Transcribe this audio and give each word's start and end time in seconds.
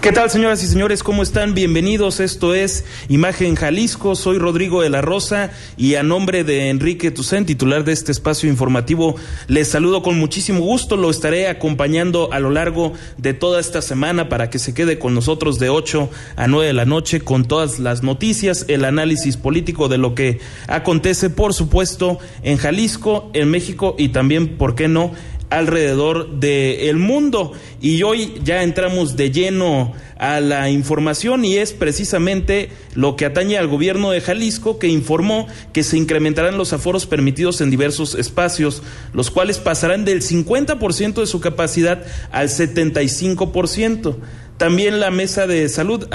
¿Qué 0.00 0.12
tal, 0.12 0.30
señoras 0.30 0.62
y 0.62 0.68
señores? 0.68 1.02
¿Cómo 1.02 1.24
están? 1.24 1.54
Bienvenidos. 1.54 2.20
Esto 2.20 2.54
es 2.54 2.84
Imagen 3.08 3.56
Jalisco. 3.56 4.14
Soy 4.14 4.38
Rodrigo 4.38 4.80
de 4.80 4.90
la 4.90 5.00
Rosa 5.02 5.50
y 5.76 5.96
a 5.96 6.04
nombre 6.04 6.44
de 6.44 6.68
Enrique 6.70 7.10
Tucen, 7.10 7.44
titular 7.44 7.82
de 7.82 7.94
este 7.94 8.12
espacio 8.12 8.48
informativo, 8.48 9.16
les 9.48 9.66
saludo 9.66 10.00
con 10.00 10.16
muchísimo 10.16 10.60
gusto. 10.60 10.96
Lo 10.96 11.10
estaré 11.10 11.48
acompañando 11.48 12.32
a 12.32 12.38
lo 12.38 12.50
largo 12.50 12.92
de 13.16 13.34
toda 13.34 13.58
esta 13.58 13.82
semana 13.82 14.28
para 14.28 14.50
que 14.50 14.60
se 14.60 14.72
quede 14.72 15.00
con 15.00 15.16
nosotros 15.16 15.58
de 15.58 15.68
8 15.68 16.08
a 16.36 16.46
9 16.46 16.68
de 16.68 16.74
la 16.74 16.84
noche 16.84 17.20
con 17.20 17.48
todas 17.48 17.80
las 17.80 18.04
noticias, 18.04 18.66
el 18.68 18.84
análisis 18.84 19.36
político 19.36 19.88
de 19.88 19.98
lo 19.98 20.14
que 20.14 20.38
acontece, 20.68 21.28
por 21.28 21.54
supuesto, 21.54 22.20
en 22.44 22.56
Jalisco, 22.56 23.30
en 23.34 23.50
México 23.50 23.96
y 23.98 24.10
también, 24.10 24.58
¿por 24.58 24.76
qué 24.76 24.86
no?, 24.86 25.12
alrededor 25.50 26.40
del 26.40 26.96
mundo. 26.96 27.52
Y 27.80 28.02
hoy 28.02 28.34
ya 28.44 28.62
entramos 28.62 29.16
de 29.16 29.30
lleno 29.30 29.94
a 30.18 30.40
la 30.40 30.68
información 30.68 31.44
y 31.44 31.56
es 31.56 31.72
precisamente 31.72 32.70
lo 32.94 33.16
que 33.16 33.24
atañe 33.24 33.56
al 33.56 33.68
gobierno 33.68 34.10
de 34.10 34.20
Jalisco 34.20 34.78
que 34.78 34.88
informó 34.88 35.46
que 35.72 35.84
se 35.84 35.96
incrementarán 35.96 36.58
los 36.58 36.72
aforos 36.72 37.06
permitidos 37.06 37.60
en 37.60 37.70
diversos 37.70 38.14
espacios, 38.16 38.82
los 39.12 39.30
cuales 39.30 39.58
pasarán 39.58 40.04
del 40.04 40.22
50% 40.22 41.14
de 41.14 41.26
su 41.26 41.40
capacidad 41.40 42.04
al 42.32 42.48
75%. 42.48 44.16
También 44.56 44.98
la 44.98 45.12
mesa 45.12 45.46
de 45.46 45.68
salud 45.68 46.08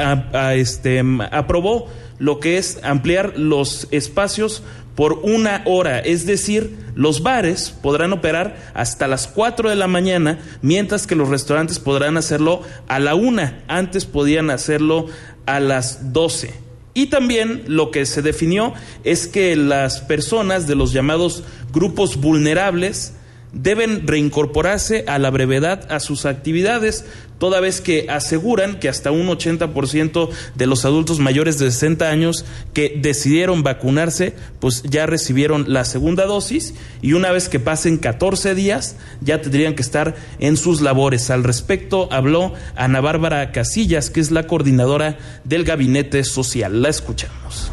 este, 0.54 1.02
aprobó 1.32 1.88
lo 2.20 2.40
que 2.40 2.58
es 2.58 2.80
ampliar 2.84 3.38
los 3.38 3.88
espacios 3.92 4.64
por 4.96 5.20
una 5.24 5.64
hora, 5.66 6.00
es 6.00 6.26
decir, 6.26 6.78
los 6.96 7.24
bares 7.24 7.72
podrán 7.72 8.14
operar 8.14 8.58
hasta 8.74 9.08
las 9.08 9.28
4 9.28 9.70
de 9.70 9.76
la 9.76 9.88
mañana, 9.88 10.40
mientras 10.62 11.08
que 11.08 11.16
los 11.16 11.30
restaurantes 11.30 11.80
podrán 11.80 12.18
hacerlo 12.18 12.62
a 12.88 13.00
la 13.00 13.16
una, 13.16 13.64
antes 13.68 14.06
podían 14.06 14.50
hacerlo 14.50 15.08
a 15.46 15.60
las 15.60 16.14
12. 16.14 16.54
Y 16.94 17.08
también 17.08 17.64
lo 17.68 17.90
que 17.90 18.06
se 18.06 18.22
definió 18.22 18.74
es 19.04 19.28
que 19.28 19.56
las 19.56 20.02
personas 20.02 20.68
de 20.68 20.76
los 20.76 20.94
llamados 20.94 21.44
grupos 21.72 22.18
vulnerables 22.18 23.14
deben 23.54 24.08
reincorporarse 24.08 25.06
a 25.08 25.20
la 25.20 25.30
brevedad 25.30 25.92
a 25.92 26.00
sus 26.00 26.26
actividades, 26.26 27.06
toda 27.38 27.60
vez 27.60 27.82
que 27.82 28.08
aseguran 28.10 28.80
que 28.80 28.90
hasta 28.90 29.12
un 29.12 29.28
80% 29.28 30.30
de 30.56 30.66
los 30.66 30.86
adultos 30.86 31.20
mayores 31.20 31.60
de 31.60 31.72
60 31.72 32.10
años 32.10 32.46
que 32.74 32.94
decidieron 32.98 33.64
vacunarse, 33.64 34.36
pues 34.60 34.82
ya 34.84 35.06
recibieron 35.06 35.66
la 35.68 35.86
segunda 35.86 36.26
dosis 36.26 36.74
y 37.02 37.14
una 37.14 37.32
vez 37.32 37.50
que 37.50 37.60
pasen 37.60 37.98
14 37.98 38.56
días 38.56 38.96
ya 39.22 39.42
tendrían 39.42 39.76
que 39.76 39.82
estar 39.82 40.16
en 40.40 40.58
sus 40.58 40.82
labores. 40.82 41.30
Al 41.30 41.44
respecto 41.44 42.08
habló 42.12 42.54
Ana 42.76 43.02
Bárbara 43.02 43.52
Casillas, 43.52 44.10
que 44.10 44.20
es 44.20 44.32
la 44.32 44.48
coordinadora 44.48 45.18
del 45.44 45.64
Gabinete 45.64 46.24
Social. 46.24 46.82
La 46.82 46.90
escuchamos. 46.90 47.72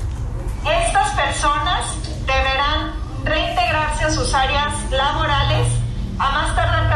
Estas 0.65 1.11
personas 1.15 1.87
deberán 2.27 2.93
reintegrarse 3.25 4.05
a 4.05 4.11
sus 4.11 4.35
áreas 4.35 4.75
laborales 4.91 5.67
a 6.19 6.31
más 6.33 6.55
tardar 6.55 6.91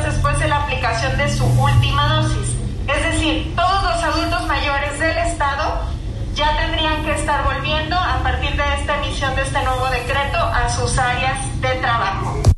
14 0.00 0.02
días 0.02 0.04
después 0.04 0.38
de 0.38 0.48
la 0.48 0.62
aplicación 0.62 1.16
de 1.16 1.28
su 1.28 1.44
última 1.44 2.14
dosis. 2.14 2.56
Es 2.88 3.12
decir, 3.12 3.54
todos 3.54 3.82
los 3.82 4.02
adultos 4.02 4.46
mayores 4.46 4.98
del 4.98 5.18
Estado 5.18 5.80
ya 6.34 6.56
tendrían 6.56 7.04
que 7.04 7.12
estar 7.12 7.44
volviendo 7.44 7.96
a 7.96 8.22
partir 8.22 8.56
de 8.56 8.74
esta 8.74 8.96
emisión 9.02 9.34
de 9.36 9.42
este 9.42 9.62
nuevo 9.62 9.86
decreto 9.90 10.38
a 10.38 10.68
sus 10.68 10.98
áreas 10.98 11.38
de 11.60 11.68
trabajo. 11.76 12.49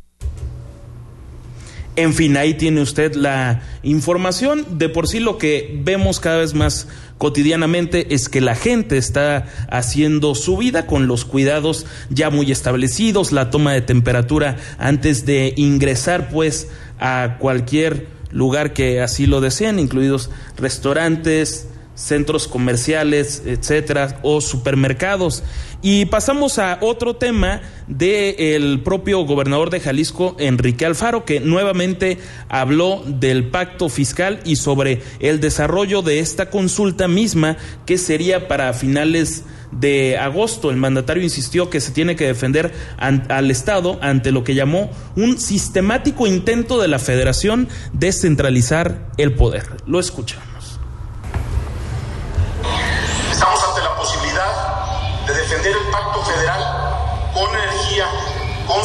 En 1.95 2.13
fin, 2.13 2.37
ahí 2.37 2.55
tiene 2.55 2.81
usted 2.81 3.13
la 3.13 3.61
información. 3.83 4.79
De 4.79 4.89
por 4.89 5.07
sí 5.07 5.19
lo 5.19 5.37
que 5.37 5.79
vemos 5.83 6.19
cada 6.19 6.37
vez 6.37 6.55
más 6.55 6.87
cotidianamente 7.19 8.13
es 8.15 8.29
que 8.29 8.41
la 8.41 8.55
gente 8.55 8.97
está 8.97 9.45
haciendo 9.69 10.33
su 10.33 10.57
vida 10.57 10.87
con 10.87 11.07
los 11.07 11.23
cuidados 11.23 11.85
ya 12.09 12.29
muy 12.29 12.51
establecidos, 12.51 13.31
la 13.31 13.49
toma 13.49 13.73
de 13.73 13.81
temperatura 13.81 14.57
antes 14.77 15.25
de 15.25 15.53
ingresar 15.55 16.29
pues 16.29 16.69
a 16.99 17.37
cualquier 17.39 18.07
lugar 18.31 18.73
que 18.73 18.99
así 18.99 19.27
lo 19.27 19.39
deseen, 19.39 19.79
incluidos 19.79 20.31
restaurantes, 20.57 21.67
centros 21.95 22.47
comerciales, 22.47 23.43
etcétera, 23.45 24.19
o 24.23 24.41
supermercados. 24.41 25.43
Y 25.81 26.05
pasamos 26.05 26.59
a 26.59 26.77
otro 26.81 27.15
tema 27.15 27.61
del 27.87 28.81
propio 28.83 29.25
gobernador 29.25 29.69
de 29.69 29.81
Jalisco, 29.81 30.35
Enrique 30.39 30.85
Alfaro, 30.85 31.25
que 31.25 31.39
nuevamente 31.39 32.17
habló 32.47 33.03
del 33.05 33.49
pacto 33.49 33.89
fiscal 33.89 34.39
y 34.45 34.55
sobre 34.55 35.01
el 35.19 35.39
desarrollo 35.39 36.01
de 36.01 36.19
esta 36.19 36.49
consulta 36.49 37.07
misma 37.07 37.57
que 37.85 37.97
sería 37.97 38.47
para 38.47 38.73
finales 38.73 39.43
de 39.71 40.17
agosto. 40.17 40.71
El 40.71 40.77
mandatario 40.77 41.23
insistió 41.23 41.69
que 41.69 41.81
se 41.81 41.91
tiene 41.91 42.15
que 42.15 42.27
defender 42.27 42.71
al 42.97 43.51
Estado 43.51 43.99
ante 44.01 44.31
lo 44.31 44.43
que 44.43 44.55
llamó 44.55 44.89
un 45.15 45.37
sistemático 45.37 46.27
intento 46.27 46.81
de 46.81 46.87
la 46.87 46.99
federación 46.99 47.67
de 47.91 48.13
centralizar 48.13 49.11
el 49.17 49.33
poder. 49.33 49.63
Lo 49.85 49.99
escuchamos. 49.99 50.52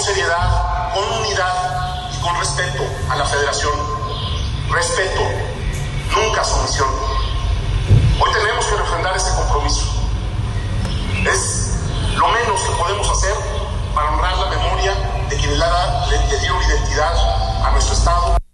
Seriedad, 0.09 0.95
con 0.95 1.05
unidad 1.21 2.11
y 2.11 2.21
con 2.23 2.35
respeto 2.41 2.83
a 3.11 3.17
la 3.17 3.27
federación. 3.27 3.75
Respeto, 4.71 5.21
nunca 6.17 6.43
sumisión. 6.43 6.89
Hoy 8.19 8.31
tenemos 8.33 8.65
que 8.65 8.77
refrendar 8.77 9.15
ese 9.15 9.35
compromiso. 9.35 9.85
Es 11.31 11.75
lo 12.17 12.27
menos 12.29 12.59
que 12.63 12.71
podemos 12.71 13.07
hacer 13.11 13.35
para 13.95 14.11
honrar 14.13 14.39
la 14.39 14.47
memoria 14.47 14.95
de 15.29 15.37
quienes 15.37 15.59
le 15.59 16.39
dieron 16.39 16.63
identidad 16.63 17.67
a 17.67 17.71
nuestro 17.73 17.95
Estado. 17.95 18.48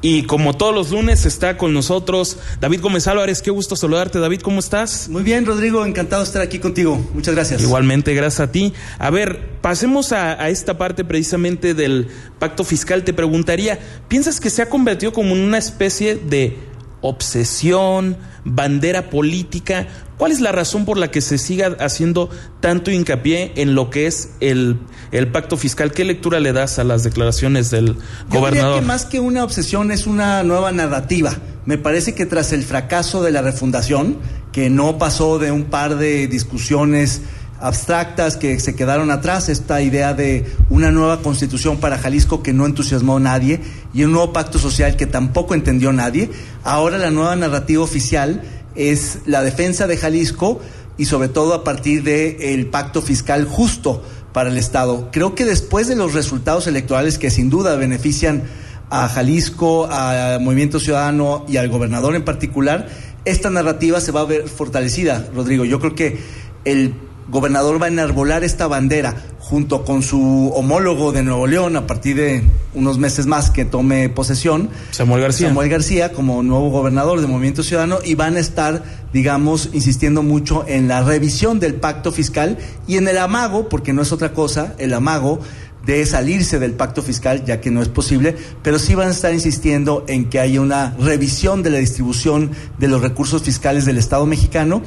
Y 0.00 0.22
como 0.24 0.56
todos 0.56 0.72
los 0.74 0.90
lunes 0.90 1.26
está 1.26 1.56
con 1.56 1.74
nosotros 1.74 2.36
David 2.60 2.80
Gómez 2.80 3.08
Álvarez. 3.08 3.42
Qué 3.42 3.50
gusto 3.50 3.74
saludarte, 3.74 4.20
David. 4.20 4.42
¿Cómo 4.42 4.60
estás? 4.60 5.08
Muy 5.08 5.24
bien, 5.24 5.44
Rodrigo. 5.44 5.84
Encantado 5.84 6.22
de 6.22 6.26
estar 6.28 6.42
aquí 6.42 6.60
contigo. 6.60 7.04
Muchas 7.14 7.34
gracias. 7.34 7.62
Igualmente, 7.62 8.14
gracias 8.14 8.48
a 8.48 8.52
ti. 8.52 8.72
A 8.98 9.10
ver, 9.10 9.58
pasemos 9.60 10.12
a, 10.12 10.40
a, 10.40 10.50
esta 10.50 10.78
parte 10.78 11.04
precisamente 11.04 11.74
del 11.74 12.08
pacto 12.38 12.62
fiscal. 12.62 13.02
Te 13.02 13.12
preguntaría, 13.12 13.80
¿piensas 14.06 14.40
que 14.40 14.50
se 14.50 14.62
ha 14.62 14.68
convertido 14.68 15.12
como 15.12 15.34
en 15.34 15.42
una 15.42 15.58
especie 15.58 16.14
de 16.14 16.56
obsesión, 17.00 18.16
bandera 18.44 19.10
política? 19.10 19.86
¿Cuál 20.16 20.32
es 20.32 20.40
la 20.40 20.50
razón 20.50 20.84
por 20.84 20.96
la 20.96 21.10
que 21.10 21.20
se 21.20 21.38
siga 21.38 21.76
haciendo 21.78 22.28
tanto 22.60 22.90
hincapié 22.90 23.52
en 23.56 23.74
lo 23.74 23.88
que 23.88 24.06
es 24.06 24.30
el, 24.40 24.78
el 25.12 25.30
pacto 25.30 25.56
fiscal? 25.56 25.92
¿Qué 25.92 26.04
lectura 26.04 26.40
le 26.40 26.52
das 26.52 26.78
a 26.78 26.84
las 26.84 27.04
declaraciones 27.04 27.70
del 27.70 27.94
Yo 27.94 27.94
gobernador? 28.40 28.72
Diría 28.74 28.80
que 28.80 28.86
más 28.86 29.04
que 29.04 29.20
una 29.20 29.44
obsesión 29.44 29.92
es 29.92 30.06
una 30.06 30.42
nueva 30.42 30.72
narrativa. 30.72 31.36
Me 31.66 31.78
parece 31.78 32.14
que 32.14 32.26
tras 32.26 32.52
el 32.52 32.64
fracaso 32.64 33.22
de 33.22 33.30
la 33.30 33.42
refundación, 33.42 34.18
que 34.52 34.70
no 34.70 34.98
pasó 34.98 35.38
de 35.38 35.52
un 35.52 35.64
par 35.64 35.98
de 35.98 36.26
discusiones 36.26 37.20
abstractas 37.60 38.36
que 38.36 38.58
se 38.60 38.74
quedaron 38.74 39.10
atrás, 39.10 39.48
esta 39.48 39.82
idea 39.82 40.14
de 40.14 40.46
una 40.70 40.90
nueva 40.90 41.22
constitución 41.22 41.78
para 41.78 41.98
Jalisco 41.98 42.42
que 42.42 42.52
no 42.52 42.66
entusiasmó 42.66 43.16
a 43.16 43.20
nadie 43.20 43.60
y 43.92 44.04
un 44.04 44.12
nuevo 44.12 44.32
pacto 44.32 44.58
social 44.58 44.96
que 44.96 45.06
tampoco 45.06 45.54
entendió 45.54 45.92
nadie. 45.92 46.30
Ahora 46.62 46.98
la 46.98 47.10
nueva 47.10 47.34
narrativa 47.36 47.82
oficial 47.82 48.42
es 48.74 49.20
la 49.26 49.42
defensa 49.42 49.86
de 49.86 49.96
Jalisco 49.96 50.60
y 50.96 51.06
sobre 51.06 51.28
todo 51.28 51.54
a 51.54 51.64
partir 51.64 52.02
del 52.02 52.36
el 52.40 52.66
pacto 52.66 53.02
fiscal 53.02 53.44
justo 53.44 54.02
para 54.32 54.50
el 54.50 54.58
Estado. 54.58 55.08
Creo 55.10 55.34
que 55.34 55.44
después 55.44 55.88
de 55.88 55.96
los 55.96 56.14
resultados 56.14 56.66
electorales 56.66 57.18
que 57.18 57.30
sin 57.30 57.50
duda 57.50 57.76
benefician 57.76 58.44
a 58.90 59.08
Jalisco, 59.08 59.86
al 59.90 60.40
Movimiento 60.40 60.80
Ciudadano 60.80 61.44
y 61.48 61.56
al 61.56 61.68
gobernador 61.68 62.14
en 62.14 62.24
particular, 62.24 62.88
esta 63.24 63.50
narrativa 63.50 64.00
se 64.00 64.12
va 64.12 64.20
a 64.20 64.24
ver 64.24 64.48
fortalecida, 64.48 65.28
Rodrigo. 65.34 65.64
Yo 65.64 65.80
creo 65.80 65.94
que 65.94 66.18
el 66.64 66.94
gobernador 67.28 67.80
va 67.80 67.86
a 67.86 67.88
enarbolar 67.88 68.44
esta 68.44 68.66
bandera 68.66 69.14
junto 69.38 69.84
con 69.84 70.02
su 70.02 70.50
homólogo 70.54 71.12
de 71.12 71.22
Nuevo 71.22 71.46
León 71.46 71.76
a 71.76 71.86
partir 71.86 72.16
de 72.16 72.42
unos 72.74 72.98
meses 72.98 73.26
más 73.26 73.50
que 73.50 73.64
tome 73.64 74.08
posesión, 74.08 74.70
Samuel 74.90 75.22
García. 75.22 75.48
Samuel 75.48 75.68
García 75.68 76.12
como 76.12 76.42
nuevo 76.42 76.70
gobernador 76.70 77.20
del 77.20 77.28
Movimiento 77.28 77.62
Ciudadano 77.62 77.98
y 78.04 78.14
van 78.14 78.36
a 78.36 78.40
estar, 78.40 78.82
digamos, 79.12 79.70
insistiendo 79.72 80.22
mucho 80.22 80.64
en 80.66 80.88
la 80.88 81.02
revisión 81.02 81.60
del 81.60 81.74
pacto 81.74 82.12
fiscal 82.12 82.58
y 82.86 82.96
en 82.96 83.08
el 83.08 83.18
amago, 83.18 83.68
porque 83.68 83.92
no 83.92 84.02
es 84.02 84.12
otra 84.12 84.32
cosa, 84.32 84.74
el 84.78 84.92
amago 84.92 85.40
de 85.86 86.04
salirse 86.04 86.58
del 86.58 86.72
pacto 86.72 87.02
fiscal, 87.02 87.46
ya 87.46 87.62
que 87.62 87.70
no 87.70 87.80
es 87.80 87.88
posible, 87.88 88.36
pero 88.62 88.78
sí 88.78 88.94
van 88.94 89.08
a 89.08 89.12
estar 89.12 89.32
insistiendo 89.32 90.04
en 90.06 90.28
que 90.28 90.40
haya 90.40 90.60
una 90.60 90.94
revisión 90.98 91.62
de 91.62 91.70
la 91.70 91.78
distribución 91.78 92.50
de 92.76 92.88
los 92.88 93.00
recursos 93.00 93.42
fiscales 93.42 93.86
del 93.86 93.96
Estado 93.96 94.26
mexicano 94.26 94.82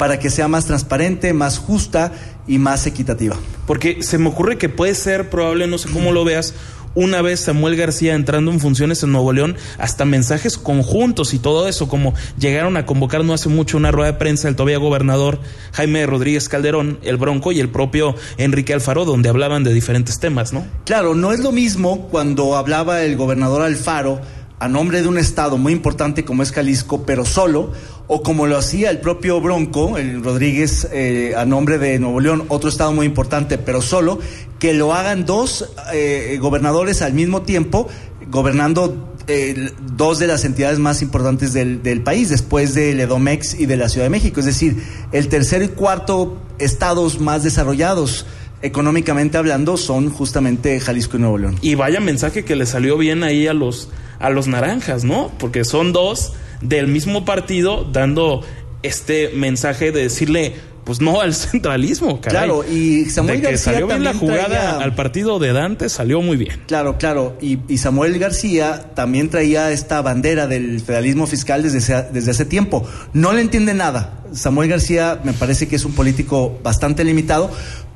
para 0.00 0.18
que 0.18 0.30
sea 0.30 0.48
más 0.48 0.64
transparente, 0.64 1.34
más 1.34 1.58
justa 1.58 2.10
y 2.46 2.56
más 2.56 2.86
equitativa. 2.86 3.36
Porque 3.66 4.02
se 4.02 4.16
me 4.16 4.30
ocurre 4.30 4.56
que 4.56 4.70
puede 4.70 4.94
ser 4.94 5.28
probable, 5.28 5.66
no 5.66 5.76
sé 5.76 5.90
cómo 5.90 6.10
lo 6.10 6.24
veas, 6.24 6.54
una 6.94 7.20
vez 7.20 7.40
Samuel 7.40 7.76
García 7.76 8.14
entrando 8.14 8.50
en 8.50 8.60
funciones 8.60 9.02
en 9.02 9.12
Nuevo 9.12 9.34
León, 9.34 9.58
hasta 9.76 10.06
mensajes 10.06 10.56
conjuntos 10.56 11.34
y 11.34 11.38
todo 11.38 11.68
eso, 11.68 11.86
como 11.86 12.14
llegaron 12.38 12.78
a 12.78 12.86
convocar 12.86 13.26
no 13.26 13.34
hace 13.34 13.50
mucho 13.50 13.76
una 13.76 13.90
rueda 13.90 14.12
de 14.12 14.18
prensa 14.18 14.48
el 14.48 14.56
todavía 14.56 14.78
gobernador 14.78 15.38
Jaime 15.72 16.06
Rodríguez 16.06 16.48
Calderón, 16.48 16.98
el 17.02 17.18
Bronco 17.18 17.52
y 17.52 17.60
el 17.60 17.68
propio 17.68 18.14
Enrique 18.38 18.72
Alfaro, 18.72 19.04
donde 19.04 19.28
hablaban 19.28 19.64
de 19.64 19.74
diferentes 19.74 20.18
temas, 20.18 20.54
¿no? 20.54 20.64
Claro, 20.86 21.14
no 21.14 21.32
es 21.32 21.40
lo 21.40 21.52
mismo 21.52 22.08
cuando 22.10 22.56
hablaba 22.56 23.02
el 23.02 23.18
gobernador 23.18 23.60
Alfaro 23.60 24.22
a 24.60 24.68
nombre 24.68 25.00
de 25.00 25.08
un 25.08 25.16
estado 25.16 25.56
muy 25.56 25.72
importante 25.72 26.24
como 26.24 26.42
es 26.42 26.52
Jalisco, 26.52 27.02
pero 27.06 27.24
solo, 27.24 27.72
o 28.06 28.22
como 28.22 28.46
lo 28.46 28.58
hacía 28.58 28.90
el 28.90 29.00
propio 29.00 29.40
Bronco, 29.40 29.96
el 29.96 30.22
Rodríguez, 30.22 30.86
eh, 30.92 31.32
a 31.34 31.46
nombre 31.46 31.78
de 31.78 31.98
Nuevo 31.98 32.20
León, 32.20 32.44
otro 32.48 32.68
estado 32.68 32.92
muy 32.92 33.06
importante, 33.06 33.56
pero 33.56 33.80
solo, 33.80 34.18
que 34.58 34.74
lo 34.74 34.92
hagan 34.92 35.24
dos 35.24 35.72
eh, 35.94 36.38
gobernadores 36.42 37.00
al 37.00 37.14
mismo 37.14 37.40
tiempo, 37.40 37.88
gobernando 38.30 39.14
eh, 39.28 39.72
dos 39.96 40.18
de 40.18 40.26
las 40.26 40.44
entidades 40.44 40.78
más 40.78 41.00
importantes 41.00 41.54
del, 41.54 41.82
del, 41.82 42.02
país, 42.02 42.28
después 42.28 42.74
del 42.74 43.00
Edomex 43.00 43.54
y 43.54 43.64
de 43.64 43.78
la 43.78 43.88
Ciudad 43.88 44.04
de 44.04 44.10
México, 44.10 44.40
es 44.40 44.46
decir, 44.46 44.84
el 45.12 45.28
tercer 45.28 45.62
y 45.62 45.68
cuarto 45.68 46.36
estados 46.58 47.18
más 47.18 47.42
desarrollados 47.42 48.26
económicamente 48.62 49.38
hablando 49.38 49.76
son 49.76 50.10
justamente 50.10 50.78
Jalisco 50.80 51.16
y 51.16 51.20
Nuevo 51.20 51.38
León. 51.38 51.56
Y 51.62 51.74
vaya 51.74 52.00
mensaje 52.00 52.44
que 52.44 52.56
le 52.56 52.66
salió 52.66 52.96
bien 52.98 53.22
ahí 53.22 53.46
a 53.46 53.54
los 53.54 53.88
a 54.18 54.28
los 54.30 54.48
naranjas, 54.48 55.04
¿no? 55.04 55.30
Porque 55.38 55.64
son 55.64 55.92
dos 55.92 56.34
del 56.60 56.88
mismo 56.88 57.24
partido 57.24 57.84
dando 57.84 58.42
este 58.82 59.30
mensaje 59.34 59.92
de 59.92 60.02
decirle 60.02 60.54
pues 60.84 61.00
no 61.00 61.20
al 61.20 61.34
centralismo, 61.34 62.20
caray. 62.20 62.38
Claro, 62.44 62.64
y 62.68 63.04
Samuel 63.06 63.36
de 63.36 63.42
que 63.42 63.52
García 63.52 63.72
salió 63.72 63.86
bien 63.86 64.02
la 64.02 64.14
jugada 64.14 64.48
traía- 64.48 64.78
al 64.78 64.94
partido 64.94 65.38
de 65.38 65.52
Dante, 65.52 65.88
salió 65.88 66.20
muy 66.22 66.36
bien. 66.36 66.62
Claro, 66.66 66.96
claro. 66.98 67.36
Y, 67.40 67.58
y 67.68 67.78
Samuel 67.78 68.18
García 68.18 68.90
también 68.94 69.28
traía 69.30 69.70
esta 69.72 70.00
bandera 70.02 70.46
del 70.46 70.80
federalismo 70.80 71.26
fiscal 71.26 71.62
desde, 71.62 72.06
desde 72.12 72.30
hace 72.30 72.44
tiempo. 72.46 72.86
No 73.12 73.32
le 73.32 73.42
entiende 73.42 73.72
nada. 73.74 74.24
Samuel 74.32 74.68
García 74.70 75.20
me 75.22 75.32
parece 75.34 75.68
que 75.68 75.76
es 75.76 75.84
un 75.84 75.92
político 75.92 76.58
bastante 76.62 77.04
limitado, 77.04 77.50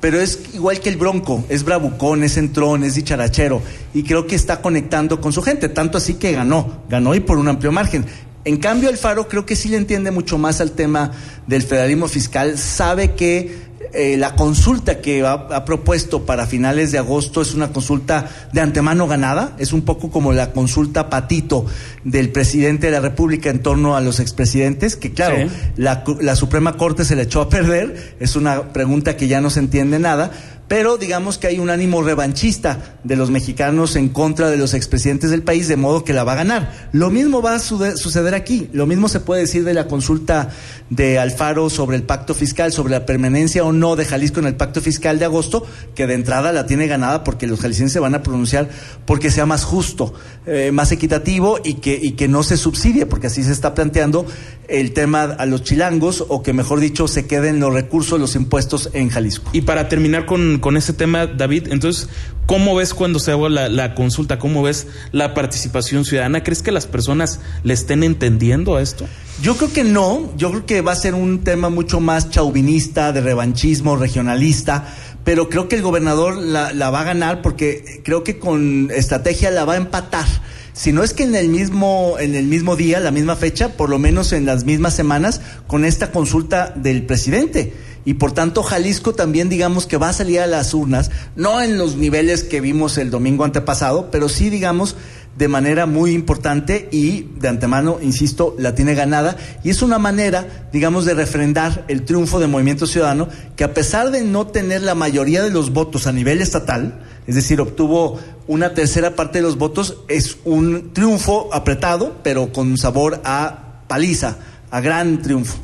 pero 0.04 0.20
es 0.20 0.38
igual 0.52 0.80
que 0.80 0.90
el 0.90 0.98
Bronco. 0.98 1.46
Es 1.48 1.64
bravucón, 1.64 2.24
es 2.24 2.36
entrón, 2.36 2.84
es 2.84 2.94
dicharachero. 2.94 3.62
Y 3.94 4.02
creo 4.02 4.26
que 4.26 4.36
está 4.36 4.60
conectando 4.60 5.18
con 5.18 5.32
su 5.32 5.40
gente. 5.40 5.70
Tanto 5.70 5.96
así 5.96 6.16
que 6.16 6.32
ganó. 6.32 6.82
Ganó 6.90 7.14
y 7.14 7.20
por 7.20 7.38
un 7.38 7.48
amplio 7.48 7.72
margen. 7.72 8.04
En 8.44 8.58
cambio, 8.58 8.90
Alfaro 8.90 9.28
creo 9.28 9.46
que 9.46 9.56
sí 9.56 9.70
le 9.70 9.78
entiende 9.78 10.10
mucho 10.10 10.36
más 10.36 10.60
al 10.60 10.72
tema 10.72 11.12
del 11.46 11.62
federalismo 11.62 12.06
fiscal. 12.06 12.58
Sabe 12.58 13.14
que 13.14 13.56
eh, 13.92 14.16
la 14.16 14.34
consulta 14.36 15.00
que 15.00 15.22
ha, 15.22 15.32
ha 15.32 15.64
propuesto 15.64 16.24
para 16.24 16.46
finales 16.46 16.92
de 16.92 16.98
agosto 16.98 17.42
es 17.42 17.54
una 17.54 17.72
consulta 17.72 18.28
de 18.52 18.60
antemano 18.60 19.06
ganada, 19.06 19.54
es 19.58 19.72
un 19.72 19.82
poco 19.82 20.10
como 20.10 20.32
la 20.32 20.52
consulta 20.52 21.10
patito 21.10 21.66
del 22.04 22.30
presidente 22.30 22.86
de 22.86 22.92
la 22.92 23.00
República 23.00 23.50
en 23.50 23.60
torno 23.60 23.96
a 23.96 24.00
los 24.00 24.20
expresidentes, 24.20 24.96
que 24.96 25.12
claro, 25.12 25.36
Sí. 25.36 25.46
la, 25.76 26.04
la 26.20 26.36
Suprema 26.36 26.76
Corte 26.76 27.04
se 27.04 27.16
le 27.16 27.22
echó 27.22 27.40
a 27.40 27.48
perder, 27.48 28.16
es 28.20 28.36
una 28.36 28.72
pregunta 28.72 29.16
que 29.16 29.28
ya 29.28 29.40
no 29.40 29.50
se 29.50 29.60
entiende 29.60 29.98
nada, 29.98 30.30
pero 30.68 30.96
digamos 30.96 31.38
que 31.38 31.46
hay 31.46 31.58
un 31.58 31.70
ánimo 31.70 32.02
revanchista 32.02 32.96
de 33.04 33.16
los 33.16 33.30
mexicanos 33.30 33.96
en 33.96 34.08
contra 34.08 34.50
de 34.50 34.56
los 34.56 34.74
expresidentes 34.74 35.30
del 35.30 35.42
país, 35.42 35.68
de 35.68 35.76
modo 35.76 36.04
que 36.04 36.12
la 36.12 36.24
va 36.24 36.32
a 36.32 36.36
ganar. 36.36 36.88
Lo 36.92 37.10
mismo 37.10 37.42
va 37.42 37.54
a 37.54 37.58
suceder 37.58 38.34
aquí, 38.34 38.68
lo 38.72 38.86
mismo 38.86 39.08
se 39.08 39.20
puede 39.20 39.42
decir 39.42 39.64
de 39.64 39.74
la 39.74 39.86
consulta 39.86 40.50
de 40.90 41.18
Alfaro 41.18 41.70
sobre 41.70 41.96
el 41.96 42.02
pacto 42.02 42.34
fiscal, 42.34 42.72
sobre 42.72 42.92
la 42.92 43.06
permanencia 43.06 43.64
o 43.64 43.72
no 43.72 43.96
de 43.96 44.04
Jalisco 44.04 44.40
en 44.40 44.46
el 44.46 44.56
pacto 44.56 44.80
fiscal 44.80 45.18
de 45.18 45.26
agosto, 45.26 45.66
que 45.94 46.06
de 46.06 46.14
entrada 46.14 46.52
la 46.52 46.66
tiene 46.66 46.86
ganada 46.86 47.24
porque 47.24 47.46
los 47.46 47.60
jaliscienses 47.60 47.92
se 47.92 48.00
van 48.00 48.14
a 48.14 48.22
pronunciar 48.22 48.68
porque 49.06 49.30
sea 49.30 49.46
más 49.46 49.64
justo, 49.64 50.14
eh, 50.46 50.70
más 50.72 50.92
equitativo 50.92 51.58
y 51.62 51.74
que, 51.74 51.98
y 52.00 52.12
que 52.12 52.28
no 52.28 52.42
se 52.42 52.56
subsidie, 52.56 53.06
porque 53.06 53.26
así 53.26 53.44
se 53.44 53.52
está 53.52 53.74
planteando 53.74 54.26
el 54.68 54.92
tema 54.92 55.24
a 55.24 55.46
los 55.46 55.62
chilangos 55.62 56.24
o 56.28 56.42
que 56.42 56.52
mejor 56.52 56.80
dicho 56.80 57.08
se 57.08 57.26
queden 57.26 57.60
los 57.60 57.72
recursos, 57.72 58.18
los 58.20 58.34
impuestos 58.36 58.90
en 58.92 59.10
Jalisco. 59.10 59.50
Y 59.52 59.62
para 59.62 59.88
terminar 59.88 60.26
con, 60.26 60.58
con 60.58 60.76
ese 60.76 60.92
tema, 60.92 61.26
David, 61.26 61.68
entonces, 61.70 62.08
¿cómo 62.46 62.74
ves 62.74 62.94
cuando 62.94 63.18
se 63.18 63.32
haga 63.32 63.48
la, 63.48 63.68
la 63.68 63.94
consulta? 63.94 64.38
¿Cómo 64.38 64.62
ves 64.62 64.86
la 65.12 65.34
participación 65.34 66.04
ciudadana? 66.04 66.42
¿Crees 66.42 66.62
que 66.62 66.72
las 66.72 66.86
personas 66.86 67.40
le 67.62 67.74
estén 67.74 68.02
entendiendo 68.02 68.76
a 68.76 68.82
esto? 68.82 69.06
Yo 69.42 69.56
creo 69.56 69.72
que 69.72 69.84
no, 69.84 70.32
yo 70.36 70.50
creo 70.50 70.66
que 70.66 70.80
va 70.80 70.92
a 70.92 70.96
ser 70.96 71.14
un 71.14 71.44
tema 71.44 71.68
mucho 71.68 72.00
más 72.00 72.30
chauvinista, 72.30 73.12
de 73.12 73.20
revanchismo, 73.20 73.96
regionalista, 73.96 74.86
pero 75.24 75.48
creo 75.48 75.68
que 75.68 75.76
el 75.76 75.82
gobernador 75.82 76.36
la, 76.36 76.72
la 76.72 76.90
va 76.90 77.00
a 77.00 77.04
ganar 77.04 77.42
porque 77.42 78.02
creo 78.04 78.22
que 78.22 78.38
con 78.38 78.90
estrategia 78.94 79.50
la 79.50 79.64
va 79.64 79.74
a 79.74 79.76
empatar. 79.76 80.26
Si 80.74 80.92
no 80.92 81.04
es 81.04 81.14
que 81.14 81.22
en 81.22 81.36
el 81.36 81.48
mismo 81.48 82.16
en 82.18 82.34
el 82.34 82.46
mismo 82.46 82.74
día, 82.74 82.98
la 82.98 83.12
misma 83.12 83.36
fecha, 83.36 83.76
por 83.76 83.88
lo 83.88 84.00
menos 84.00 84.32
en 84.32 84.44
las 84.44 84.64
mismas 84.64 84.94
semanas 84.94 85.40
con 85.68 85.84
esta 85.84 86.10
consulta 86.10 86.72
del 86.74 87.06
presidente. 87.06 87.72
Y 88.04 88.14
por 88.14 88.32
tanto 88.32 88.62
Jalisco 88.62 89.14
también 89.14 89.48
digamos 89.48 89.86
que 89.86 89.96
va 89.96 90.10
a 90.10 90.12
salir 90.12 90.40
a 90.40 90.46
las 90.48 90.74
urnas, 90.74 91.10
no 91.36 91.62
en 91.62 91.78
los 91.78 91.96
niveles 91.96 92.42
que 92.42 92.60
vimos 92.60 92.98
el 92.98 93.10
domingo 93.10 93.44
antepasado, 93.44 94.10
pero 94.10 94.28
sí 94.28 94.50
digamos 94.50 94.96
de 95.36 95.48
manera 95.48 95.86
muy 95.86 96.12
importante 96.12 96.88
y 96.92 97.28
de 97.40 97.48
antemano, 97.48 97.98
insisto, 98.00 98.54
la 98.58 98.74
tiene 98.74 98.94
ganada 98.94 99.36
y 99.62 99.70
es 99.70 99.82
una 99.82 99.98
manera, 99.98 100.68
digamos, 100.72 101.04
de 101.04 101.14
refrendar 101.14 101.84
el 101.88 102.04
triunfo 102.04 102.38
de 102.38 102.46
Movimiento 102.46 102.86
Ciudadano 102.86 103.28
que 103.56 103.64
a 103.64 103.74
pesar 103.74 104.10
de 104.10 104.22
no 104.22 104.46
tener 104.46 104.82
la 104.82 104.94
mayoría 104.94 105.42
de 105.42 105.50
los 105.50 105.72
votos 105.72 106.06
a 106.06 106.12
nivel 106.12 106.40
estatal, 106.40 107.00
es 107.26 107.34
decir, 107.34 107.60
obtuvo 107.60 108.18
una 108.46 108.74
tercera 108.74 109.16
parte 109.16 109.38
de 109.38 109.42
los 109.42 109.58
votos, 109.58 109.98
es 110.08 110.36
un 110.44 110.92
triunfo 110.92 111.48
apretado, 111.52 112.16
pero 112.22 112.52
con 112.52 112.76
sabor 112.76 113.20
a 113.24 113.82
paliza, 113.88 114.36
a 114.70 114.80
gran 114.80 115.22
triunfo. 115.22 115.56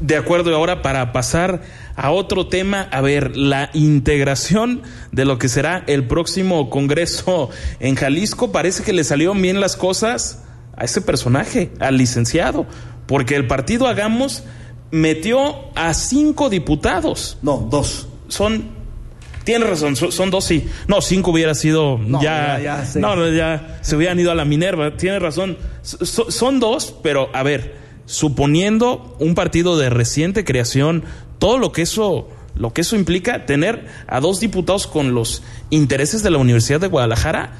De 0.00 0.16
acuerdo, 0.16 0.50
y 0.50 0.54
ahora 0.54 0.80
para 0.80 1.12
pasar 1.12 1.60
a 1.94 2.10
otro 2.10 2.46
tema, 2.46 2.88
a 2.90 3.00
ver, 3.02 3.36
la 3.36 3.68
integración 3.74 4.82
de 5.12 5.26
lo 5.26 5.38
que 5.38 5.48
será 5.50 5.84
el 5.86 6.04
próximo 6.06 6.70
Congreso 6.70 7.50
en 7.78 7.94
Jalisco, 7.94 8.52
parece 8.52 8.82
que 8.82 8.94
le 8.94 9.04
salieron 9.04 9.40
bien 9.42 9.60
las 9.60 9.76
cosas 9.76 10.42
a 10.76 10.84
ese 10.84 11.02
personaje, 11.02 11.72
al 11.78 11.98
licenciado, 11.98 12.64
porque 13.06 13.36
el 13.36 13.46
partido 13.46 13.86
Hagamos 13.86 14.44
metió 14.90 15.56
a 15.76 15.92
cinco 15.92 16.48
diputados. 16.48 17.36
No, 17.42 17.58
dos. 17.70 18.08
Son, 18.28 18.64
tienes 19.44 19.68
razón, 19.68 19.94
son, 19.96 20.30
dos 20.30 20.44
sí. 20.44 20.66
No, 20.88 21.02
cinco 21.02 21.32
hubiera 21.32 21.54
sido 21.54 21.98
No, 21.98 22.22
ya, 22.22 22.56
ya, 22.58 22.62
ya, 22.78 22.84
sí. 22.86 22.98
no, 22.98 23.28
ya 23.30 23.78
se 23.82 23.94
hubieran 23.96 24.18
ido 24.18 24.30
a 24.30 24.34
la 24.34 24.46
Minerva. 24.46 24.96
Tienes 24.96 25.20
razón, 25.20 25.58
So- 25.82 26.30
son 26.30 26.60
dos, 26.60 26.94
pero 27.02 27.28
a 27.34 27.42
ver, 27.42 27.79
suponiendo 28.10 29.14
un 29.20 29.36
partido 29.36 29.78
de 29.78 29.88
reciente 29.88 30.44
creación, 30.44 31.04
todo 31.38 31.58
lo 31.58 31.70
que 31.72 31.82
eso 31.82 32.28
lo 32.56 32.72
que 32.72 32.80
eso 32.80 32.96
implica 32.96 33.46
tener 33.46 33.86
a 34.08 34.18
dos 34.20 34.40
diputados 34.40 34.88
con 34.88 35.14
los 35.14 35.42
intereses 35.70 36.24
de 36.24 36.30
la 36.30 36.38
Universidad 36.38 36.80
de 36.80 36.88
Guadalajara. 36.88 37.52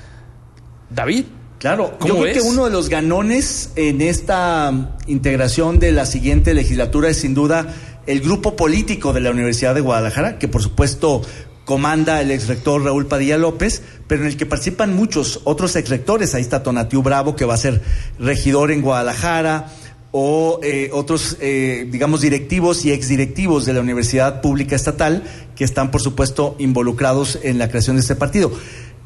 David, 0.90 1.26
Claro, 1.61 1.99
¿Cómo 1.99 2.14
yo 2.14 2.21
creo 2.21 2.35
ves? 2.35 2.42
que 2.42 2.49
uno 2.49 2.64
de 2.64 2.71
los 2.71 2.88
ganones 2.88 3.73
en 3.76 4.00
esta 4.00 4.73
mm, 4.73 4.88
integración 5.09 5.78
de 5.78 5.92
la 5.92 6.07
siguiente 6.07 6.54
legislatura 6.54 7.11
es 7.11 7.19
sin 7.19 7.35
duda 7.35 7.75
el 8.07 8.21
grupo 8.21 8.57
político 8.57 9.12
de 9.12 9.21
la 9.21 9.30
Universidad 9.30 9.75
de 9.75 9.83
Guadalajara, 9.83 10.38
que 10.38 10.49
por 10.49 10.62
supuesto 10.62 11.21
comanda 11.66 12.23
el 12.23 12.30
exrector 12.30 12.83
Raúl 12.83 13.07
Padilla 13.07 13.37
López, 13.37 13.83
pero 14.07 14.23
en 14.23 14.28
el 14.28 14.38
que 14.38 14.47
participan 14.47 14.97
muchos 14.97 15.42
otros 15.45 15.76
exrectores. 15.76 16.35
Ahí 16.35 16.40
está 16.40 16.62
Tonatiu 16.62 17.02
Bravo, 17.02 17.37
que 17.37 17.45
va 17.45 17.54
a 17.54 17.59
ser 17.59 17.83
regidor 18.19 18.71
en 18.71 18.80
Guadalajara, 18.80 19.71
o 20.12 20.59
eh, 20.62 20.90
otros, 20.93 21.37
eh, 21.40 21.87
digamos, 21.90 22.21
directivos 22.21 22.85
y 22.85 22.93
exdirectivos 22.93 23.64
de 23.67 23.75
la 23.75 23.81
Universidad 23.81 24.40
Pública 24.40 24.75
Estatal, 24.75 25.23
que 25.55 25.64
están, 25.64 25.90
por 25.90 26.00
supuesto, 26.00 26.57
involucrados 26.59 27.38
en 27.43 27.59
la 27.59 27.69
creación 27.69 27.97
de 27.97 28.02
este 28.02 28.17
partido. 28.17 28.50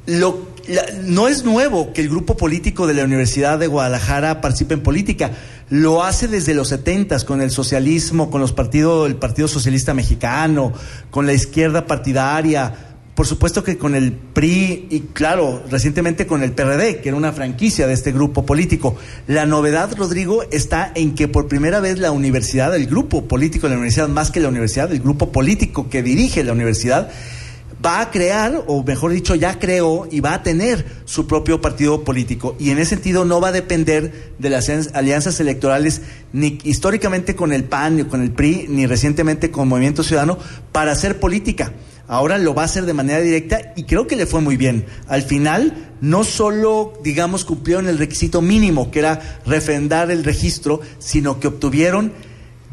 Lo, 0.06 0.48
la- 0.68 0.84
no 1.02 1.28
es 1.28 1.44
nuevo 1.44 1.92
que 1.92 2.00
el 2.02 2.08
grupo 2.08 2.36
político 2.36 2.86
de 2.86 2.94
la 2.94 3.04
Universidad 3.04 3.58
de 3.58 3.66
Guadalajara 3.66 4.40
participe 4.40 4.74
en 4.74 4.82
política. 4.82 5.32
Lo 5.70 6.02
hace 6.04 6.28
desde 6.28 6.52
los 6.54 6.68
setentas 6.68 7.24
con 7.24 7.40
el 7.40 7.50
socialismo, 7.50 8.30
con 8.30 8.40
los 8.42 8.52
partidos, 8.52 9.06
el 9.08 9.16
Partido 9.16 9.48
Socialista 9.48 9.94
Mexicano, 9.94 10.72
con 11.10 11.26
la 11.26 11.32
izquierda 11.32 11.86
partidaria, 11.86 12.83
por 13.14 13.26
supuesto 13.26 13.62
que 13.62 13.78
con 13.78 13.94
el 13.94 14.12
PRI 14.12 14.88
y 14.90 15.00
claro, 15.12 15.62
recientemente 15.70 16.26
con 16.26 16.42
el 16.42 16.52
PRD, 16.52 17.00
que 17.00 17.10
era 17.10 17.16
una 17.16 17.32
franquicia 17.32 17.86
de 17.86 17.94
este 17.94 18.10
grupo 18.10 18.44
político. 18.44 18.96
La 19.28 19.46
novedad, 19.46 19.94
Rodrigo, 19.96 20.42
está 20.50 20.90
en 20.94 21.14
que 21.14 21.28
por 21.28 21.46
primera 21.46 21.78
vez 21.80 21.98
la 21.98 22.10
universidad, 22.10 22.74
el 22.74 22.86
grupo 22.86 23.26
político 23.26 23.68
de 23.68 23.74
la 23.74 23.78
universidad, 23.78 24.08
más 24.08 24.30
que 24.30 24.40
la 24.40 24.48
universidad, 24.48 24.90
el 24.90 25.00
grupo 25.00 25.30
político 25.30 25.88
que 25.88 26.02
dirige 26.02 26.42
la 26.42 26.52
universidad, 26.52 27.10
va 27.84 28.00
a 28.00 28.10
crear, 28.10 28.64
o 28.66 28.82
mejor 28.82 29.12
dicho, 29.12 29.34
ya 29.34 29.58
creó 29.58 30.08
y 30.10 30.20
va 30.20 30.34
a 30.34 30.42
tener 30.42 30.86
su 31.04 31.26
propio 31.26 31.60
partido 31.60 32.04
político. 32.04 32.56
Y 32.58 32.70
en 32.70 32.78
ese 32.78 32.90
sentido 32.90 33.24
no 33.24 33.40
va 33.40 33.48
a 33.48 33.52
depender 33.52 34.32
de 34.38 34.50
las 34.50 34.68
alianzas 34.94 35.40
electorales 35.40 36.02
ni 36.32 36.58
históricamente 36.64 37.36
con 37.36 37.52
el 37.52 37.64
PAN, 37.64 37.96
ni 37.96 38.04
con 38.04 38.22
el 38.22 38.32
PRI, 38.32 38.66
ni 38.68 38.86
recientemente 38.86 39.50
con 39.50 39.68
Movimiento 39.68 40.02
Ciudadano 40.02 40.38
para 40.72 40.92
hacer 40.92 41.20
política. 41.20 41.72
Ahora 42.06 42.36
lo 42.38 42.54
va 42.54 42.62
a 42.62 42.66
hacer 42.66 42.84
de 42.84 42.92
manera 42.92 43.20
directa 43.20 43.72
y 43.76 43.84
creo 43.84 44.06
que 44.06 44.16
le 44.16 44.26
fue 44.26 44.40
muy 44.40 44.56
bien. 44.56 44.84
Al 45.08 45.22
final, 45.22 45.92
no 46.00 46.24
solo, 46.24 46.92
digamos, 47.02 47.44
cumplieron 47.44 47.88
el 47.88 47.98
requisito 47.98 48.42
mínimo, 48.42 48.90
que 48.90 48.98
era 48.98 49.40
refrendar 49.46 50.10
el 50.10 50.22
registro, 50.22 50.80
sino 50.98 51.40
que 51.40 51.48
obtuvieron 51.48 52.12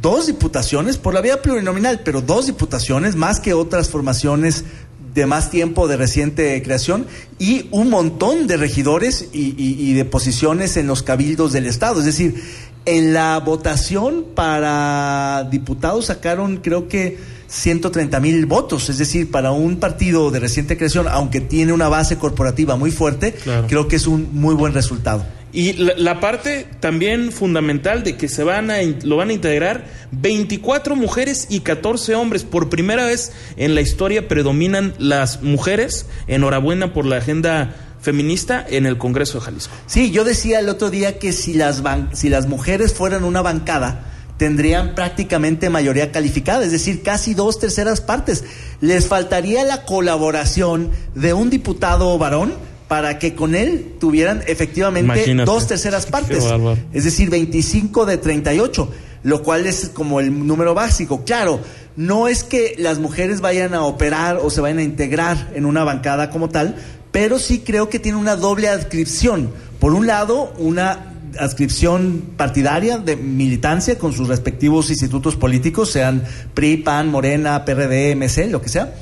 dos 0.02 0.28
diputaciones 0.28 0.98
por 0.98 1.14
la 1.14 1.22
vía 1.22 1.42
plurinominal, 1.42 2.02
pero 2.04 2.22
dos 2.22 2.48
diputaciones 2.48 3.16
más 3.16 3.40
que 3.40 3.54
otras 3.54 3.90
formaciones 3.90 4.66
de 5.14 5.26
más 5.26 5.50
tiempo 5.50 5.88
de 5.88 5.98
reciente 5.98 6.62
creación 6.64 7.06
y 7.40 7.68
un 7.72 7.90
montón 7.90 8.48
de 8.48 8.58
regidores 8.58 9.30
y, 9.34 9.94
de 9.94 10.06
posiciones 10.06 10.78
en 10.78 10.88
los 10.88 11.04
cabildos 11.04 11.54
del 11.54 11.66
Estado. 11.66 12.00
Es 12.00 12.06
decir, 12.06 12.42
en 12.86 13.14
la 13.14 13.40
votación 13.40 14.26
para 14.34 15.48
diputados 15.52 16.06
sacaron 16.06 16.58
creo 16.58 16.88
que 16.88 17.18
130 17.48 18.20
mil 18.22 18.46
votos, 18.46 18.90
es 18.90 18.98
decir, 18.98 19.30
para 19.30 19.52
un 19.52 19.78
partido 19.78 20.32
de 20.32 20.40
reciente 20.40 20.78
creación, 20.78 21.08
aunque 21.10 21.42
tiene 21.42 21.74
una 21.74 21.90
base 21.90 22.18
corporativa 22.18 22.78
muy 22.78 22.92
fuerte, 22.92 23.36
creo 23.68 23.88
que 23.88 23.98
es 23.98 24.08
un 24.08 24.30
muy 24.32 24.56
buen 24.56 24.74
resultado. 24.74 25.26
Y 25.54 25.74
la, 25.74 26.20
parte 26.22 26.66
también 26.80 27.32
fundamental 27.32 28.04
de 28.04 28.16
que 28.16 28.30
se 28.30 28.44
van 28.44 28.72
a, 28.72 28.78
lo 29.04 29.18
van 29.18 29.30
a 29.30 29.34
integrar 29.34 29.86
24 30.12 30.96
mujeres 30.96 31.48
y 31.50 31.60
14 31.60 32.16
hombres. 32.16 32.44
Por 32.44 32.70
primera 32.70 33.06
vez 33.06 33.34
en 33.58 33.76
la 33.76 33.82
historia 33.82 34.28
predominan 34.28 34.94
las 34.98 35.42
mujeres. 35.44 36.06
Enhorabuena 36.28 36.94
por 36.94 37.06
la 37.06 37.18
agenda 37.18 37.76
feminista 38.00 38.66
en 38.68 38.86
el 38.86 38.98
Congreso 38.98 39.40
de 39.40 39.46
Jalisco. 39.46 39.74
Sí, 39.88 40.12
yo 40.12 40.24
decía 40.24 40.60
el 40.60 40.70
otro 40.70 40.90
día 40.90 41.20
que 41.20 41.34
si 41.34 41.54
las, 41.54 41.84
si 42.14 42.30
las 42.30 42.48
mujeres 42.48 42.94
fueran 42.94 43.24
una 43.24 43.42
bancada, 43.42 44.06
tendrían 44.38 44.96
prácticamente 44.96 45.70
mayoría 45.70 46.12
calificada, 46.12 46.66
es 46.66 46.72
decir, 46.72 47.04
casi 47.04 47.34
dos 47.34 47.60
terceras 47.60 48.02
partes. 48.02 48.44
Les 48.80 49.08
faltaría 49.08 49.64
la 49.64 49.84
colaboración 49.84 50.90
de 51.14 51.34
un 51.34 51.50
diputado 51.50 52.18
varón 52.18 52.71
para 52.92 53.20
que 53.20 53.36
con 53.36 53.56
él 53.56 53.94
tuvieran 54.02 54.44
efectivamente 54.48 55.34
dos 55.46 55.66
terceras 55.66 56.06
partes, 56.08 56.44
es 56.92 57.06
decir, 57.06 57.30
25 57.30 58.06
de 58.06 58.18
38, 58.18 58.90
lo 59.24 59.44
cual 59.44 59.66
es 59.66 59.92
como 59.94 60.20
el 60.20 60.46
número 60.46 60.74
básico. 60.74 61.24
Claro, 61.24 61.62
no 61.96 62.28
es 62.28 62.44
que 62.44 62.76
las 62.78 63.00
mujeres 63.00 63.40
vayan 63.40 63.74
a 63.76 63.84
operar 63.84 64.40
o 64.44 64.50
se 64.50 64.60
vayan 64.60 64.80
a 64.80 64.84
integrar 64.84 65.54
en 65.56 65.66
una 65.66 65.86
bancada 65.86 66.30
como 66.32 66.50
tal, 66.50 66.76
pero 67.14 67.40
sí 67.40 67.60
creo 67.60 67.88
que 67.88 67.98
tiene 67.98 68.18
una 68.18 68.36
doble 68.36 68.68
adscripción. 68.68 69.52
Por 69.80 69.94
un 69.94 70.06
lado, 70.06 70.54
una 70.58 71.14
adscripción 71.40 72.22
partidaria 72.36 72.98
de 72.98 73.16
militancia 73.16 73.98
con 73.98 74.12
sus 74.12 74.28
respectivos 74.28 74.90
institutos 74.90 75.38
políticos, 75.38 75.92
sean 75.92 76.26
PRI, 76.54 76.76
PAN, 76.76 77.08
Morena, 77.08 77.64
PRD, 77.64 78.18
MC, 78.18 78.50
lo 78.52 78.62
que 78.62 78.68
sea. 78.68 78.94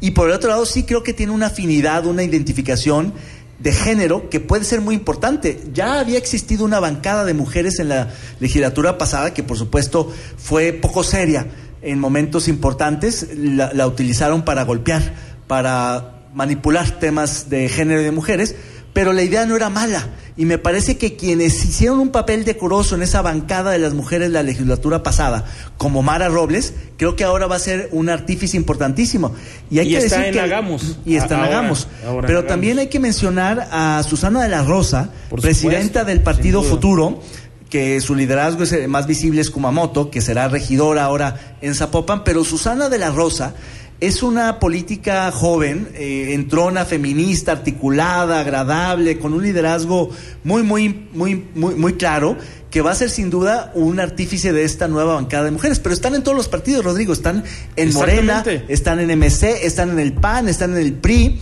Y 0.00 0.12
por 0.12 0.28
el 0.28 0.34
otro 0.34 0.50
lado, 0.50 0.64
sí 0.64 0.84
creo 0.84 1.02
que 1.02 1.12
tiene 1.12 1.32
una 1.32 1.46
afinidad, 1.46 2.06
una 2.06 2.22
identificación 2.22 3.12
de 3.58 3.72
género 3.72 4.30
que 4.30 4.40
puede 4.40 4.64
ser 4.64 4.80
muy 4.80 4.94
importante. 4.94 5.62
Ya 5.72 5.98
había 5.98 6.18
existido 6.18 6.64
una 6.64 6.80
bancada 6.80 7.24
de 7.24 7.34
mujeres 7.34 7.78
en 7.80 7.88
la 7.88 8.08
legislatura 8.40 8.98
pasada 8.98 9.34
que 9.34 9.42
por 9.42 9.58
supuesto 9.58 10.12
fue 10.36 10.72
poco 10.72 11.02
seria 11.02 11.46
en 11.82 11.98
momentos 11.98 12.48
importantes, 12.48 13.28
la, 13.36 13.86
utilizaron 13.86 14.42
para 14.42 14.64
golpear, 14.64 15.02
para 15.46 16.26
manipular 16.34 16.98
temas 16.98 17.48
de 17.50 17.68
género 17.68 18.00
y 18.00 18.04
de 18.04 18.10
mujeres, 18.10 18.56
pero 18.98 19.12
la 19.12 19.22
idea 19.22 19.46
no 19.46 19.54
era 19.54 19.70
mala 19.70 20.08
y 20.36 20.44
me 20.44 20.58
parece 20.58 20.98
que 20.98 21.14
quienes 21.14 21.64
hicieron 21.64 22.00
un 22.00 22.08
papel 22.08 22.44
decoroso 22.44 22.96
en 22.96 23.02
esa 23.02 23.22
bancada 23.22 23.70
de 23.70 23.78
las 23.78 23.94
mujeres 23.94 24.32
la 24.32 24.42
legislatura 24.42 25.04
pasada, 25.04 25.44
como 25.76 26.02
Mara 26.02 26.26
Robles, 26.28 26.74
creo 26.96 27.14
que 27.14 27.22
ahora 27.22 27.46
va 27.46 27.54
a 27.54 27.60
ser 27.60 27.90
un 27.92 28.08
artífice 28.08 28.56
importantísimo. 28.56 29.36
Y, 29.70 29.78
hay 29.78 29.88
que 29.88 29.98
está 29.98 30.18
decir 30.18 30.36
en 30.36 30.44
Hagamos. 30.44 30.98
Y 31.06 31.14
está 31.14 31.36
en 31.36 31.44
Hagamos. 31.44 31.86
Pero 32.26 32.42
también 32.42 32.80
hay 32.80 32.88
que 32.88 32.98
mencionar 32.98 33.68
a 33.70 34.02
Susana 34.02 34.42
de 34.42 34.48
la 34.48 34.64
Rosa, 34.64 35.10
presidenta 35.40 36.02
del 36.02 36.20
Partido 36.20 36.64
Futuro, 36.64 37.22
que 37.70 38.00
su 38.00 38.16
liderazgo 38.16 38.64
es 38.64 38.88
más 38.88 39.06
visible 39.06 39.40
es 39.40 39.50
Kumamoto, 39.50 40.10
que 40.10 40.20
será 40.20 40.48
regidora 40.48 41.04
ahora 41.04 41.56
en 41.60 41.76
Zapopan, 41.76 42.24
pero 42.24 42.42
Susana 42.42 42.88
de 42.88 42.98
la 42.98 43.12
Rosa 43.12 43.54
es 44.00 44.22
una 44.22 44.60
política 44.60 45.30
joven, 45.32 45.88
eh, 45.94 46.32
entrona, 46.32 46.84
feminista, 46.84 47.52
articulada, 47.52 48.40
agradable, 48.40 49.18
con 49.18 49.32
un 49.32 49.42
liderazgo 49.42 50.10
muy, 50.44 50.62
muy, 50.62 51.08
muy, 51.12 51.44
muy, 51.54 51.74
muy 51.74 51.94
claro, 51.94 52.36
que 52.70 52.80
va 52.80 52.92
a 52.92 52.94
ser 52.94 53.10
sin 53.10 53.28
duda 53.28 53.72
un 53.74 53.98
artífice 53.98 54.52
de 54.52 54.62
esta 54.62 54.86
nueva 54.86 55.14
bancada 55.14 55.44
de 55.44 55.50
mujeres. 55.50 55.80
Pero 55.80 55.94
están 55.94 56.14
en 56.14 56.22
todos 56.22 56.36
los 56.36 56.48
partidos, 56.48 56.84
Rodrigo. 56.84 57.12
Están 57.12 57.42
en 57.74 57.92
Morena, 57.92 58.44
están 58.68 59.00
en 59.00 59.18
MC, 59.18 59.66
están 59.66 59.90
en 59.90 59.98
el 59.98 60.12
PAN, 60.12 60.48
están 60.48 60.72
en 60.72 60.78
el 60.78 60.92
PRI. 60.92 61.40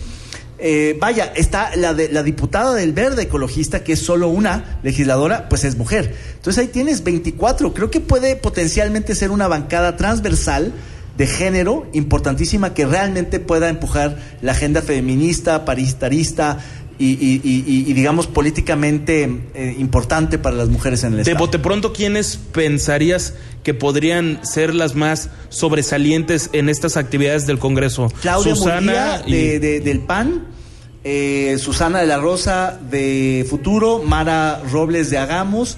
Eh, 0.59 0.97
vaya, 0.99 1.31
está 1.35 1.75
la, 1.75 1.93
de, 1.93 2.09
la 2.09 2.23
diputada 2.23 2.73
del 2.73 2.91
Verde 2.91 3.23
Ecologista, 3.23 3.83
que 3.83 3.93
es 3.93 3.99
solo 3.99 4.29
una 4.29 4.79
legisladora, 4.81 5.47
pues 5.47 5.63
es 5.63 5.77
mujer. 5.77 6.15
Entonces 6.37 6.63
ahí 6.63 6.69
tienes 6.69 7.03
24. 7.03 7.75
Creo 7.75 7.91
que 7.91 7.99
puede 7.99 8.35
potencialmente 8.35 9.13
ser 9.13 9.29
una 9.29 9.47
bancada 9.47 9.95
transversal 9.95 10.73
de 11.17 11.27
género 11.27 11.87
importantísima 11.93 12.73
que 12.73 12.85
realmente 12.85 13.39
pueda 13.39 13.69
empujar 13.69 14.17
la 14.41 14.51
agenda 14.51 14.81
feminista, 14.81 15.65
paristarista, 15.65 16.59
y, 16.99 17.93
digamos 17.93 18.27
políticamente 18.27 19.29
eh, 19.53 19.75
importante 19.77 20.39
para 20.39 20.55
las 20.55 20.69
mujeres 20.69 21.03
en 21.03 21.13
el 21.13 21.19
Estado. 21.19 21.35
De 21.35 21.39
bote 21.39 21.59
pronto, 21.59 21.93
¿quiénes 21.93 22.37
pensarías 22.51 23.35
que 23.63 23.73
podrían 23.73 24.39
ser 24.43 24.73
las 24.73 24.95
más 24.95 25.29
sobresalientes 25.49 26.49
en 26.53 26.69
estas 26.69 26.97
actividades 26.97 27.45
del 27.45 27.59
Congreso? 27.59 28.11
Claudia 28.21 28.55
Susana 28.55 29.19
del 29.19 29.99
PAN, 29.99 30.47
eh, 31.03 31.57
Susana 31.59 31.99
de 31.99 32.07
la 32.07 32.17
Rosa 32.17 32.79
de 32.89 33.45
Futuro, 33.49 34.01
Mara 34.03 34.61
Robles 34.71 35.09
de 35.09 35.17
Hagamos, 35.17 35.77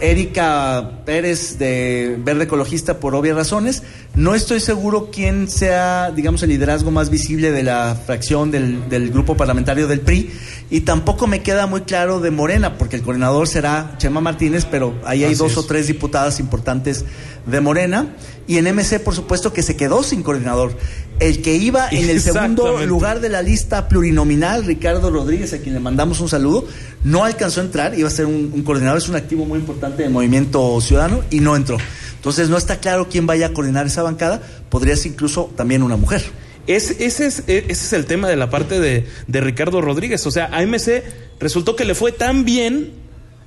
Erika 0.00 1.02
Pérez 1.04 1.58
de 1.58 2.16
Verde 2.18 2.44
Ecologista 2.44 3.00
por 3.00 3.14
obvias 3.14 3.36
razones. 3.36 3.82
No 4.14 4.34
estoy 4.34 4.60
seguro 4.60 5.10
quién 5.12 5.48
sea, 5.48 6.10
digamos, 6.10 6.42
el 6.42 6.50
liderazgo 6.50 6.90
más 6.90 7.10
visible 7.10 7.50
de 7.50 7.62
la 7.62 7.96
fracción 8.06 8.50
del, 8.50 8.88
del, 8.88 9.10
grupo 9.10 9.36
parlamentario 9.36 9.86
del 9.88 10.00
PRI 10.00 10.30
y 10.70 10.80
tampoco 10.80 11.26
me 11.26 11.42
queda 11.42 11.66
muy 11.66 11.82
claro 11.82 12.20
de 12.20 12.30
Morena, 12.30 12.78
porque 12.78 12.96
el 12.96 13.02
coordinador 13.02 13.48
será 13.48 13.94
Chema 13.98 14.20
Martínez, 14.20 14.64
pero 14.64 14.94
ahí 15.04 15.24
hay 15.24 15.34
dos 15.34 15.56
o 15.56 15.64
tres 15.64 15.86
diputadas 15.86 16.40
importantes 16.40 17.04
de 17.46 17.60
Morena. 17.60 18.14
Y 18.46 18.56
en 18.56 18.64
MC, 18.74 19.00
por 19.00 19.14
supuesto, 19.14 19.52
que 19.52 19.62
se 19.62 19.76
quedó 19.76 20.02
sin 20.02 20.22
coordinador. 20.22 20.72
El 21.20 21.42
que 21.42 21.56
iba 21.56 21.88
en 21.90 22.08
el 22.10 22.20
segundo 22.20 22.86
lugar 22.86 23.20
de 23.20 23.28
la 23.28 23.42
lista 23.42 23.88
plurinominal, 23.88 24.64
Ricardo 24.64 25.10
Rodríguez, 25.10 25.52
a 25.52 25.58
quien 25.58 25.74
le 25.74 25.80
mandamos 25.80 26.20
un 26.20 26.28
saludo, 26.28 26.66
no 27.02 27.24
alcanzó 27.24 27.60
a 27.60 27.64
entrar, 27.64 27.98
iba 27.98 28.06
a 28.06 28.10
ser 28.10 28.26
un, 28.26 28.62
coordinador, 28.62 28.98
es 28.98 29.08
un 29.08 29.16
activo 29.16 29.44
muy 29.44 29.58
importante 29.58 30.04
del 30.04 30.12
movimiento 30.12 30.80
ciudadano 30.80 31.22
y 31.30 31.40
no 31.40 31.56
entró. 31.56 31.76
Entonces 32.14 32.48
no 32.48 32.56
está 32.56 32.78
claro 32.78 33.08
quién 33.08 33.26
vaya 33.26 33.46
a 33.46 33.52
coordinar 33.52 33.86
esa 33.86 34.02
bancada, 34.02 34.40
podría 34.68 34.94
ser 34.96 35.12
incluso 35.12 35.50
también 35.56 35.82
una 35.82 35.96
mujer. 35.96 36.22
Es, 36.68 36.90
ese, 37.00 37.26
es, 37.26 37.42
e, 37.48 37.64
ese 37.68 37.72
es 37.72 37.92
el 37.94 38.06
tema 38.06 38.28
de 38.28 38.36
la 38.36 38.48
parte 38.48 38.78
de, 38.78 39.06
de 39.26 39.40
Ricardo 39.40 39.80
Rodríguez. 39.80 40.24
O 40.26 40.30
sea, 40.30 40.46
a 40.52 40.64
MC 40.64 41.02
resultó 41.40 41.74
que 41.74 41.84
le 41.84 41.96
fue 41.96 42.12
tan 42.12 42.44
bien, 42.44 42.92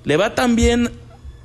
le 0.04 0.18
va 0.18 0.36
tan 0.36 0.58
bien 0.58 0.92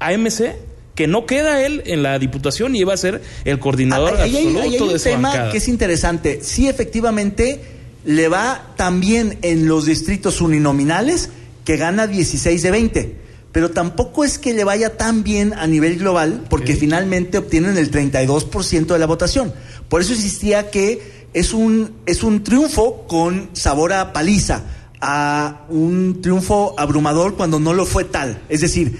a 0.00 0.16
MC 0.16 0.56
que 0.96 1.06
no 1.06 1.26
queda 1.26 1.64
él 1.64 1.82
en 1.86 2.02
la 2.02 2.18
diputación 2.18 2.74
y 2.74 2.80
iba 2.80 2.94
a 2.94 2.96
ser 2.96 3.22
el 3.44 3.60
coordinador 3.60 4.16
ah, 4.18 4.24
absoluto 4.24 4.62
hay, 4.62 4.78
un 4.78 4.98
tema 4.98 5.50
que 5.52 5.58
es 5.58 5.68
interesante. 5.68 6.40
Sí, 6.42 6.68
efectivamente, 6.68 7.60
le 8.04 8.28
va 8.28 8.72
también 8.76 9.38
en 9.42 9.68
los 9.68 9.84
distritos 9.84 10.40
uninominales 10.40 11.28
que 11.64 11.76
gana 11.76 12.06
16 12.06 12.62
de 12.62 12.70
20. 12.70 13.16
Pero 13.52 13.70
tampoco 13.70 14.24
es 14.24 14.38
que 14.38 14.54
le 14.54 14.64
vaya 14.64 14.96
tan 14.96 15.22
bien 15.22 15.52
a 15.54 15.66
nivel 15.66 15.98
global, 15.98 16.44
porque 16.48 16.74
finalmente 16.74 17.38
obtienen 17.38 17.76
el 17.76 17.90
32% 17.90 18.86
de 18.86 18.98
la 18.98 19.06
votación. 19.06 19.52
Por 19.88 20.00
eso 20.00 20.14
insistía 20.14 20.70
que 20.70 21.28
es 21.34 21.52
un, 21.52 21.92
es 22.06 22.22
un 22.22 22.42
triunfo 22.42 23.06
con 23.06 23.50
sabor 23.52 23.92
a 23.92 24.12
paliza, 24.12 24.62
a 25.00 25.66
un 25.68 26.20
triunfo 26.22 26.74
abrumador 26.78 27.34
cuando 27.34 27.60
no 27.60 27.74
lo 27.74 27.84
fue 27.84 28.04
tal. 28.04 28.40
Es 28.48 28.62
decir, 28.62 28.98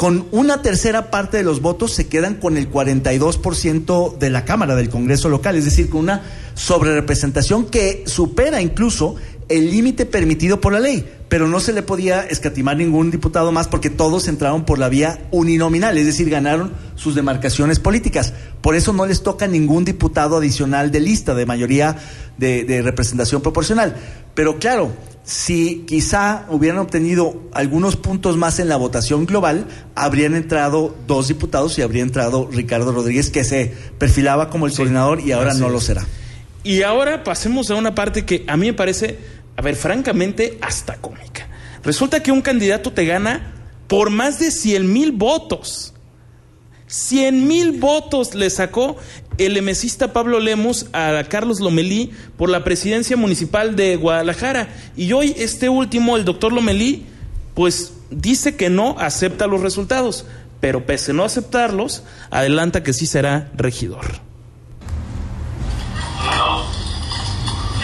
con 0.00 0.28
una 0.30 0.62
tercera 0.62 1.10
parte 1.10 1.36
de 1.36 1.42
los 1.42 1.60
votos 1.60 1.92
se 1.92 2.08
quedan 2.08 2.36
con 2.36 2.56
el 2.56 2.70
42% 2.70 4.16
de 4.16 4.30
la 4.30 4.46
Cámara 4.46 4.74
del 4.74 4.88
Congreso 4.88 5.28
local, 5.28 5.56
es 5.56 5.66
decir, 5.66 5.90
con 5.90 6.00
una 6.00 6.22
sobrerepresentación 6.54 7.66
que 7.66 8.04
supera 8.06 8.62
incluso 8.62 9.16
el 9.50 9.70
límite 9.70 10.06
permitido 10.06 10.58
por 10.58 10.72
la 10.72 10.80
ley, 10.80 11.06
pero 11.28 11.48
no 11.48 11.60
se 11.60 11.74
le 11.74 11.82
podía 11.82 12.22
escatimar 12.22 12.78
ningún 12.78 13.10
diputado 13.10 13.52
más 13.52 13.68
porque 13.68 13.90
todos 13.90 14.26
entraron 14.26 14.64
por 14.64 14.78
la 14.78 14.88
vía 14.88 15.20
uninominal, 15.32 15.98
es 15.98 16.06
decir, 16.06 16.30
ganaron 16.30 16.72
sus 16.94 17.14
demarcaciones 17.14 17.78
políticas. 17.78 18.32
Por 18.62 18.76
eso 18.76 18.94
no 18.94 19.04
les 19.04 19.22
toca 19.22 19.48
ningún 19.48 19.84
diputado 19.84 20.38
adicional 20.38 20.90
de 20.90 21.00
lista, 21.00 21.34
de 21.34 21.44
mayoría 21.44 21.98
de, 22.38 22.64
de 22.64 22.80
representación 22.80 23.42
proporcional. 23.42 23.96
Pero 24.34 24.58
claro, 24.58 24.92
si 25.30 25.84
quizá 25.86 26.44
hubieran 26.48 26.80
obtenido 26.80 27.40
algunos 27.52 27.94
puntos 27.94 28.36
más 28.36 28.58
en 28.58 28.68
la 28.68 28.74
votación 28.74 29.26
global, 29.26 29.64
habrían 29.94 30.34
entrado 30.34 30.96
dos 31.06 31.28
diputados 31.28 31.78
y 31.78 31.82
habría 31.82 32.02
entrado 32.02 32.48
Ricardo 32.50 32.90
Rodríguez, 32.90 33.30
que 33.30 33.44
se 33.44 33.72
perfilaba 33.96 34.50
como 34.50 34.66
el 34.66 34.74
coordinador 34.74 35.20
y 35.20 35.30
ahora 35.30 35.54
no 35.54 35.68
lo 35.68 35.80
será. 35.80 36.04
Y 36.64 36.82
ahora 36.82 37.22
pasemos 37.22 37.70
a 37.70 37.76
una 37.76 37.94
parte 37.94 38.24
que 38.24 38.44
a 38.48 38.56
mí 38.56 38.66
me 38.66 38.72
parece, 38.72 39.18
a 39.56 39.62
ver, 39.62 39.76
francamente, 39.76 40.58
hasta 40.62 40.96
cómica. 40.96 41.46
Resulta 41.84 42.24
que 42.24 42.32
un 42.32 42.42
candidato 42.42 42.92
te 42.92 43.04
gana 43.04 43.52
por 43.86 44.10
más 44.10 44.40
de 44.40 44.50
100 44.50 44.92
mil 44.92 45.12
votos. 45.12 45.94
100 46.90 47.46
mil 47.46 47.78
votos 47.78 48.34
le 48.34 48.50
sacó 48.50 48.96
el 49.38 49.56
emesista 49.56 50.12
Pablo 50.12 50.40
Lemus 50.40 50.86
a 50.92 51.22
Carlos 51.28 51.60
Lomelí 51.60 52.10
por 52.36 52.50
la 52.50 52.64
presidencia 52.64 53.16
municipal 53.16 53.76
de 53.76 53.94
Guadalajara. 53.94 54.68
Y 54.96 55.12
hoy 55.12 55.32
este 55.38 55.68
último, 55.68 56.16
el 56.16 56.24
doctor 56.24 56.52
Lomelí, 56.52 57.06
pues 57.54 57.92
dice 58.10 58.56
que 58.56 58.70
no 58.70 58.96
acepta 58.98 59.46
los 59.46 59.60
resultados, 59.60 60.26
pero 60.58 60.84
pese 60.84 61.12
a 61.12 61.14
no 61.14 61.24
aceptarlos, 61.24 62.02
adelanta 62.30 62.82
que 62.82 62.92
sí 62.92 63.06
será 63.06 63.52
regidor. 63.54 64.20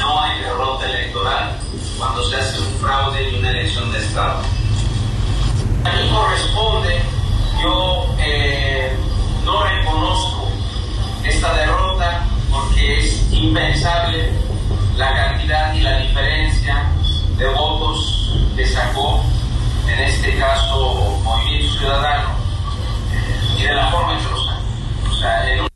No, 0.01 0.21
hay 0.21 0.41
derrota 0.41 0.91
electoral 0.91 1.57
cuando 1.97 2.29
se 2.29 2.37
hace 2.37 2.59
un 2.61 2.81
fraude 2.81 3.29
en 3.29 3.37
una 3.37 3.51
elección 3.51 3.93
de 3.93 3.99
Estado. 3.99 4.43
A 5.85 5.93
mí 5.93 6.11
corresponde, 6.11 7.16
yo 7.63 8.07
eh, 8.19 8.93
no 9.45 9.65
reconozco 9.65 10.49
esta 11.25 11.55
derrota 11.55 12.27
porque 12.51 12.99
es 12.99 13.33
impensable 13.33 14.31
la 14.97 15.15
cantidad 15.15 15.75
y 15.75 15.81
la 15.81 15.99
diferencia 15.99 16.91
de 17.39 17.47
votos 17.49 18.33
que 18.57 18.67
sacó, 18.67 19.23
en 19.89 20.01
este 20.01 20.37
caso, 20.39 21.21
Movimiento 21.23 21.79
Ciudadano, 21.79 22.29
eh, 23.13 23.59
y 23.59 23.63
de 23.65 23.75
la 23.75 23.91
forma 23.91 24.15
en 24.15 24.19
que 24.19 24.31
lo 24.31 24.45
sacó. 24.45 24.61
O 25.11 25.15
sea, 25.15 25.53
en 25.53 25.61
un 25.61 25.69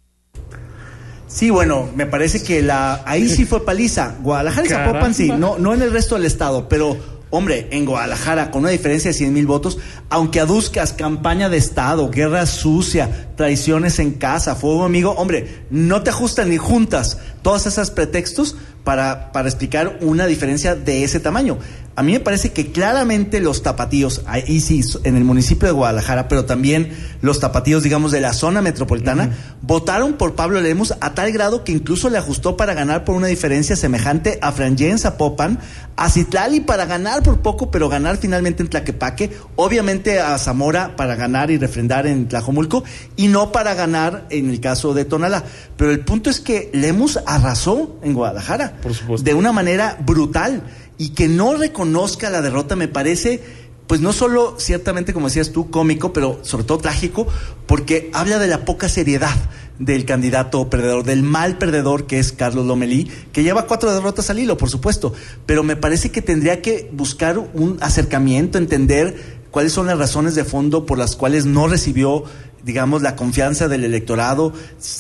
Sí, 1.27 1.51
bueno, 1.51 1.89
me 1.95 2.07
parece 2.07 2.43
que 2.43 2.61
la 2.61 3.03
ahí 3.07 3.29
sí 3.29 3.45
fue 3.45 3.65
paliza. 3.65 4.17
Guadalajara 4.21 4.67
y 4.67 4.71
Zapopan 4.71 5.15
sí, 5.15 5.31
no, 5.31 5.59
no 5.59 5.73
en 5.73 5.83
el 5.83 5.93
resto 5.93 6.17
del 6.17 6.25
estado, 6.25 6.69
pero 6.69 6.97
hombre, 7.31 7.69
en 7.71 7.87
Guadalajara 7.87 8.51
con 8.51 8.63
una 8.63 8.71
diferencia 8.71 9.11
de 9.11 9.17
100 9.17 9.33
mil 9.33 9.47
votos, 9.47 9.79
aunque 10.09 10.41
aduzcas 10.41 10.93
campaña 10.93 11.49
de 11.49 11.57
estado, 11.57 12.11
guerra 12.11 12.47
sucia, 12.47 13.29
traiciones 13.37 13.99
en 13.99 14.13
casa, 14.13 14.57
fuego 14.57 14.85
amigo, 14.85 15.13
hombre, 15.13 15.65
no 15.71 16.03
te 16.03 16.11
ajustan 16.11 16.51
ni 16.51 16.57
juntas 16.57 17.19
todos 17.43 17.67
esos 17.67 17.91
pretextos 17.91 18.57
para, 18.85 19.33
para 19.33 19.49
explicar 19.49 19.99
una 20.01 20.27
diferencia 20.27 20.75
de 20.75 21.05
ese 21.05 21.21
tamaño. 21.21 21.59
A 22.01 22.03
mí 22.03 22.13
me 22.13 22.21
parece 22.21 22.51
que 22.53 22.73
claramente 22.73 23.41
los 23.41 23.63
tapatíos, 23.63 24.23
ahí 24.25 24.63
sí, 24.63 24.81
en 25.05 25.19
el 25.19 25.25
municipio 25.25 25.69
de 25.69 25.73
Guadalajara, 25.73 26.29
pero 26.29 26.47
también 26.47 26.97
los 27.21 27.41
tapatíos, 27.41 27.83
digamos, 27.83 28.11
de 28.11 28.23
la 28.23 28.33
zona 28.33 28.63
metropolitana, 28.63 29.37
votaron 29.61 30.15
por 30.15 30.35
Pablo 30.35 30.63
Lemus 30.63 30.95
a 31.03 31.13
tal 31.13 31.31
grado 31.31 31.63
que 31.63 31.73
incluso 31.73 32.09
le 32.09 32.17
ajustó 32.17 32.57
para 32.57 32.73
ganar 32.73 33.05
por 33.05 33.17
una 33.17 33.27
diferencia 33.27 33.77
semejante 33.77 34.39
a 34.41 34.51
Frangé 34.51 34.89
en 34.89 34.99
Zapopan, 34.99 35.59
a 35.97 36.09
Citlali 36.09 36.61
para 36.61 36.87
ganar 36.87 37.23
por 37.23 37.43
poco, 37.43 37.71
pero 37.71 37.91
ganar 37.91 38.17
finalmente 38.17 38.63
en 38.63 38.71
Tlaquepaque, 38.71 39.37
obviamente 39.57 40.21
a 40.21 40.39
Zamora 40.39 40.97
para 40.97 41.17
ganar 41.17 41.51
y 41.51 41.59
refrendar 41.59 42.07
en 42.07 42.29
Tlajomulco, 42.29 42.83
y 43.17 43.29
no 43.29 43.53
para 43.53 43.75
ganar 43.75 44.25
en 44.31 44.49
el 44.49 44.59
caso 44.61 44.95
de 44.95 45.05
Tonalá. 45.05 45.45
Pero 45.77 45.91
el 45.91 46.01
punto 46.01 46.31
es 46.31 46.41
que 46.41 46.71
Lemus 46.73 47.19
arrasó 47.27 47.99
en 48.03 48.15
Guadalajara, 48.15 48.79
Por 48.81 48.95
supuesto. 48.95 49.23
de 49.23 49.35
una 49.35 49.53
manera 49.53 49.99
brutal 50.01 50.63
y 51.01 51.09
que 51.09 51.29
no 51.29 51.57
reconozca 51.57 52.29
la 52.29 52.43
derrota 52.43 52.77
me 52.77 52.87
parece 52.87 53.41
pues 53.87 54.03
no 54.03 54.13
solo 54.13 54.57
ciertamente 54.59 55.15
como 55.15 55.29
decías 55.29 55.51
tú 55.51 55.71
cómico, 55.71 56.13
pero 56.13 56.39
sobre 56.43 56.65
todo 56.65 56.79
trágico, 56.79 57.27
porque 57.67 58.11
habla 58.13 58.39
de 58.39 58.47
la 58.47 58.67
poca 58.67 58.89
seriedad 58.89 59.35
del 59.79 60.05
candidato 60.05 60.69
perdedor, 60.69 61.03
del 61.03 61.23
mal 61.23 61.57
perdedor 61.57 62.07
que 62.07 62.19
es 62.19 62.33
Carlos 62.33 62.67
Lomelí, 62.67 63.11
que 63.33 63.43
lleva 63.43 63.67
cuatro 63.67 63.93
derrotas 63.93 64.29
al 64.29 64.39
hilo, 64.39 64.59
por 64.59 64.69
supuesto, 64.69 65.15
pero 65.47 65.65
me 65.65 65.75
parece 65.75 66.13
que 66.13 66.21
tendría 66.21 66.61
que 66.61 66.91
buscar 66.93 67.39
un 67.39 67.79
acercamiento, 67.81 68.59
entender 68.59 69.41
cuáles 69.51 69.73
son 69.73 69.87
las 69.87 69.99
razones 69.99 70.35
de 70.35 70.45
fondo 70.45 70.85
por 70.85 70.99
las 70.99 71.17
cuales 71.17 71.47
no 71.47 71.67
recibió 71.67 72.27
digamos, 72.65 73.03
la 73.03 73.17
confianza 73.17 73.69
del 73.69 73.85
electorado, 73.85 74.53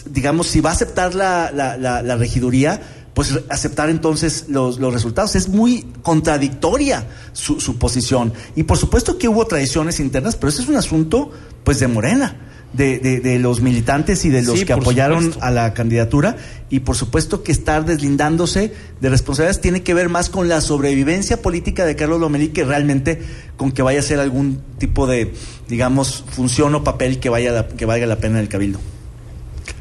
digamos, 0.07 0.47
si 0.47 0.61
va 0.61 0.71
a 0.71 0.73
aceptar 0.73 1.15
la, 1.15 1.51
la, 1.53 2.17
regiduría, 2.17 2.81
pues 3.21 3.39
aceptar 3.51 3.91
entonces 3.91 4.47
los, 4.49 4.79
los, 4.79 4.95
resultados. 4.95 5.37
Es 5.37 5.49
muy 5.49 5.85
contradictoria 6.03 7.07
su, 7.35 7.61
su, 7.61 7.77
posición. 7.77 8.33
Y 8.57 8.63
por 8.63 8.79
supuesto 8.79 9.19
que 9.19 9.29
hubo 9.29 9.47
tradiciones 9.47 10.01
internas, 10.01 10.37
pero 10.37 10.49
ese 10.49 10.63
es 10.63 10.69
un 10.69 10.77
asunto 10.77 11.31
pues 11.63 11.79
de 11.81 11.87
Morena. 11.89 12.47
De, 12.73 13.01
de, 13.01 13.19
de 13.19 13.41
los 13.41 13.61
militantes 13.63 14.25
y 14.25 14.29
de 14.29 14.43
los 14.43 14.61
Sí, 14.61 14.65
que 14.65 14.73
apoyaron 14.73 15.25
supuesto. 15.25 15.45
a 15.45 15.51
la 15.51 15.75
candidatura 15.75 16.37
y 16.71 16.79
por 16.79 16.95
supuesto 16.95 17.43
que 17.43 17.51
estar 17.51 17.85
deslindándose 17.85 18.73
de 19.01 19.09
responsabilidades 19.11 19.61
tiene 19.61 19.83
que 19.83 19.93
ver 19.93 20.09
más 20.09 20.31
con 20.31 20.49
la 20.49 20.61
sobrevivencia 20.61 21.43
política 21.43 21.85
de 21.85 21.97
Carlos 21.97 22.21
Lomelí 22.21 22.51
que 22.51 22.63
realmente 22.65 23.21
con 23.57 23.73
que 23.73 23.83
vaya 23.83 23.99
a 23.99 24.03
ser 24.05 24.21
algún 24.21 24.61
tipo 24.79 25.09
de 25.09 25.35
digamos 25.69 26.25
función 26.31 26.73
o 26.77 26.85
papel 26.85 27.19
que 27.19 27.29
vaya 27.29 27.51
la- 27.51 27.67
que 27.67 27.87
valga 27.87 28.07
la 28.07 28.19
pena 28.21 28.39
en 28.39 28.43
el 28.45 28.49
cabildo. 28.49 28.79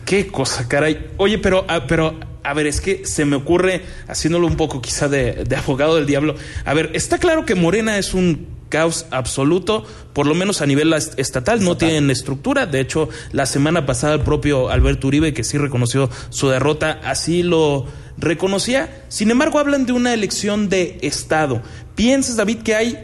Qué 0.10 0.26
cosa, 0.26 0.67
caray. 0.67 1.06
Oye, 1.17 1.38
pero, 1.38 1.65
ah, 1.67 1.86
pero, 1.86 2.19
a 2.43 2.56
ver, 2.56 2.65
es 2.65 2.82
que 2.82 3.06
se 3.06 3.26
me 3.26 3.36
ocurre, 3.36 3.84
haciéndolo 4.08 4.48
un 4.48 4.56
poco 4.56 4.82
quizá 4.82 5.08
de, 5.08 5.43
de 5.48 5.56
abogado 5.56 5.98
del 5.98 6.08
diablo. 6.08 6.34
A 6.65 6.74
ver, 6.74 6.89
está 6.95 7.19
claro 7.19 7.45
que 7.45 7.54
Morena 7.54 7.95
es 8.00 8.15
un 8.15 8.48
caos 8.69 9.06
absoluto, 9.12 9.86
por 10.13 10.26
lo 10.26 10.34
menos 10.34 10.63
a 10.63 10.65
nivel 10.65 10.91
est- 10.93 11.13
estatal, 11.19 11.63
no 11.63 11.78
tienen 11.78 12.10
estructura. 12.10 12.65
De 12.65 12.80
hecho, 12.80 13.08
la 13.34 13.45
semana 13.45 13.86
pasada 13.86 14.15
el 14.15 14.22
propio 14.22 14.69
Alberto 14.72 15.06
Uribe, 15.06 15.32
que 15.36 15.43
sí 15.43 15.60
reconoció 15.60 16.10
su 16.32 16.50
derrota, 16.50 17.00
así 17.04 17.43
lo 17.43 17.86
reconocía. 18.17 19.04
Sin 19.10 19.30
embargo, 19.30 19.60
hablan 19.60 19.86
de 19.86 19.91
una 19.91 20.15
elección 20.15 20.69
de 20.69 20.98
Estado. 21.04 21.62
¿Piensas, 21.93 22.36
David, 22.36 22.63
que 22.63 22.74
hay 22.74 22.98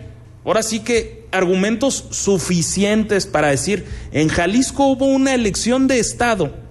ahora 0.44 0.63
sí 0.63 0.80
que 0.80 1.28
argumentos 1.32 2.06
suficientes 2.10 3.28
para 3.28 3.50
decir, 3.50 3.86
en 4.12 4.28
Jalisco 4.28 4.88
hubo 4.88 5.06
una 5.06 5.36
elección 5.36 5.88
de 5.88 6.00
Estado? 6.00 6.64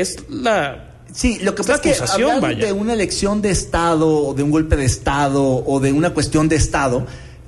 Es 0.00 0.16
la... 0.28 0.90
Sí, 1.12 1.38
lo 1.40 1.54
que 1.54 1.62
pasa 1.62 1.80
es 1.88 2.00
que 2.00 2.12
hablar 2.12 2.40
vaya. 2.40 2.66
de 2.66 2.72
una 2.72 2.92
elección 2.92 3.40
de 3.40 3.50
Estado 3.50 4.08
o 4.08 4.34
de 4.34 4.42
un 4.42 4.50
golpe 4.50 4.74
de 4.76 4.84
Estado 4.84 5.44
o 5.44 5.78
de 5.78 5.92
una 5.92 6.10
cuestión 6.12 6.48
de 6.48 6.56
Estado 6.56 7.06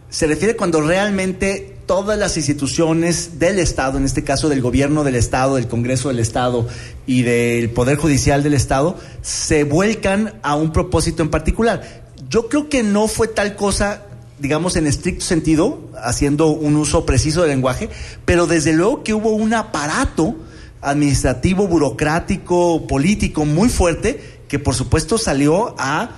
se 0.09 0.28
refiere 0.28 0.54
cuando 0.54 0.80
realmente 0.80 1.76
todas 1.87 2.16
las 2.16 2.37
instituciones 2.37 3.40
del 3.40 3.59
Estado, 3.59 3.98
en 3.98 4.04
este 4.04 4.22
caso 4.22 4.48
del 4.48 4.62
gobierno 4.62 5.02
del 5.02 5.16
Estado, 5.16 5.56
del 5.56 5.66
Congreso 5.66 6.09
del 6.09 6.20
Estado 6.20 6.68
y 7.06 7.22
del 7.22 7.70
Poder 7.70 7.96
Judicial 7.96 8.44
del 8.44 8.54
Estado, 8.54 8.96
se 9.22 9.64
vuelcan 9.64 10.35
a 10.42 10.54
un 10.54 10.72
propósito 10.72 11.24
en 11.24 11.30
particular. 11.30 12.04
Yo 12.28 12.48
creo 12.48 12.68
que 12.68 12.85
no 12.85 13.09
fue 13.09 13.26
tal 13.26 13.56
cosa 13.56 14.02
digamos 14.38 14.76
en 14.76 14.87
estricto 14.87 15.24
sentido, 15.24 15.80
haciendo 16.02 16.48
un 16.48 16.76
uso 16.76 17.06
preciso 17.06 17.40
del 17.40 17.50
lenguaje, 17.50 17.88
pero 18.24 18.46
desde 18.46 18.72
luego 18.72 19.02
que 19.02 19.14
hubo 19.14 19.30
un 19.30 19.54
aparato 19.54 20.37
administrativo, 20.81 21.67
burocrático, 21.67 22.87
político 22.87 23.45
muy 23.45 23.69
fuerte 23.69 24.21
que 24.49 24.59
por 24.59 24.75
supuesto 24.75 25.19
salió 25.19 25.75
a 25.79 26.11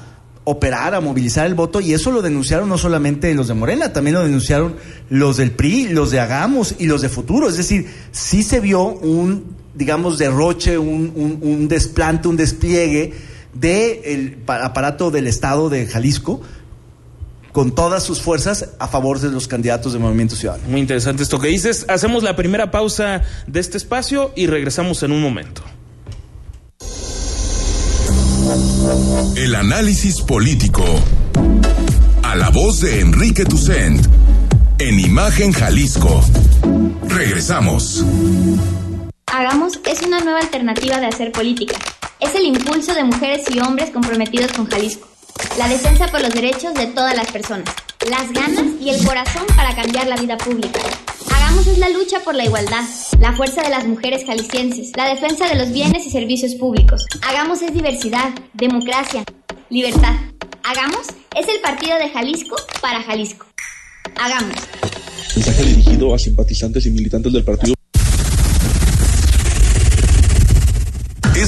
operar, 0.44 0.94
a 0.94 1.01
movilizar 1.01 1.47
el 1.47 1.55
voto 1.55 1.81
y 1.81 1.92
eso 1.92 2.11
lo 2.11 2.23
denunciaron 2.23 2.68
no 2.68 2.79
solamente 2.79 3.35
los 3.35 3.49
de 3.49 3.55
Morena, 3.55 3.92
también 3.92 4.14
lo 4.14 4.23
denunciaron 4.23 4.77
los 5.11 5.37
del 5.37 5.51
PRI, 5.51 5.88
los 5.88 6.11
de 6.11 6.21
Hagamos 6.21 6.77
y 6.79 6.87
los 6.87 7.03
de 7.03 7.11
Futuro, 7.11 7.49
es 7.49 7.57
decir, 7.57 7.87
sí 8.12 8.42
se 8.42 8.61
vio 8.61 8.85
un, 8.85 9.44
digamos, 9.75 10.16
derroche, 10.16 10.79
un, 10.79 11.12
un, 11.14 11.38
un 11.42 11.68
desplante, 11.68 12.29
un 12.29 12.37
despliegue 12.37 13.12
del 13.53 14.38
aparato 14.47 15.11
del 15.11 15.27
Estado 15.27 15.68
de 15.68 15.87
Jalisco 15.87 16.40
con 17.52 17.74
todas 17.74 18.02
sus 18.02 18.20
fuerzas 18.20 18.70
a 18.78 18.88
favor 18.88 19.20
de 19.20 19.30
los 19.30 19.48
candidatos 19.48 19.92
del 19.92 20.02
Movimiento 20.02 20.37
Ciudadano. 20.37 20.64
Muy 20.68 20.80
interesante 20.80 21.22
esto 21.22 21.38
que 21.38 21.48
dices. 21.48 21.87
Hacemos 21.88 22.22
la 22.22 22.37
primera 22.37 22.70
pausa 22.70 23.22
de 23.46 23.61
este 23.61 23.76
espacio 23.76 24.32
y 24.37 24.46
regresamos 24.46 25.02
en 25.02 25.12
un 25.12 25.22
momento. 25.22 25.62
El 29.37 29.54
análisis 29.54 30.22
político. 30.22 30.84
A 32.22 32.34
la 32.34 32.50
voz 32.50 32.80
de 32.80 33.00
Enrique 33.00 33.44
Tucent. 33.44 34.06
En 34.78 35.00
Imagen 35.00 35.52
Jalisco. 35.52 36.22
Regresamos. 37.08 38.04
Hagamos 39.26 39.80
es 39.84 40.02
una 40.02 40.20
nueva 40.20 40.40
alternativa 40.40 40.98
de 41.00 41.06
hacer 41.06 41.32
política. 41.32 41.76
Es 42.20 42.34
el 42.34 42.46
impulso 42.46 42.94
de 42.94 43.04
mujeres 43.04 43.46
y 43.50 43.61
hombres 43.61 43.90
comprometidos 43.90 44.52
con 44.52 44.66
Jalisco. 44.66 45.08
La 45.59 45.68
defensa 45.68 46.07
por 46.09 46.20
los 46.20 46.31
derechos 46.31 46.74
de 46.74 46.87
todas 46.87 47.16
las 47.16 47.31
personas. 47.31 47.68
Las 48.09 48.33
ganas 48.33 48.64
y 48.81 48.90
el 48.90 49.05
corazón 49.05 49.44
para 49.57 49.74
cambiar 49.74 50.07
la 50.07 50.16
vida 50.16 50.38
pública. 50.38 50.81
Hagamos 51.31 51.66
es 51.66 51.79
la 51.79 51.88
lucha 51.88 52.20
por 52.20 52.35
la 52.35 52.44
igualdad, 52.44 52.85
la 53.20 53.33
fuerza 53.33 53.62
de 53.62 53.70
las 53.70 53.87
mujeres 53.87 54.24
jaliscienses, 54.27 54.92
la 54.96 55.07
defensa 55.07 55.48
de 55.48 55.57
los 55.57 55.72
bienes 55.72 56.07
y 56.07 56.11
servicios 56.11 56.55
públicos. 56.55 57.07
Hagamos 57.22 57.62
es 57.62 57.72
diversidad, 57.72 58.31
democracia, 58.55 59.24
libertad. 59.70 60.14
Hagamos 60.62 61.07
es 61.37 61.48
el 61.48 61.61
partido 61.61 61.96
de 61.98 62.11
Jalisco 62.11 62.57
para 62.81 63.03
Jalisco. 63.03 63.46
Hagamos. 64.20 64.57
Mensaje 65.35 65.62
dirigido 65.62 66.14
a 66.14 66.18
simpatizantes 66.18 66.87
y 66.87 66.90
militantes 66.90 67.33
del 67.33 67.44
partido. 67.44 67.77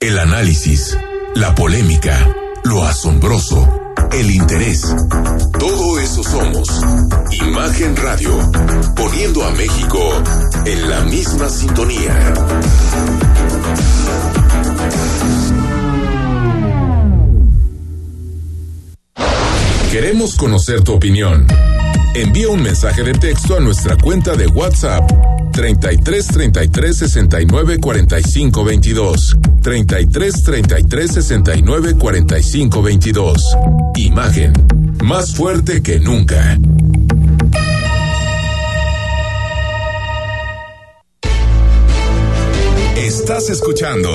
El 0.00 0.16
análisis, 0.16 0.96
la 1.34 1.56
polémica, 1.56 2.32
lo 2.62 2.84
asombroso, 2.84 3.68
el 4.12 4.30
interés. 4.30 4.82
Todo 5.58 5.98
eso 5.98 6.22
somos. 6.22 6.68
Imagen 7.32 7.96
Radio, 7.96 8.30
poniendo 8.94 9.42
a 9.42 9.50
México 9.50 9.98
en 10.66 10.88
la 10.88 11.00
misma 11.00 11.48
sintonía. 11.48 12.34
Queremos 19.90 20.36
conocer 20.36 20.84
tu 20.84 20.92
opinión. 20.92 21.44
Envía 22.14 22.50
un 22.50 22.62
mensaje 22.62 23.02
de 23.02 23.14
texto 23.14 23.56
a 23.56 23.60
nuestra 23.60 23.96
cuenta 23.96 24.36
de 24.36 24.46
WhatsApp 24.46 25.37
33 25.58 26.26
33 26.28 26.96
69 26.98 27.78
45 27.80 28.64
22. 28.64 29.36
33 29.60 30.42
33 30.44 31.10
69 31.14 31.94
45 31.98 32.80
22. 32.82 33.56
Imagen. 33.96 34.52
Más 35.02 35.34
fuerte 35.34 35.82
que 35.82 35.98
nunca. 35.98 36.56
Estás 42.96 43.50
escuchando 43.50 44.10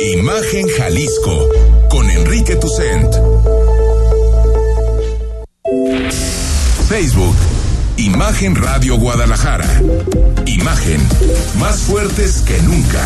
Imagen 0.00 0.66
Jalisco 0.78 1.48
con 1.90 2.08
Enrique 2.08 2.56
Tucent. 2.56 3.14
Facebook, 6.88 7.34
Imagen 7.96 8.56
Radio 8.56 8.96
Guadalajara. 8.96 9.68
Imagen, 10.46 11.00
más 11.60 11.82
fuertes 11.82 12.42
que 12.42 12.60
nunca. 12.62 13.00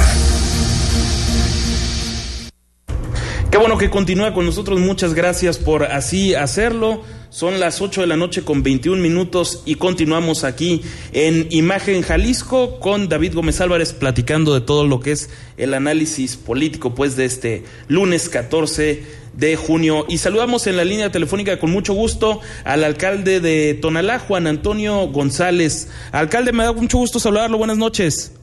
Qué 3.51 3.59
bueno 3.59 3.77
que 3.77 3.91
continúa 3.91 4.33
con 4.33 4.47
nosotros. 4.47 4.81
Muchas 4.81 5.13
gracias 5.13 5.59
por 5.59 5.85
así 5.85 6.35
hacerlo. 6.35 7.03
Son 7.29 7.61
las 7.61 7.83
8 7.83 8.01
de 8.01 8.07
la 8.07 8.17
noche 8.17 8.43
con 8.43 8.63
21 8.63 9.03
minutos 9.03 9.63
y 9.67 9.75
continuamos 9.75 10.45
aquí 10.45 10.81
en 11.13 11.47
Imagen 11.51 12.01
Jalisco 12.01 12.81
con 12.81 13.11
David 13.11 13.35
Gómez 13.35 13.61
Álvarez 13.61 13.93
platicando 13.93 14.55
de 14.55 14.63
todo 14.63 14.87
lo 14.87 15.01
que 15.01 15.13
es 15.13 15.29
el 15.59 15.75
análisis 15.75 16.37
político 16.37 16.95
pues 16.95 17.17
de 17.17 17.27
este 17.27 17.65
lunes 17.89 18.31
14 18.31 19.28
de 19.39 19.55
junio. 19.55 20.05
Y 20.09 20.19
saludamos 20.19 20.67
en 20.67 20.77
la 20.77 20.85
línea 20.85 21.13
telefónica 21.13 21.59
con 21.59 21.71
mucho 21.71 21.95
gusto 21.95 22.41
al 22.65 22.83
alcalde 22.83 23.41
de 23.41 23.75
Tonalá, 23.75 24.19
Juan 24.19 24.49
Antonio 24.49 25.07
González. 25.07 25.91
Alcalde, 26.11 26.53
me 26.53 26.65
da 26.65 26.73
mucho 26.73 26.99
gusto 26.99 27.21
saludarlo. 27.21 27.57
Buenas 27.57 27.79
noches. 27.79 28.35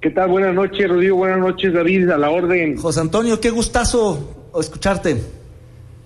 ¿Qué 0.00 0.10
tal? 0.10 0.28
Buenas 0.28 0.54
noches, 0.54 0.88
Rodrigo. 0.88 1.16
Buenas 1.16 1.40
noches, 1.40 1.72
David. 1.72 2.10
A 2.10 2.18
la 2.18 2.30
orden. 2.30 2.76
José 2.76 3.00
Antonio, 3.00 3.40
qué 3.40 3.50
gustazo 3.50 4.52
escucharte. 4.58 5.16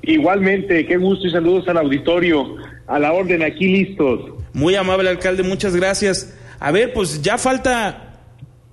Igualmente, 0.03 0.87
qué 0.87 0.97
gusto 0.97 1.27
y 1.27 1.31
saludos 1.31 1.69
al 1.69 1.77
auditorio. 1.77 2.57
A 2.87 2.99
la 2.99 3.13
orden, 3.13 3.43
aquí 3.43 3.67
listos. 3.69 4.21
Muy 4.55 4.75
amable, 4.75 5.11
alcalde. 5.11 5.43
Muchas 5.43 5.77
gracias. 5.77 6.35
A 6.59 6.73
ver, 6.73 6.95
pues 6.95 7.21
ya 7.21 7.37
falta 7.37 8.08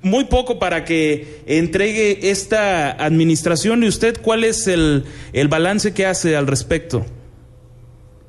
muy 0.05 0.25
poco 0.25 0.59
para 0.59 0.85
que 0.85 1.41
entregue 1.47 2.29
esta 2.29 2.91
administración. 2.91 3.83
¿Y 3.83 3.87
usted 3.87 4.21
cuál 4.21 4.43
es 4.43 4.67
el, 4.67 5.03
el 5.33 5.47
balance 5.47 5.93
que 5.93 6.05
hace 6.05 6.35
al 6.35 6.45
respecto? 6.45 7.03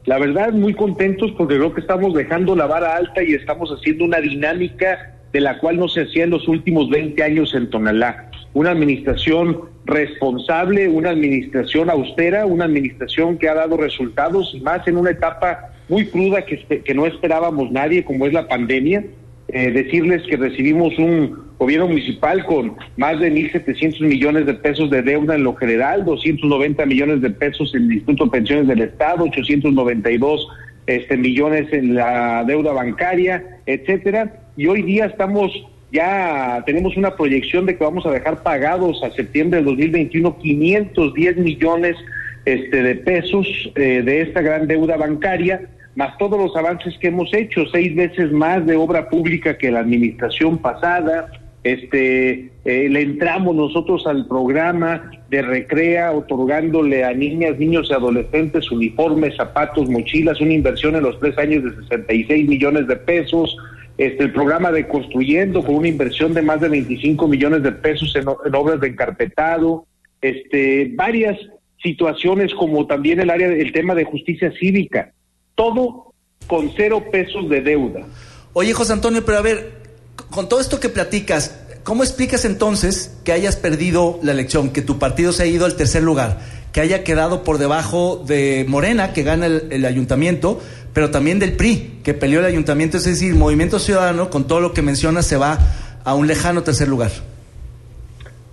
La 0.06 0.18
verdad, 0.18 0.52
muy 0.52 0.72
contentos 0.72 1.32
porque 1.36 1.56
creo 1.56 1.74
que 1.74 1.82
estamos 1.82 2.14
dejando 2.14 2.56
la 2.56 2.66
vara 2.66 2.96
alta 2.96 3.22
y 3.22 3.34
estamos 3.34 3.70
haciendo 3.70 4.04
una 4.04 4.20
dinámica 4.20 5.16
de 5.32 5.40
la 5.40 5.58
cual 5.58 5.76
no 5.76 5.88
se 5.88 6.02
hacía 6.02 6.24
en 6.24 6.30
los 6.30 6.48
últimos 6.48 6.88
20 6.88 7.22
años 7.22 7.54
en 7.54 7.68
Tonalá. 7.68 8.30
Una 8.54 8.70
administración 8.70 9.68
responsable, 9.84 10.88
una 10.88 11.10
administración 11.10 11.90
austera, 11.90 12.46
una 12.46 12.64
administración 12.64 13.36
que 13.36 13.50
ha 13.50 13.54
dado 13.54 13.76
resultados, 13.76 14.52
y 14.54 14.60
más 14.60 14.88
en 14.88 14.96
una 14.96 15.10
etapa 15.10 15.72
muy 15.90 16.06
cruda 16.06 16.46
que, 16.46 16.82
que 16.82 16.94
no 16.94 17.04
esperábamos 17.04 17.70
nadie, 17.70 18.02
como 18.02 18.26
es 18.26 18.32
la 18.32 18.48
pandemia. 18.48 19.04
Eh, 19.48 19.70
decirles 19.70 20.22
que 20.28 20.36
recibimos 20.36 20.98
un 20.98 21.46
gobierno 21.58 21.86
municipal 21.86 22.44
con 22.44 22.76
más 22.96 23.20
de 23.20 23.32
1.700 23.32 24.00
millones 24.00 24.44
de 24.46 24.54
pesos 24.54 24.90
de 24.90 25.02
deuda 25.02 25.36
en 25.36 25.44
lo 25.44 25.54
general, 25.54 26.04
290 26.04 26.84
millones 26.84 27.20
de 27.22 27.30
pesos 27.30 27.74
en 27.74 27.84
el 27.84 27.92
Instituto 27.92 28.24
de 28.24 28.30
Pensiones 28.32 28.66
del 28.66 28.80
Estado, 28.82 29.24
892 29.24 30.48
este, 30.86 31.16
millones 31.16 31.72
en 31.72 31.94
la 31.94 32.44
deuda 32.44 32.72
bancaria, 32.72 33.60
etcétera. 33.66 34.32
Y 34.56 34.66
hoy 34.66 34.82
día 34.82 35.06
estamos 35.06 35.52
ya 35.92 36.62
tenemos 36.66 36.96
una 36.96 37.14
proyección 37.14 37.64
de 37.64 37.76
que 37.76 37.84
vamos 37.84 38.04
a 38.06 38.10
dejar 38.10 38.42
pagados 38.42 39.02
a 39.04 39.10
septiembre 39.12 39.58
del 39.58 39.66
2021 39.66 40.38
510 40.38 41.36
millones 41.36 41.96
este, 42.44 42.82
de 42.82 42.94
pesos 42.96 43.46
eh, 43.76 44.02
de 44.04 44.22
esta 44.22 44.42
gran 44.42 44.66
deuda 44.66 44.96
bancaria, 44.96 45.68
más 45.96 46.16
todos 46.18 46.38
los 46.38 46.54
avances 46.56 46.96
que 46.98 47.08
hemos 47.08 47.32
hecho, 47.34 47.64
seis 47.72 47.94
veces 47.94 48.30
más 48.30 48.64
de 48.66 48.76
obra 48.76 49.08
pública 49.08 49.58
que 49.58 49.70
la 49.70 49.80
administración 49.80 50.58
pasada. 50.58 51.28
Este, 51.64 52.52
eh, 52.64 52.88
le 52.88 53.00
entramos 53.00 53.56
nosotros 53.56 54.06
al 54.06 54.28
programa 54.28 55.10
de 55.30 55.42
Recrea, 55.42 56.12
otorgándole 56.12 57.02
a 57.02 57.12
niñas, 57.12 57.58
niños 57.58 57.88
y 57.90 57.92
adolescentes 57.92 58.70
uniformes, 58.70 59.34
zapatos, 59.34 59.90
mochilas, 59.90 60.40
una 60.40 60.52
inversión 60.52 60.94
en 60.94 61.02
los 61.02 61.18
tres 61.18 61.36
años 61.38 61.64
de 61.64 61.74
66 61.82 62.48
millones 62.48 62.86
de 62.86 62.94
pesos 62.94 63.56
este, 63.98 64.24
el 64.24 64.32
programa 64.32 64.70
de 64.72 64.86
Construyendo 64.86 65.64
con 65.64 65.76
una 65.76 65.88
inversión 65.88 66.34
de 66.34 66.42
más 66.42 66.60
de 66.60 66.68
25 66.68 67.28
millones 67.28 67.62
de 67.62 67.72
pesos 67.72 68.14
en, 68.14 68.28
obras 68.28 68.80
de 68.80 68.88
encarpetado, 68.88 69.86
este, 70.20 70.92
varias 70.94 71.38
situaciones 71.82 72.54
como 72.54 72.86
también 72.86 73.20
el 73.20 73.30
área 73.30 73.48
del 73.48 73.72
tema 73.72 73.94
de 73.94 74.04
justicia 74.04 74.52
cívica, 74.58 75.12
todo 75.56 76.12
con 76.46 76.70
cero 76.76 77.02
pesos 77.10 77.48
de 77.48 77.60
deuda. 77.60 78.06
Oye, 78.52 78.72
José 78.72 78.92
Antonio, 78.92 79.24
pero 79.24 79.38
a 79.38 79.42
ver, 79.42 79.82
con 80.30 80.48
todo 80.48 80.60
esto 80.60 80.78
que 80.78 80.88
platicas, 80.88 81.58
¿cómo 81.82 82.04
explicas 82.04 82.44
entonces 82.44 83.18
que 83.24 83.32
hayas 83.32 83.56
perdido 83.56 84.20
la 84.22 84.32
elección, 84.32 84.70
que 84.70 84.82
tu 84.82 84.98
partido 85.00 85.32
se 85.32 85.42
ha 85.42 85.46
ido 85.46 85.66
al 85.66 85.74
tercer 85.74 86.04
lugar, 86.04 86.38
que 86.72 86.80
haya 86.80 87.02
quedado 87.02 87.42
por 87.42 87.58
debajo 87.58 88.22
de 88.24 88.64
Morena, 88.68 89.12
que 89.12 89.24
gana 89.24 89.46
el 89.46 89.84
ayuntamiento, 89.84 90.60
pero 90.92 91.10
también 91.10 91.38
del 91.38 91.52
PRI, 91.56 92.00
que 92.04 92.14
peleó 92.14 92.40
el 92.40 92.46
ayuntamiento, 92.46 92.96
es 92.96 93.04
decir, 93.04 93.34
Movimiento 93.34 93.78
Ciudadano, 93.78 94.30
con 94.30 94.46
todo 94.46 94.60
lo 94.60 94.72
que 94.72 94.80
menciona, 94.82 95.22
se 95.22 95.36
va 95.36 95.58
a 96.04 96.14
un 96.14 96.26
lejano 96.26 96.62
tercer 96.62 96.88
lugar. 96.88 97.10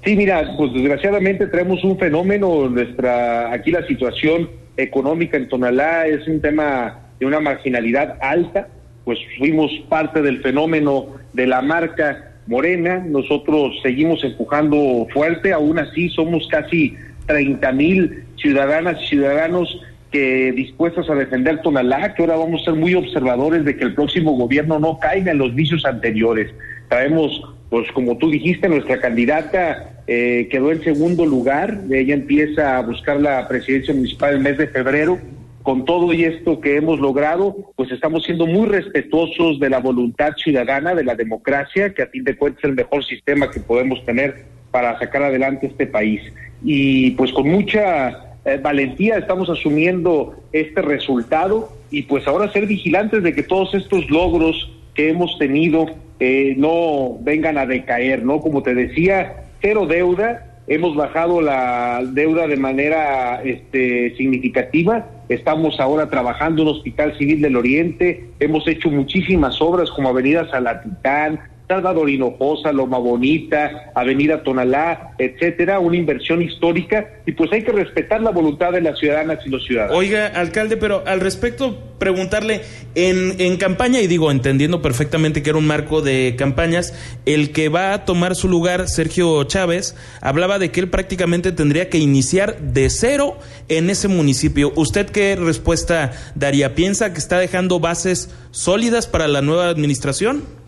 Sí, 0.04 0.16
mira, 0.18 0.54
pues 0.58 0.74
desgraciadamente 0.74 1.48
traemos 1.48 1.82
un 1.86 1.98
fenómeno, 1.98 2.68
nuestra, 2.68 3.54
aquí 3.54 3.72
la 3.72 3.88
situación 3.88 4.50
económica 4.78 5.38
en 5.38 5.50
Tonalá 5.50 6.08
es 6.08 6.28
un 6.28 6.42
tema 6.42 7.00
de 7.20 7.26
una 7.26 7.40
marginalidad 7.40 8.18
alta, 8.22 8.68
pues 9.06 9.20
fuimos 9.38 9.72
parte 9.90 10.22
del 10.22 10.42
fenómeno 10.42 11.08
de 11.34 11.48
la 11.48 11.62
marca 11.62 12.32
Morena, 12.48 13.00
nosotros 13.00 13.80
seguimos 13.82 14.24
empujando 14.24 15.08
fuerte, 15.14 15.54
aún 15.54 15.80
así 15.80 16.10
somos 16.10 16.48
casi 16.50 16.96
30 17.28 17.72
mil 17.72 18.24
ciudadanas 18.36 19.02
y 19.02 19.08
ciudadanos 19.08 19.82
que 20.12 20.52
dispuestos 20.52 21.10
a 21.10 21.16
defender 21.16 21.62
Tonalá, 21.62 22.14
que 22.14 22.22
ahora 22.22 22.36
vamos 22.36 22.62
a 22.62 22.66
ser 22.66 22.76
muy 22.76 22.94
observadores 22.94 23.66
de 23.66 23.76
que 23.76 23.84
el 23.84 23.96
próximo 23.96 24.34
gobierno 24.34 24.80
no 24.80 25.00
caiga 25.00 25.32
en 25.32 25.40
los 25.40 25.56
vicios 25.56 25.86
anteriores. 25.86 26.54
Traemos, 26.88 27.42
pues 27.70 27.92
como 27.94 28.18
tú 28.18 28.30
dijiste, 28.30 28.70
nuestra 28.70 29.00
candidata 29.00 29.93
eh, 30.08 30.48
quedó 30.52 30.72
en 30.72 30.84
segundo 30.84 31.26
lugar, 31.26 31.82
ella 31.92 32.14
empieza 32.14 32.78
a 32.78 32.82
buscar 32.82 33.20
la 33.20 33.48
presidencia 33.48 33.94
municipal 33.94 34.36
el 34.36 34.42
mes 34.42 34.58
de 34.58 34.68
febrero, 34.68 35.20
con 35.64 35.86
todo 35.86 36.12
y 36.14 36.26
esto 36.26 36.60
que 36.60 36.76
hemos 36.76 37.00
logrado, 37.00 37.72
pues 37.76 37.90
estamos 37.92 38.26
siendo 38.26 38.46
muy 38.46 38.68
respetuosos 38.68 39.60
de 39.60 39.70
la 39.70 39.80
voluntad 39.80 40.34
ciudadana, 40.36 40.94
de 40.94 41.06
la 41.06 41.16
democracia, 41.16 41.94
que 41.94 42.02
a 42.02 42.08
fin 42.08 42.26
de 42.26 42.36
cuentas 42.36 42.66
es 42.66 42.70
el 42.70 42.76
mejor 42.76 43.06
sistema 43.06 43.50
que 43.50 43.62
podemos 43.62 44.04
tener 44.06 44.44
para 44.72 45.00
sacar 45.00 45.24
adelante 45.24 45.68
este 45.68 45.88
país. 45.88 46.22
Y 46.64 47.12
pues 47.12 47.32
con 47.32 47.48
mucha 47.48 48.36
eh, 48.44 48.60
valentía 48.62 49.18
estamos 49.18 49.50
asumiendo 49.50 50.36
este 50.52 50.82
resultado 50.82 51.72
y 51.92 52.04
pues 52.04 52.28
ahora 52.28 52.52
ser 52.52 52.66
vigilantes 52.66 53.24
de 53.24 53.34
que 53.34 53.44
todos 53.44 53.74
estos 53.74 54.10
logros 54.10 54.70
que 54.94 55.10
hemos 55.10 55.38
tenido 55.40 55.86
eh, 56.20 56.56
no 56.58 57.18
vengan 57.22 57.58
a 57.58 57.66
decaer, 57.66 58.24
¿no? 58.26 58.42
Como 58.42 58.64
te 58.64 58.74
decía, 58.74 59.46
cero 59.64 59.86
deuda, 59.86 60.46
hemos 60.68 60.94
bajado 60.94 61.42
la 61.42 62.04
deuda 62.06 62.48
de 62.48 62.58
manera 62.58 63.42
este, 63.44 64.14
significativa, 64.18 65.08
estamos 65.30 65.80
ahora 65.80 66.10
trabajando 66.10 66.64
en 66.64 66.68
Hospital 66.68 67.18
Civil 67.18 67.42
del 67.42 67.56
Oriente, 67.56 68.26
hemos 68.42 68.68
hecho 68.68 68.90
muchísimas 68.92 69.62
obras 69.62 69.90
como 69.92 70.10
Avenida 70.10 70.50
Salatitán, 70.52 71.40
Salvador 71.68 72.10
Hinojosa, 72.10 72.72
Loma 72.72 72.98
Bonita, 72.98 73.92
Avenida 73.96 74.44
Tonalá, 74.44 75.12
etcétera, 75.18 75.80
una 75.80 75.98
inversión 75.98 76.42
histórica 76.42 77.22
y 77.26 77.32
pues 77.32 77.52
hay 77.54 77.64
que 77.64 77.72
respetar 77.72 78.22
la 78.22 78.32
voluntad 78.32 78.72
de 78.72 78.82
las 78.82 79.00
ciudadanas 79.00 79.40
y 79.46 79.50
los 79.50 79.66
ciudadanos. 79.66 79.98
Oiga, 79.98 80.28
alcalde, 80.28 80.78
pero 80.78 81.04
al 81.06 81.22
respecto 81.22 81.78
preguntarle 82.00 82.62
en, 82.96 83.40
en 83.40 83.56
campaña 83.58 84.02
y 84.02 84.08
digo 84.08 84.30
entendiendo 84.30 84.82
perfectamente 84.82 85.42
que 85.42 85.52
era 85.52 85.60
un 85.60 85.68
marco 85.68 86.02
de 86.02 86.36
campañas, 86.38 86.94
el 87.26 87.52
que 87.52 87.70
va 87.70 87.94
a 87.94 88.04
tomar 88.06 88.36
su 88.36 88.50
lugar 88.50 88.90
Sergio 88.90 89.42
Chávez 89.46 89.96
hablaba 90.20 90.60
de 90.60 90.72
que 90.72 90.82
él 90.82 90.90
prácticamente 90.90 91.54
tendría 91.54 91.90
que 91.90 91.98
iniciar 91.98 92.60
de 92.60 92.90
cero 92.90 93.38
en 93.70 93.90
ese 93.90 94.10
municipio. 94.10 94.74
¿Usted 94.76 95.10
qué 95.10 95.38
respuesta 95.38 96.12
daría? 96.36 96.76
¿Piensa 96.76 97.14
que 97.14 97.20
está 97.20 97.40
dejando 97.40 97.80
bases 97.80 98.30
sólidas 98.52 99.08
para 99.08 99.28
la 99.28 99.42
nueva 99.42 99.70
administración? 99.70 100.63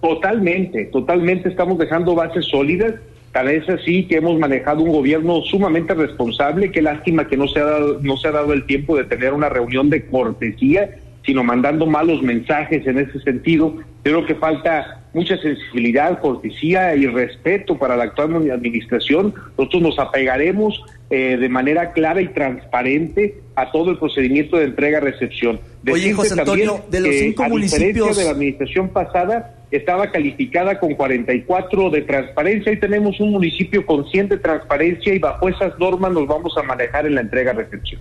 Totalmente, 0.00 0.84
totalmente 0.86 1.48
estamos 1.48 1.78
dejando 1.78 2.14
bases 2.14 2.46
sólidas. 2.46 2.94
Tal 3.32 3.46
vez 3.46 3.68
así 3.68 4.04
que 4.04 4.16
hemos 4.16 4.38
manejado 4.38 4.82
un 4.82 4.92
gobierno 4.92 5.42
sumamente 5.42 5.94
responsable. 5.94 6.70
Qué 6.70 6.80
lástima 6.80 7.26
que 7.26 7.36
no 7.36 7.48
se 7.48 7.60
ha 7.60 7.64
dado, 7.64 7.98
no 8.00 8.16
se 8.16 8.28
ha 8.28 8.32
dado 8.32 8.52
el 8.52 8.64
tiempo 8.64 8.96
de 8.96 9.04
tener 9.04 9.32
una 9.32 9.48
reunión 9.48 9.90
de 9.90 10.06
cortesía, 10.06 10.96
sino 11.26 11.42
mandando 11.44 11.84
malos 11.84 12.22
mensajes 12.22 12.86
en 12.86 12.98
ese 12.98 13.20
sentido. 13.20 13.76
Creo 14.02 14.24
que 14.24 14.34
falta 14.36 15.02
mucha 15.12 15.36
sensibilidad, 15.36 16.20
cortesía 16.20 16.94
y 16.94 17.06
respeto 17.06 17.76
para 17.76 17.96
la 17.96 18.04
actual 18.04 18.50
administración. 18.50 19.34
Nosotros 19.58 19.82
nos 19.82 19.98
apegaremos 19.98 20.82
eh, 21.10 21.36
de 21.36 21.48
manera 21.48 21.92
clara 21.92 22.22
y 22.22 22.28
transparente 22.28 23.40
a 23.56 23.72
todo 23.72 23.90
el 23.90 23.98
procedimiento 23.98 24.58
de 24.58 24.66
entrega-recepción. 24.66 25.60
Oye, 25.90 26.12
José 26.12 26.38
Antonio, 26.38 26.84
de 26.88 27.00
los 27.00 27.14
cinco 27.16 27.44
municipios 27.44 28.16
de 28.16 28.24
la 28.24 28.30
administración 28.30 28.88
pasada 28.90 29.57
estaba 29.70 30.10
calificada 30.10 30.78
con 30.78 30.94
44 30.94 31.90
de 31.90 32.02
transparencia 32.02 32.72
y 32.72 32.80
tenemos 32.80 33.20
un 33.20 33.32
municipio 33.32 33.84
con 33.84 34.08
100 34.08 34.28
de 34.30 34.38
transparencia 34.38 35.14
y 35.14 35.18
bajo 35.18 35.48
esas 35.48 35.78
normas 35.78 36.12
nos 36.12 36.26
vamos 36.26 36.56
a 36.56 36.62
manejar 36.62 37.06
en 37.06 37.14
la 37.14 37.20
entrega-recepción. 37.20 38.00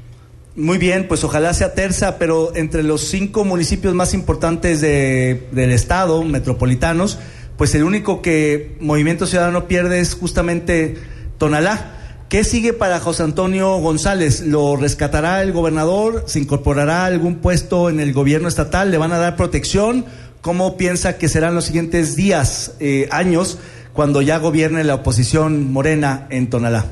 Muy 0.56 0.80
bien, 0.80 1.08
pues 1.08 1.24
ojalá 1.24 1.54
sea 1.54 1.76
terza, 1.76 2.18
pero 2.18 2.56
entre 2.56 2.82
los 2.82 3.02
cinco 3.02 3.46
municipios 3.46 3.94
más 3.94 4.16
importantes 4.16 4.82
de, 4.82 5.44
del 5.52 5.72
estado, 5.72 6.24
metropolitanos, 6.24 7.20
pues 7.58 7.76
el 7.76 7.84
único 7.84 8.22
que 8.22 8.76
Movimiento 8.80 9.28
Ciudadano 9.28 9.68
pierde 9.68 10.00
es 10.00 10.16
justamente 10.16 10.96
Tonalá. 11.38 11.94
¿Qué 12.30 12.44
sigue 12.44 12.74
para 12.74 13.00
José 13.00 13.24
Antonio 13.24 13.78
González? 13.78 14.42
¿Lo 14.42 14.76
rescatará 14.76 15.42
el 15.44 15.54
gobernador? 15.54 16.24
¿Se 16.26 16.40
incorporará 16.40 17.04
a 17.04 17.06
algún 17.06 17.36
puesto 17.36 17.90
en 17.90 18.00
el 18.00 18.12
gobierno 18.12 18.48
estatal? 18.48 18.92
¿Le 18.92 18.98
van 18.98 19.14
a 19.14 19.18
dar 19.18 19.36
protección? 19.36 20.06
¿Cómo 20.48 20.78
piensa 20.78 21.18
que 21.18 21.28
serán 21.28 21.56
los 21.56 21.66
siguientes 21.66 22.16
días, 22.16 22.78
eh, 22.80 23.10
años, 23.12 23.60
cuando 23.92 24.22
ya 24.22 24.38
gobierne 24.38 24.86
la 24.86 24.96
oposición 24.96 25.74
morena 25.74 26.26
en 26.30 26.50
Tonalá? 26.50 26.86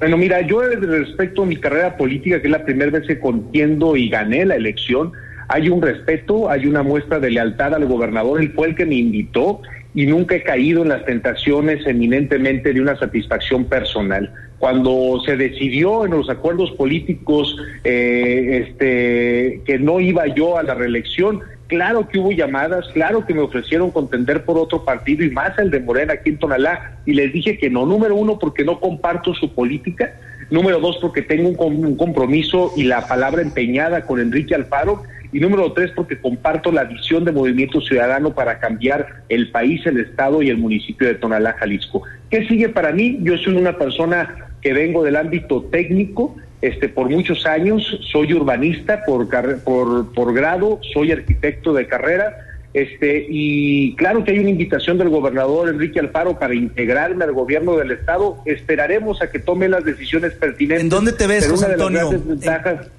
Bueno, 0.00 0.16
mira, 0.16 0.40
yo 0.40 0.60
respecto 0.62 1.44
a 1.44 1.46
mi 1.46 1.54
carrera 1.58 1.96
política, 1.96 2.40
que 2.40 2.48
es 2.48 2.50
la 2.50 2.64
primera 2.64 2.90
vez 2.90 3.06
que 3.06 3.20
contiendo 3.20 3.94
y 3.94 4.08
gané 4.08 4.44
la 4.46 4.56
elección, 4.56 5.12
hay 5.46 5.68
un 5.68 5.80
respeto, 5.80 6.50
hay 6.50 6.66
una 6.66 6.82
muestra 6.82 7.20
de 7.20 7.30
lealtad 7.30 7.72
al 7.72 7.84
gobernador, 7.84 8.40
él 8.40 8.50
fue 8.52 8.66
el 8.66 8.74
que 8.74 8.84
me 8.84 8.96
invitó 8.96 9.60
y 9.94 10.06
nunca 10.06 10.34
he 10.34 10.42
caído 10.42 10.82
en 10.82 10.88
las 10.88 11.04
tentaciones 11.04 11.86
eminentemente 11.86 12.72
de 12.72 12.80
una 12.80 12.98
satisfacción 12.98 13.66
personal. 13.66 14.34
Cuando 14.58 15.20
se 15.24 15.36
decidió 15.36 16.04
en 16.04 16.12
los 16.12 16.28
acuerdos 16.28 16.72
políticos 16.72 17.56
eh, 17.84 18.66
este, 18.66 19.60
que 19.64 19.78
no 19.78 20.00
iba 20.00 20.26
yo 20.34 20.58
a 20.58 20.64
la 20.64 20.74
reelección, 20.74 21.42
Claro 21.66 22.08
que 22.08 22.18
hubo 22.18 22.30
llamadas, 22.30 22.86
claro 22.92 23.24
que 23.24 23.32
me 23.32 23.40
ofrecieron 23.40 23.90
contender 23.90 24.44
por 24.44 24.58
otro 24.58 24.84
partido 24.84 25.24
y 25.24 25.30
más 25.30 25.58
el 25.58 25.70
de 25.70 25.80
Morena 25.80 26.12
aquí 26.14 26.30
en 26.30 26.38
Tonalá 26.38 26.98
y 27.06 27.14
les 27.14 27.32
dije 27.32 27.56
que 27.56 27.70
no. 27.70 27.86
Número 27.86 28.14
uno, 28.14 28.38
porque 28.38 28.64
no 28.64 28.80
comparto 28.80 29.34
su 29.34 29.54
política. 29.54 30.14
Número 30.50 30.78
dos, 30.78 30.98
porque 31.00 31.22
tengo 31.22 31.48
un, 31.64 31.96
compromiso 31.96 32.72
y 32.76 32.84
la 32.84 33.06
palabra 33.06 33.40
empeñada 33.40 34.02
con 34.02 34.20
Enrique 34.20 34.54
Alfaro. 34.54 35.04
Y 35.32 35.40
número 35.40 35.72
tres, 35.72 35.90
porque 35.96 36.20
comparto 36.20 36.70
la 36.70 36.84
visión 36.84 37.24
de 37.24 37.32
Movimiento 37.32 37.80
Ciudadano 37.80 38.34
para 38.34 38.60
cambiar 38.60 39.24
el 39.28 39.50
país, 39.50 39.84
el 39.86 39.98
Estado 39.98 40.42
y 40.42 40.50
el 40.50 40.58
municipio 40.58 41.08
de 41.08 41.14
Tonalá, 41.14 41.54
Jalisco. 41.54 42.02
¿Qué 42.30 42.46
sigue 42.46 42.68
para 42.68 42.92
mí? 42.92 43.18
Yo 43.22 43.36
soy 43.38 43.56
una 43.56 43.76
persona 43.76 44.52
que 44.60 44.72
vengo 44.72 45.02
del 45.02 45.16
ámbito 45.16 45.62
técnico, 45.72 46.36
este, 46.64 46.88
por 46.88 47.10
muchos 47.10 47.44
años 47.44 47.82
soy 48.10 48.32
urbanista 48.32 49.04
por, 49.04 49.28
por, 49.62 50.12
por 50.14 50.32
grado, 50.32 50.80
soy 50.94 51.12
arquitecto 51.12 51.74
de 51.74 51.86
carrera, 51.86 52.38
este, 52.72 53.26
y 53.28 53.94
claro 53.96 54.24
que 54.24 54.32
hay 54.32 54.38
una 54.38 54.48
invitación 54.48 54.96
del 54.96 55.10
gobernador 55.10 55.68
Enrique 55.68 56.00
Alfaro 56.00 56.38
para 56.38 56.54
integrarme 56.54 57.22
al 57.22 57.32
gobierno 57.32 57.76
del 57.76 57.92
estado. 57.92 58.38
Esperaremos 58.46 59.20
a 59.22 59.30
que 59.30 59.38
tome 59.38 59.68
las 59.68 59.84
decisiones 59.84 60.32
pertinentes. 60.32 60.82
¿En 60.82 60.88
dónde 60.88 61.12
te 61.12 61.26
ves, 61.26 61.48
José 61.48 61.66
Antonio? 61.66 62.10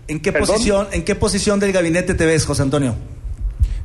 ¿En, 0.08 0.20
qué 0.22 0.32
posición, 0.32 0.88
¿En 0.94 1.04
qué 1.04 1.16
posición 1.16 1.60
del 1.60 1.74
gabinete 1.74 2.14
te 2.14 2.26
ves, 2.26 2.46
José 2.46 2.62
Antonio? 2.62 2.96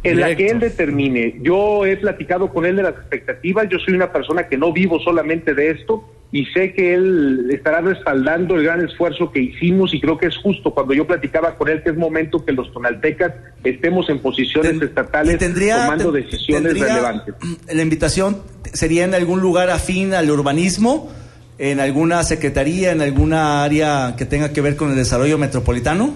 En 0.02 0.20
la 0.20 0.34
que 0.34 0.46
él 0.46 0.60
determine. 0.60 1.38
Yo 1.42 1.84
he 1.84 1.96
platicado 1.96 2.48
con 2.48 2.64
él 2.64 2.76
de 2.76 2.84
las 2.84 2.94
expectativas. 2.94 3.68
Yo 3.68 3.78
soy 3.78 3.94
una 3.94 4.12
persona 4.12 4.48
que 4.48 4.56
no 4.56 4.72
vivo 4.72 4.98
solamente 5.00 5.54
de 5.54 5.70
esto 5.70 6.04
y 6.32 6.46
sé 6.46 6.72
que 6.74 6.94
él 6.94 7.48
estará 7.50 7.80
respaldando 7.80 8.54
el 8.54 8.62
gran 8.62 8.84
esfuerzo 8.84 9.32
que 9.32 9.40
hicimos 9.40 9.92
y 9.92 10.00
creo 10.00 10.16
que 10.16 10.26
es 10.26 10.36
justo 10.36 10.72
cuando 10.72 10.94
yo 10.94 11.06
platicaba 11.06 11.56
con 11.56 11.68
él 11.68 11.82
que 11.82 11.90
es 11.90 11.96
momento 11.96 12.44
que 12.44 12.52
los 12.52 12.72
tonaltecas 12.72 13.32
estemos 13.64 14.08
en 14.10 14.20
posiciones 14.20 14.80
estatales 14.80 15.38
tomando 15.38 16.12
decisiones 16.12 16.78
relevantes. 16.78 17.34
La 17.74 17.82
invitación 17.82 18.42
sería 18.72 19.04
en 19.04 19.14
algún 19.14 19.40
lugar 19.40 19.70
afín 19.70 20.14
al 20.14 20.30
urbanismo, 20.30 21.10
en 21.58 21.80
alguna 21.80 22.22
secretaría, 22.22 22.92
en 22.92 23.02
alguna 23.02 23.64
área 23.64 24.14
que 24.16 24.24
tenga 24.24 24.52
que 24.52 24.60
ver 24.60 24.76
con 24.76 24.90
el 24.90 24.96
desarrollo 24.96 25.36
metropolitano. 25.36 26.14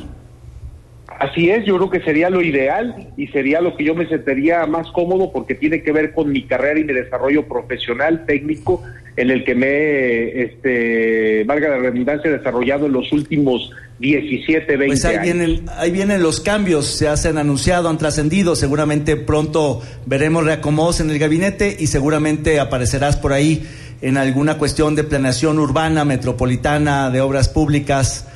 Así 1.19 1.49
es, 1.49 1.65
yo 1.65 1.77
creo 1.77 1.91
que 1.91 2.01
sería 2.01 2.29
lo 2.29 2.43
ideal 2.43 3.09
y 3.17 3.29
sería 3.29 3.61
lo 3.61 3.77
que 3.77 3.85
yo 3.85 3.95
me 3.95 4.09
sentiría 4.09 4.67
más 4.67 4.91
cómodo 4.91 5.31
porque 5.33 5.55
tiene 5.55 5.83
que 5.83 5.93
ver 5.93 6.13
con 6.13 6.31
mi 6.31 6.43
carrera 6.43 6.81
y 6.81 6.85
mi 6.85 6.93
desarrollo 6.93 7.47
profesional, 7.47 8.25
técnico, 8.27 8.83
en 9.17 9.31
el 9.31 9.45
que 9.45 9.55
me, 9.55 10.43
este, 10.43 11.45
valga 11.45 11.69
la 11.69 11.79
redundancia, 11.79 12.31
desarrollado 12.31 12.87
en 12.87 12.93
los 12.93 13.13
últimos 13.13 13.71
17, 14.01 14.77
20 14.77 14.87
pues 14.87 15.05
ahí 15.05 15.17
años. 15.17 15.25
Vienen, 15.25 15.67
ahí 15.77 15.91
vienen 15.93 16.23
los 16.23 16.41
cambios, 16.41 16.87
se 16.87 17.07
hacen 17.07 17.39
anunciado, 17.39 17.89
han 17.89 17.99
trascendido, 17.99 18.57
seguramente 18.57 19.17
pronto 19.17 19.83
veremos 20.07 20.45
reacomodos 20.45 21.01
en 21.01 21.11
el 21.11 21.19
gabinete 21.21 21.77
y 21.79 21.87
seguramente 21.87 22.59
aparecerás 22.59 23.17
por 23.17 23.33
ahí 23.33 23.65
en 24.03 24.17
alguna 24.17 24.59
cuestión 24.59 24.97
de 24.97 25.05
planeación 25.05 25.61
urbana, 25.61 26.05
metropolitana, 26.05 27.11
de 27.11 27.21
obras 27.21 27.49
públicas. 27.49 28.27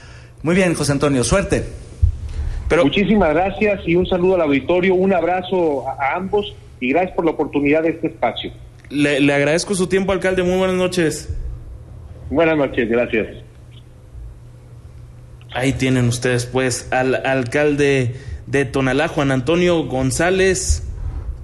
Muy 0.44 0.54
bien, 0.54 0.74
José 0.74 0.92
Antonio, 0.92 1.24
suerte. 1.24 1.64
Muchísimas 2.76 3.34
gracias 3.34 3.80
y 3.86 3.94
un 3.94 4.06
saludo 4.06 4.34
al 4.34 4.42
auditorio, 4.42 4.94
un 4.94 5.12
abrazo 5.12 5.88
a, 5.88 6.14
ambos 6.14 6.54
y 6.80 6.90
gracias 6.90 7.14
por 7.14 7.24
la 7.24 7.32
oportunidad 7.32 7.82
de 7.82 7.90
este 7.90 8.08
espacio. 8.08 8.52
Le, 8.90 9.20
le 9.20 9.34
agradezco 9.34 9.74
su 9.74 9.86
tiempo, 9.86 10.12
alcalde. 10.12 10.42
Muy 10.42 10.58
buenas 10.58 10.76
noches. 10.76 11.34
Buenas 12.30 12.56
noches, 12.56 12.88
gracias. 12.88 13.28
Ahí 15.52 15.72
tienen 15.72 16.06
ustedes, 16.06 16.46
pues, 16.46 16.92
al 16.92 17.14
alcalde 17.26 18.14
de 18.46 18.64
Tonalá, 18.64 19.08
Juan 19.08 19.30
Antonio 19.30 19.84
González 19.84 20.87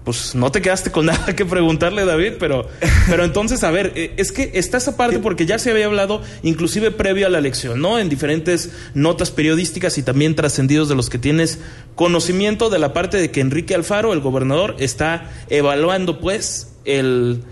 pues 0.05 0.35
no 0.35 0.53
te 0.53 0.61
quedaste 0.61 0.91
con 0.91 1.07
nada 1.07 1.35
que 1.35 1.45
preguntarle, 1.45 2.05
David, 2.05 2.35
pero, 2.39 2.69
pero 3.09 3.25
entonces, 3.25 3.65
a 3.65 3.71
ver, 3.71 3.93
eh, 3.97 4.13
es 4.17 4.33
que 4.33 4.53
está 4.55 4.77
esa 4.77 4.97
parte 4.97 5.19
porque 5.19 5.47
ya 5.47 5.59
se 5.59 5.71
había 5.71 5.87
hablado, 5.87 6.23
inclusive 6.43 6.91
previo 6.91 7.27
a 7.27 7.31
la 7.31 7.39
elección, 7.39 7.81
¿no? 7.81 7.99
En 7.99 8.09
diferentes 8.09 8.71
notas 8.93 9.31
periodísticas 9.31 9.99
y 9.99 10.03
también 10.03 10.35
trascendidos 10.35 10.89
de 10.89 10.95
los 10.95 11.11
que 11.11 11.19
tienes 11.19 11.59
conocimiento 11.95 12.71
de 12.71 12.79
la 12.79 12.93
parte 12.93 13.17
de 13.17 13.31
que 13.31 13.41
Enrique 13.41 13.75
Alfaro, 13.75 14.13
el 14.13 14.21
gobernador, 14.21 14.77
está 14.79 15.31
evaluando, 15.49 16.21
pues, 16.21 16.75
el 16.85 17.43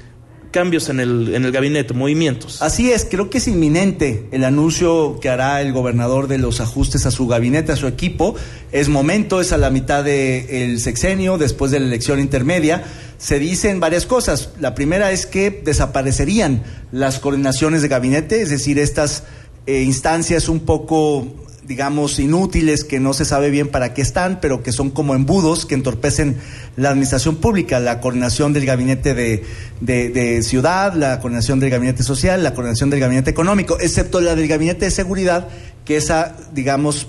cambios 0.53 0.89
en 0.89 1.01
el, 1.01 1.35
en 1.35 1.45
el 1.45 1.51
gabinete, 1.51 1.95
movimientos. 1.95 2.63
Así 2.63 2.93
es, 2.93 3.05
creo 3.11 3.29
que 3.31 3.39
es 3.39 3.49
inminente 3.49 4.29
el 4.31 4.45
anuncio 4.45 5.19
que 5.21 5.29
hará 5.29 5.61
el 5.61 5.73
gobernador 5.73 6.29
de 6.29 6.39
los 6.39 6.61
ajustes 6.61 7.05
a 7.07 7.11
su 7.11 7.27
gabinete, 7.27 7.73
a 7.73 7.77
su 7.77 7.89
equipo. 7.89 8.37
Es 8.71 8.89
momento, 8.89 9.41
es 9.41 9.53
a 9.53 9.59
la 9.59 9.71
mitad 9.71 10.05
del 10.05 10.79
sexenio, 10.79 11.39
después 11.39 11.73
de 11.73 11.81
la 11.81 11.87
elección 11.87 12.21
intermedia. 12.21 12.85
Se 13.19 13.41
dicen 13.41 13.81
varias 13.81 14.07
cosas. 14.07 14.51
La 14.61 14.75
primera 14.77 15.11
es 15.11 15.27
que 15.27 15.51
desaparecerían 15.51 16.63
las 16.93 17.19
coordinaciones 17.19 17.83
de 17.83 17.89
gabinete, 17.89 18.43
es 18.43 18.51
decir, 18.51 18.79
estas 18.79 19.25
eh, 19.67 19.83
instancias 19.83 20.49
un 20.49 20.61
poco 20.61 21.27
digamos, 21.65 22.19
inútiles, 22.19 22.85
que 22.85 22.99
no 22.99 23.13
se 23.15 23.25
sabe 23.25 23.51
bien 23.51 23.69
para 23.69 23.95
qué 23.95 24.03
están, 24.03 24.41
pero 24.41 24.63
que 24.63 24.73
son 24.73 24.91
como 24.91 25.15
embudos 25.15 25.65
que 25.65 25.75
entorpecen 25.75 26.37
la 26.77 26.91
administración 26.91 27.37
pública, 27.37 27.79
la 27.79 28.01
coordinación 28.01 28.53
del 28.53 28.67
gabinete 28.67 29.15
de, 29.15 29.45
de, 29.81 30.43
ciudad, 30.43 30.95
la 30.95 31.21
coordinación 31.21 31.61
del 31.61 31.71
gabinete 31.71 32.03
social, 32.03 32.43
la 32.43 32.55
coordinación 32.55 32.91
del 32.91 33.01
gabinete 33.01 33.31
económico, 33.31 33.79
excepto 33.81 34.21
la 34.21 34.35
del 34.35 34.49
gabinete 34.49 34.87
de 34.87 34.91
seguridad, 34.91 35.49
que 35.85 35.97
esa, 35.97 36.37
digamos, 36.53 37.07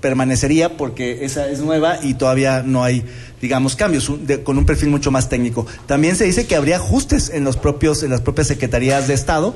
permanecería 0.00 0.76
porque 0.76 1.24
esa 1.24 1.48
es 1.48 1.60
nueva 1.60 1.98
y 2.02 2.12
todavía 2.12 2.62
no 2.62 2.84
hay 2.84 3.02
digamos 3.40 3.74
cambios 3.74 4.12
con 4.42 4.58
un 4.58 4.66
perfil 4.66 4.90
mucho 4.90 5.10
más 5.10 5.30
técnico. 5.30 5.66
También 5.86 6.14
se 6.14 6.24
dice 6.24 6.46
que 6.46 6.56
habría 6.56 6.76
ajustes 6.76 7.30
en 7.30 7.42
los 7.44 7.56
propios 7.56 8.02
en 8.02 8.10
las 8.10 8.20
propias 8.20 8.48
secretarías 8.48 9.08
de 9.08 9.14
Estado 9.14 9.54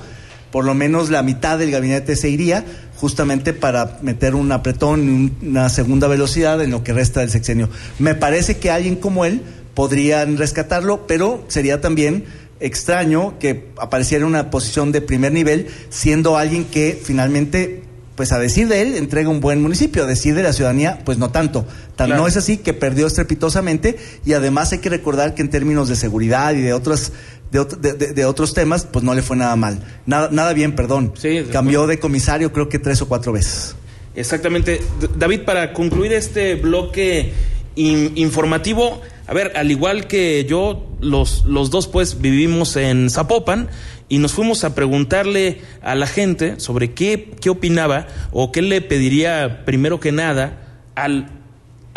por 0.51 0.65
lo 0.65 0.75
menos 0.75 1.11
la 1.11 1.23
mitad 1.23 1.59
del 1.59 1.71
gabinete 1.71 2.17
se 2.17 2.29
iría 2.31 2.65
justamente 2.97 3.53
para 3.53 3.99
meter 4.03 4.35
un 4.35 4.51
apretón, 4.51 5.37
una 5.43 5.69
segunda 5.69 6.09
velocidad 6.09 6.63
en 6.63 6.71
lo 6.71 6.83
que 6.83 6.93
resta 6.93 7.21
del 7.21 7.31
sexenio. 7.31 7.69
Me 7.99 8.15
parece 8.15 8.59
que 8.59 8.71
alguien 8.71 8.97
como 8.97 9.25
él 9.25 9.43
podrían 9.75 10.37
rescatarlo, 10.37 11.07
pero 11.07 11.45
sería 11.49 11.81
también 11.81 12.25
extraño 12.61 13.39
que 13.39 13.69
apareciera 13.79 14.23
en 14.23 14.29
una 14.29 14.51
posición 14.51 14.91
de 14.91 15.01
primer 15.01 15.33
nivel, 15.33 15.69
siendo 15.91 16.37
alguien 16.37 16.65
que 16.65 17.01
finalmente, 17.01 17.85
pues 18.17 18.33
a 18.33 18.41
decir 18.41 18.67
de 18.67 18.83
él, 18.83 18.97
entrega 18.97 19.29
un 19.29 19.39
buen 19.39 19.63
municipio, 19.63 20.03
a 20.03 20.07
decir 20.07 20.35
de 20.35 20.43
la 20.43 20.53
ciudadanía, 20.53 20.99
pues 21.05 21.19
no 21.19 21.31
tanto. 21.31 21.65
Tan 21.95 22.11
no 22.11 22.27
es 22.27 22.37
así 22.37 22.57
que 22.57 22.75
perdió 22.75 23.07
estrepitosamente 23.07 23.97
y 24.25 24.33
además 24.33 24.73
hay 24.73 24.79
que 24.79 24.91
recordar 24.91 25.35
que 25.35 25.43
en 25.43 25.51
términos 25.51 25.89
de 25.89 25.95
seguridad 25.95 26.55
y 26.55 26.61
de 26.61 26.73
otras 26.73 27.13
de, 27.51 27.95
de, 28.13 28.25
otros 28.25 28.55
temas, 28.55 28.87
pues 28.91 29.05
no 29.05 29.15
le 29.15 29.23
fue 29.23 29.37
nada 29.37 29.57
mal. 29.57 29.83
Nada, 30.07 30.29
nada 30.31 30.53
bien, 30.53 30.75
perdón. 30.75 31.13
Cambió 31.51 31.87
de 31.87 31.99
comisario 31.99 32.53
creo 32.53 32.69
que 32.69 32.79
tres 32.79 33.01
o 33.03 33.09
cuatro 33.09 33.33
veces. 33.33 33.75
Exactamente. 34.15 34.81
David, 35.17 35.43
para 35.43 35.73
concluir 35.73 36.13
este 36.13 36.57
bloque 36.57 37.33
informativo, 37.77 39.01
a 39.27 39.33
ver, 39.33 39.53
al 39.57 39.71
igual 39.71 40.07
que 40.07 40.45
yo, 40.45 40.89
los, 41.01 41.45
los 41.45 41.71
dos 41.71 41.87
pues 41.87 42.21
vivimos 42.21 42.77
en 42.77 43.11
Zapopan 43.11 43.69
y 44.09 44.19
nos 44.19 44.33
fuimos 44.33 44.65
a 44.65 44.75
preguntarle 44.75 45.61
a 45.83 45.95
la 45.95 46.07
gente 46.07 46.59
sobre 46.59 46.93
qué, 46.93 47.31
qué 47.41 47.51
opinaba 47.51 48.09
o 48.33 48.53
qué 48.53 48.63
le 48.63 48.81
pediría 48.81 49.65
primero 49.65 50.01
que 50.01 50.13
nada 50.13 50.83
al 50.95 51.38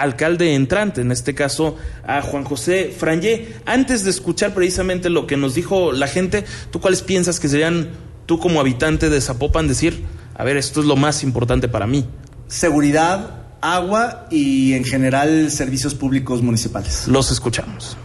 alcalde 0.01 0.55
entrante, 0.55 1.01
en 1.01 1.11
este 1.11 1.35
caso 1.35 1.77
a 2.05 2.21
Juan 2.21 2.43
José 2.43 2.93
Frangé. 2.97 3.55
Antes 3.65 4.03
de 4.03 4.09
escuchar 4.09 4.53
precisamente 4.53 5.09
lo 5.09 5.27
que 5.27 5.37
nos 5.37 5.53
dijo 5.53 5.91
la 5.91 6.07
gente, 6.07 6.43
¿tú 6.71 6.81
cuáles 6.81 7.01
piensas 7.01 7.39
que 7.39 7.47
serían, 7.47 7.89
tú 8.25 8.39
como 8.39 8.59
habitante 8.59 9.09
de 9.09 9.21
Zapopan, 9.21 9.67
decir, 9.67 10.03
a 10.35 10.43
ver, 10.43 10.57
esto 10.57 10.79
es 10.79 10.85
lo 10.85 10.95
más 10.95 11.23
importante 11.23 11.67
para 11.67 11.87
mí? 11.87 12.05
Seguridad, 12.47 13.41
agua 13.61 14.25
y 14.31 14.73
en 14.73 14.83
general 14.83 15.51
servicios 15.51 15.93
públicos 15.93 16.41
municipales. 16.41 17.07
Los 17.07 17.31
escuchamos. 17.31 17.95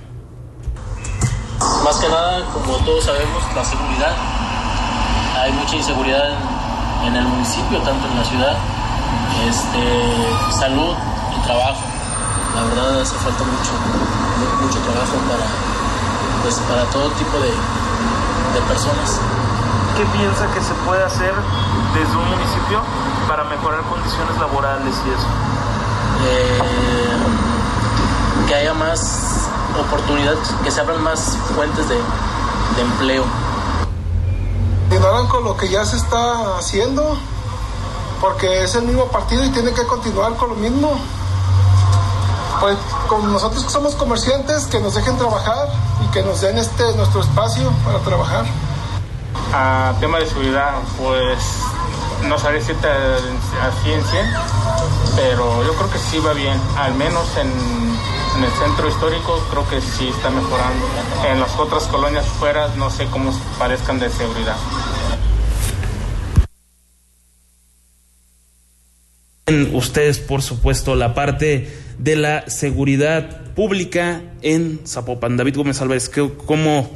Más 1.83 1.97
que 1.97 2.09
nada, 2.09 2.45
como 2.53 2.77
todos 2.85 3.05
sabemos, 3.05 3.43
la 3.55 3.65
seguridad. 3.65 4.15
Hay 5.41 5.53
mucha 5.53 5.77
inseguridad 5.77 6.31
en, 6.31 7.09
en 7.09 7.17
el 7.17 7.25
municipio, 7.25 7.79
tanto 7.79 8.07
en 8.09 8.17
la 8.19 8.25
ciudad. 8.25 8.57
Este, 9.49 10.59
salud, 10.59 10.95
trabajo. 11.47 11.81
La 12.55 12.63
verdad 12.65 13.01
hace 13.01 13.15
falta 13.17 13.45
mucho, 13.45 13.73
mucho 14.61 14.79
trabajo 14.81 15.17
para, 15.31 15.47
pues, 16.43 16.57
para 16.69 16.85
todo 16.91 17.11
tipo 17.13 17.39
de, 17.39 17.51
de 17.51 18.61
personas. 18.69 19.21
¿Qué 19.97 20.05
piensa 20.07 20.47
que 20.53 20.61
se 20.61 20.75
puede 20.85 21.05
hacer 21.05 21.33
desde 21.95 22.17
un 22.17 22.29
municipio 22.29 22.83
para 23.29 23.45
mejorar 23.45 23.81
condiciones 23.83 24.37
laborales 24.39 24.95
y 25.07 25.11
eso? 25.11 25.29
Eh, 26.27 26.67
que 28.49 28.55
haya 28.55 28.75
más 28.75 29.49
oportunidades, 29.79 30.39
que 30.65 30.71
se 30.71 30.81
abran 30.81 31.03
más 31.03 31.39
fuentes 31.55 31.89
de, 31.89 31.97
de 31.97 32.83
empleo. 32.83 33.25
Continuarán 34.89 35.27
con 35.29 35.45
lo 35.45 35.57
que 35.57 35.69
ya 35.69 35.85
se 35.85 35.97
está 35.97 36.57
haciendo, 36.59 37.19
porque 38.21 38.65
es 38.65 38.75
el 38.75 38.85
mismo 38.85 39.07
partido 39.07 39.45
y 39.45 39.51
tiene 39.51 39.73
que 39.73 39.87
continuar 39.87 40.37
con 40.37 40.51
lo 40.51 40.55
mismo 40.57 40.97
pues 42.61 42.77
con 43.09 43.33
nosotros 43.33 43.64
que 43.64 43.71
somos 43.71 43.95
comerciantes, 43.95 44.66
que 44.66 44.81
nos 44.81 44.95
dejen 44.95 45.16
trabajar 45.16 45.69
y 46.05 46.11
que 46.12 46.23
nos 46.23 46.40
den 46.40 46.59
este 46.59 46.85
nuestro 46.97 47.21
espacio 47.21 47.71
para 47.85 47.99
trabajar. 48.01 48.45
A 49.53 49.95
tema 50.01 50.19
de 50.19 50.27
seguridad, 50.27 50.75
pues 50.99 51.38
no 52.29 52.38
sabría 52.38 52.61
si 52.62 52.73
a 52.73 53.83
ciencia, 53.83 54.42
pero 55.14 55.64
yo 55.64 55.75
creo 55.75 55.90
que 55.90 55.99
sí 55.99 56.19
va 56.19 56.33
bien, 56.33 56.61
al 56.77 56.95
menos 56.95 57.25
en, 57.37 57.49
en, 58.37 58.45
el 58.45 58.51
centro 58.53 58.88
histórico 58.88 59.40
creo 59.51 59.69
que 59.69 59.81
sí 59.81 60.09
está 60.09 60.31
mejorando. 60.31 60.87
En 61.29 61.40
las 61.40 61.57
otras 61.59 61.85
colonias 61.85 62.27
fuera 62.27 62.69
no 62.77 62.90
sé 62.90 63.07
cómo 63.07 63.31
parezcan 63.59 63.99
de 63.99 64.11
seguridad. 64.11 64.57
Ustedes, 69.73 70.19
por 70.19 70.42
supuesto, 70.42 70.97
la 70.97 71.14
parte 71.14 71.86
de 71.99 72.17
la 72.17 72.49
seguridad 72.49 73.53
pública 73.55 74.23
en 74.43 74.81
Zapopan. 74.87 75.37
David 75.37 75.57
Gómez 75.57 75.81
Álvarez, 75.81 76.09
¿cómo, 76.09 76.91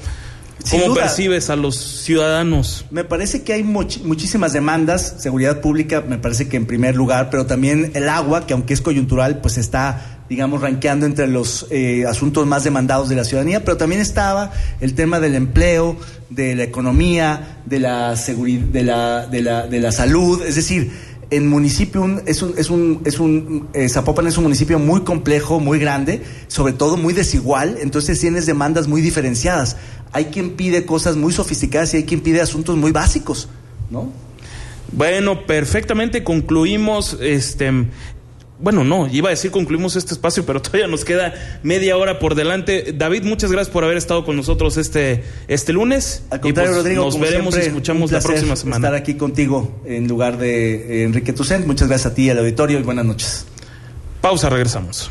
cómo 0.71 0.95
percibes 0.95 1.51
a 1.51 1.57
los 1.57 1.77
ciudadanos? 1.77 2.87
Me 2.91 3.05
parece 3.05 3.43
que 3.43 3.55
hay 3.55 3.63
muchísimas 3.63 4.53
demandas, 4.53 5.17
seguridad 5.19 5.61
pública 5.61 6.03
me 6.07 6.19
parece 6.19 6.49
que 6.49 6.57
en 6.57 6.67
primer 6.67 6.97
lugar, 6.97 7.31
pero 7.31 7.47
también 7.47 7.93
el 7.95 8.09
agua, 8.09 8.47
que 8.47 8.53
aunque 8.53 8.75
es 8.75 8.81
coyuntural, 8.81 9.41
pues 9.41 9.59
está 9.59 10.21
digamos, 10.31 10.61
ranqueando 10.61 11.07
entre 11.07 11.27
los 11.27 11.67
eh, 11.71 12.05
asuntos 12.07 12.47
más 12.47 12.63
demandados 12.63 13.09
de 13.09 13.17
la 13.17 13.25
ciudadanía, 13.25 13.65
pero 13.65 13.77
también 13.77 14.01
estaba 14.01 14.53
el 14.81 14.95
tema 14.95 15.19
del 15.19 15.35
empleo, 15.35 15.97
de 16.31 16.55
la 16.55 16.63
economía, 16.63 17.59
de 17.67 17.81
la 17.81 18.17
seguridad, 18.17 18.67
de 18.67 18.85
la, 18.85 19.27
de 19.27 19.43
la, 19.43 19.67
de 19.67 19.81
la 19.81 19.91
salud, 19.91 20.41
es 20.47 20.55
decir, 20.55 20.93
en 21.31 21.49
municipio 21.49 22.23
es 22.27 22.43
un, 22.43 22.55
es 22.57 22.71
un, 22.71 23.01
es 23.05 23.21
un 23.21 23.69
eh, 23.73 23.89
Zapopan 23.89 24.27
es 24.27 24.37
un 24.37 24.45
municipio 24.45 24.79
muy 24.79 25.03
complejo, 25.03 25.61
muy 25.61 25.79
grande, 25.79 26.23
sobre 26.49 26.73
todo 26.73 26.97
muy 26.97 27.15
desigual, 27.15 27.79
entonces 27.81 28.19
tienes 28.21 28.47
demandas 28.47 28.89
muy 28.89 29.01
diferenciadas. 29.01 29.77
Hay 30.13 30.27
quien 30.27 30.57
pide 30.57 30.85
cosas 30.85 31.17
muy 31.17 31.33
sofisticadas 31.33 31.95
y 31.95 31.99
hay 31.99 32.05
quien 32.05 32.21
pide 32.21 32.41
asuntos 32.41 32.77
muy 32.77 32.91
básicos, 32.91 33.49
¿no? 33.91 34.11
Bueno, 34.93 35.47
perfectamente 35.47 36.25
concluimos 36.25 37.17
este 37.21 37.87
bueno, 38.61 38.85
no, 38.85 39.09
iba 39.09 39.29
a 39.29 39.31
decir 39.31 39.51
concluimos 39.51 39.97
este 39.97 40.15
espacio, 40.15 40.45
pero 40.45 40.61
todavía 40.63 40.87
nos 40.87 41.05
queda 41.05 41.35
media 41.63 41.97
hora 41.97 42.19
por 42.19 42.35
delante. 42.35 42.95
David, 42.97 43.25
muchas 43.25 43.51
gracias 43.51 43.73
por 43.73 43.85
haber 43.85 43.97
estado 43.97 44.25
con 44.25 44.37
nosotros 44.37 44.77
este, 44.77 45.25
este 45.49 45.73
lunes. 45.73 46.25
Al 46.31 46.41
contrario, 46.41 46.73
pues, 46.73 46.83
Rodrigo, 46.83 47.05
nos 47.05 47.19
veremos 47.19 47.57
y 47.57 47.61
escuchamos 47.61 48.13
la 48.13 48.21
próxima 48.21 48.57
semana. 48.57 48.89
Estar 48.89 48.95
aquí 48.95 49.15
contigo 49.15 49.81
en 49.85 50.09
lugar 50.09 50.39
de 50.39 51.01
eh, 51.01 51.05
Enrique 51.05 51.33
Tucent. 51.33 51.67
Muchas 51.67 51.89
gracias 51.89 52.13
a 52.13 52.15
ti, 52.15 52.31
al 52.31 52.39
auditorio, 52.39 52.79
y 52.79 52.83
buenas 52.83 53.05
noches. 53.05 53.47
Pausa, 54.21 54.51
regresamos. 54.51 55.11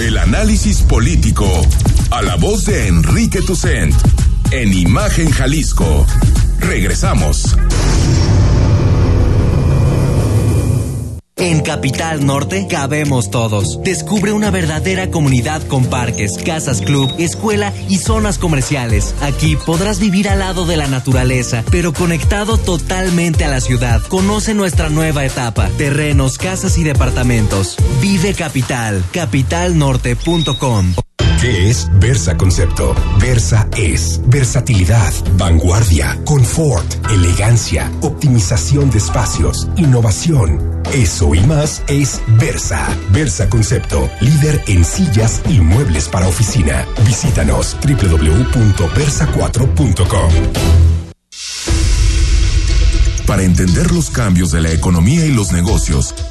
El 0.00 0.16
análisis 0.16 0.82
político 0.82 1.46
a 2.10 2.22
la 2.22 2.36
voz 2.36 2.64
de 2.64 2.88
Enrique 2.88 3.42
Tucent 3.42 3.94
en 4.50 4.72
Imagen 4.72 5.30
Jalisco. 5.30 6.06
Regresamos. 6.58 7.56
En 11.40 11.62
Capital 11.62 12.26
Norte 12.26 12.66
cabemos 12.68 13.30
todos. 13.30 13.82
Descubre 13.82 14.32
una 14.32 14.50
verdadera 14.50 15.10
comunidad 15.10 15.62
con 15.68 15.86
parques, 15.86 16.36
casas 16.36 16.82
club, 16.82 17.10
escuela 17.16 17.72
y 17.88 17.96
zonas 17.96 18.36
comerciales. 18.36 19.14
Aquí 19.22 19.56
podrás 19.56 20.00
vivir 20.00 20.28
al 20.28 20.40
lado 20.40 20.66
de 20.66 20.76
la 20.76 20.86
naturaleza, 20.86 21.64
pero 21.70 21.94
conectado 21.94 22.58
totalmente 22.58 23.46
a 23.46 23.48
la 23.48 23.62
ciudad. 23.62 24.02
Conoce 24.02 24.52
nuestra 24.52 24.90
nueva 24.90 25.24
etapa. 25.24 25.70
Terrenos, 25.78 26.36
casas 26.36 26.76
y 26.76 26.84
departamentos. 26.84 27.76
Vive 28.02 28.34
Capital. 28.34 29.02
Capitalnorte.com. 29.10 30.94
¿Qué 31.40 31.70
es 31.70 31.88
Versa 31.98 32.36
Concepto? 32.36 32.94
Versa 33.18 33.66
es 33.74 34.20
versatilidad, 34.26 35.10
vanguardia, 35.38 36.18
confort, 36.26 36.84
elegancia, 37.10 37.90
optimización 38.02 38.90
de 38.90 38.98
espacios, 38.98 39.66
innovación. 39.78 40.82
Eso 40.92 41.34
y 41.34 41.40
más 41.40 41.82
es 41.88 42.20
Versa. 42.38 42.86
Versa 43.10 43.48
Concepto, 43.48 44.10
líder 44.20 44.62
en 44.66 44.84
sillas 44.84 45.40
y 45.48 45.62
muebles 45.62 46.08
para 46.08 46.28
oficina. 46.28 46.86
Visítanos 47.06 47.74
www.versa4.com. 47.86 50.32
Para 53.26 53.44
entender 53.44 53.90
los 53.92 54.10
cambios 54.10 54.52
de 54.52 54.60
la 54.60 54.72
economía 54.72 55.24
y 55.24 55.32
los 55.32 55.52
negocios, 55.52 56.14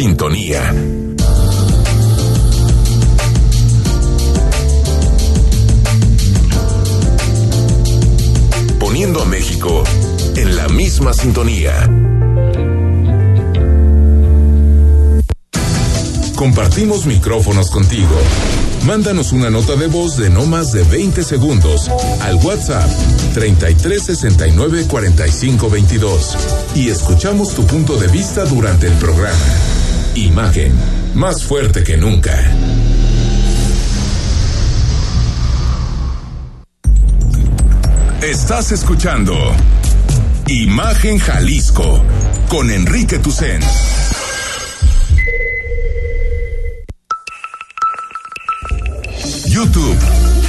Sintonía. 0.00 0.72
Poniendo 8.78 9.22
a 9.22 9.24
México 9.24 9.82
en 10.36 10.54
la 10.54 10.68
misma 10.68 11.12
sintonía. 11.12 11.90
Compartimos 16.36 17.04
micrófonos 17.06 17.68
contigo. 17.72 18.14
Mándanos 18.86 19.32
una 19.32 19.50
nota 19.50 19.74
de 19.74 19.88
voz 19.88 20.16
de 20.16 20.30
no 20.30 20.46
más 20.46 20.70
de 20.70 20.84
20 20.84 21.24
segundos 21.24 21.88
al 22.20 22.36
WhatsApp 22.36 22.88
33 23.34 24.00
69 24.00 24.86
45 24.88 25.68
22 25.68 26.36
y 26.76 26.88
escuchamos 26.88 27.52
tu 27.56 27.66
punto 27.66 27.96
de 27.96 28.06
vista 28.06 28.44
durante 28.44 28.86
el 28.86 28.92
programa. 28.92 29.77
Imagen, 30.18 30.72
más 31.14 31.44
fuerte 31.44 31.84
que 31.84 31.96
nunca. 31.96 32.34
Estás 38.20 38.72
escuchando 38.72 39.36
Imagen 40.48 41.18
Jalisco 41.18 42.02
con 42.48 42.68
Enrique 42.68 43.20
Tucen. 43.20 43.60
YouTube, 49.46 49.96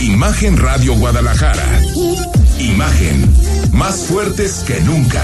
Imagen 0.02 0.58
Radio 0.58 0.96
Guadalajara. 0.96 1.82
Imagen, 2.58 3.32
más 3.74 3.98
fuertes 4.08 4.64
que 4.66 4.80
nunca. 4.82 5.24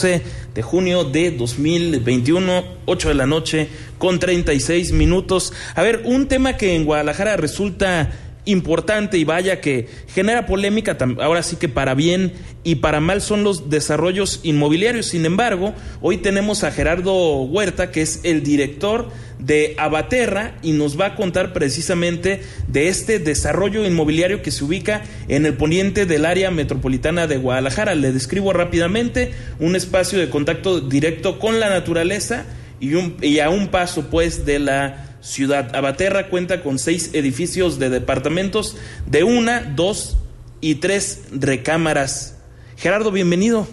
De 0.00 0.62
junio 0.62 1.04
de 1.04 1.32
2021, 1.32 2.64
8 2.86 3.08
de 3.08 3.14
la 3.14 3.26
noche 3.26 3.68
con 3.98 4.18
36 4.18 4.92
minutos. 4.92 5.52
A 5.74 5.82
ver, 5.82 6.02
un 6.06 6.28
tema 6.28 6.56
que 6.56 6.74
en 6.74 6.86
Guadalajara 6.86 7.36
resulta 7.36 8.10
importante 8.44 9.18
y 9.18 9.24
vaya 9.24 9.60
que 9.60 9.88
genera 10.08 10.46
polémica, 10.46 10.96
ahora 11.20 11.42
sí 11.42 11.56
que 11.56 11.68
para 11.68 11.94
bien 11.94 12.32
y 12.64 12.76
para 12.76 13.00
mal 13.00 13.22
son 13.22 13.44
los 13.44 13.70
desarrollos 13.70 14.40
inmobiliarios. 14.42 15.06
Sin 15.06 15.24
embargo, 15.26 15.74
hoy 16.00 16.18
tenemos 16.18 16.64
a 16.64 16.72
Gerardo 16.72 17.42
Huerta, 17.42 17.90
que 17.90 18.02
es 18.02 18.20
el 18.24 18.42
director 18.42 19.10
de 19.38 19.74
Abaterra 19.78 20.54
y 20.62 20.72
nos 20.72 21.00
va 21.00 21.06
a 21.06 21.14
contar 21.16 21.52
precisamente 21.52 22.42
de 22.68 22.88
este 22.88 23.18
desarrollo 23.18 23.84
inmobiliario 23.84 24.42
que 24.42 24.50
se 24.50 24.64
ubica 24.64 25.02
en 25.28 25.46
el 25.46 25.54
poniente 25.54 26.06
del 26.06 26.24
área 26.24 26.50
metropolitana 26.50 27.26
de 27.26 27.38
Guadalajara. 27.38 27.94
Le 27.94 28.12
describo 28.12 28.52
rápidamente 28.52 29.32
un 29.58 29.76
espacio 29.76 30.18
de 30.18 30.30
contacto 30.30 30.80
directo 30.80 31.38
con 31.38 31.60
la 31.60 31.70
naturaleza 31.70 32.44
y, 32.80 32.92
y 33.26 33.38
a 33.40 33.50
un 33.50 33.68
paso 33.68 34.10
pues 34.10 34.44
de 34.44 34.58
la 34.58 35.11
ciudad. 35.22 35.74
Abaterra 35.74 36.28
cuenta 36.28 36.62
con 36.62 36.78
seis 36.78 37.10
edificios 37.14 37.78
de 37.78 37.88
departamentos 37.88 38.76
de 39.06 39.24
una, 39.24 39.62
dos 39.62 40.18
y 40.60 40.76
tres 40.76 41.22
recámaras. 41.32 42.36
Gerardo, 42.76 43.10
bienvenido. 43.10 43.66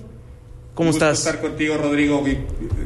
¿Cómo 0.76 0.92
estás? 0.92 1.20
estar 1.20 1.42
contigo, 1.42 1.76
Rodrigo, 1.78 2.24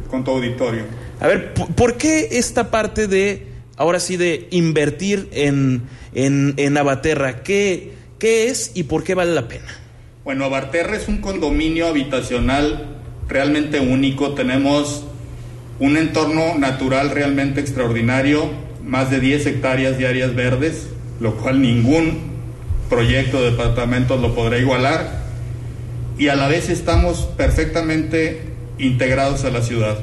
con 0.09 0.24
tu 0.24 0.32
auditorio. 0.32 0.84
A 1.20 1.28
ver, 1.28 1.53
¿por 1.53 1.97
qué 1.97 2.30
esta 2.32 2.72
parte 2.72 3.07
de, 3.07 3.45
ahora 3.78 3.99
sí, 3.99 4.18
de 4.18 4.47
invertir 4.49 5.30
en, 5.32 5.84
en, 6.16 6.55
en 6.57 6.78
Abaterra? 6.78 7.43
¿Qué, 7.43 7.91
¿Qué 8.18 8.47
es 8.47 8.72
y 8.74 8.84
por 8.84 9.03
qué 9.03 9.14
vale 9.14 9.34
la 9.34 9.47
pena? 9.47 9.68
Bueno, 10.24 10.45
Abaterra 10.45 10.95
es 10.95 11.07
un 11.07 11.18
condominio 11.18 11.88
habitacional 11.88 12.97
realmente 13.28 13.80
único. 13.80 14.34
Tenemos 14.34 15.05
un 15.84 15.97
entorno 15.97 16.57
natural 16.57 17.09
realmente 17.09 17.59
extraordinario, 17.59 18.49
más 18.86 19.11
de 19.11 19.19
10 19.19 19.47
hectáreas 19.47 19.97
de 19.97 20.07
áreas 20.07 20.34
verdes, 20.34 20.88
lo 21.19 21.36
cual 21.36 21.61
ningún 21.61 22.19
proyecto 22.89 23.41
de 23.41 23.51
departamentos 23.51 24.21
lo 24.21 24.34
podrá 24.34 24.57
igualar, 24.57 25.23
y 26.17 26.29
a 26.29 26.36
la 26.36 26.47
vez 26.47 26.69
estamos 26.69 27.27
perfectamente 27.36 28.43
integrados 28.79 29.43
a 29.43 29.49
la 29.49 29.61
ciudad. 29.61 29.97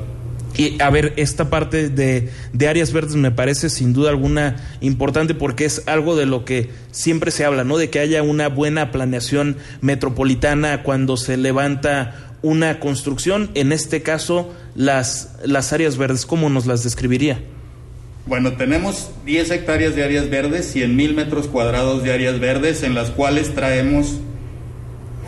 Y 0.55 0.83
a 0.83 0.91
ver, 0.91 1.15
esta 1.17 1.49
parte 1.49 1.89
de, 1.89 2.29
de, 2.53 2.69
áreas 2.69 2.93
verdes 2.93 3.15
me 3.15 3.31
parece 3.31 3.71
sin 3.71 3.95
duda 3.95 4.11
alguna 4.11 4.57
importante 4.83 5.33
porque 5.33 5.65
es 5.65 5.85
algo 5.87 6.15
de 6.15 6.27
lo 6.27 6.45
que 6.45 6.69
siempre 6.91 7.31
se 7.31 7.47
habla, 7.47 7.65
¿no? 7.65 7.79
De 7.79 7.89
que 7.89 8.01
haya 8.01 8.23
una 8.23 8.49
buena 8.49 8.91
planeación 8.91 9.57
metropolitana 9.81 10.83
cuando 10.83 11.17
se 11.17 11.39
levanta 11.39 12.30
una 12.43 12.81
construcción, 12.81 13.51
en 13.55 13.73
este 13.73 14.03
caso 14.03 14.53
las, 14.75 15.37
las 15.45 15.73
áreas 15.73 15.97
verdes, 15.97 16.27
¿cómo 16.27 16.49
nos 16.49 16.67
las 16.67 16.83
describiría? 16.83 17.41
Bueno, 18.27 18.53
tenemos 18.53 19.11
10 19.25 19.51
hectáreas 19.51 19.97
de 19.97 20.05
áreas 20.05 20.31
verdes, 20.31 20.71
100 20.73 20.95
mil 20.95 21.15
metros 21.15 21.49
cuadrados 21.49 22.03
de 22.03 22.13
áreas 22.13 22.39
verdes, 22.39 22.83
en 22.83 22.95
las 22.95 23.11
cuales 23.11 23.55
traemos 23.55 24.21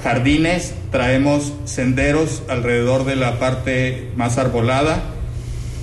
jardines, 0.02 0.74
traemos 0.90 1.52
senderos 1.64 2.42
alrededor 2.48 3.04
de 3.04 3.16
la 3.16 3.38
parte 3.38 4.10
más 4.16 4.38
arbolada, 4.38 5.02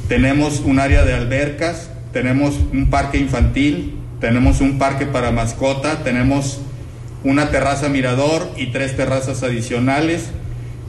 tenemos 0.08 0.62
un 0.62 0.80
área 0.80 1.04
de 1.04 1.14
albercas, 1.14 1.90
tenemos 2.14 2.56
un 2.74 2.90
parque 2.90 3.18
infantil, 3.18 3.96
tenemos 4.20 4.62
un 4.62 4.78
parque 4.78 5.06
para 5.06 5.32
mascota, 5.32 6.04
tenemos 6.04 6.60
una 7.24 7.50
terraza 7.52 7.90
mirador 7.90 8.50
y 8.56 8.68
tres 8.68 8.96
terrazas 8.96 9.44
adicionales 9.44 10.30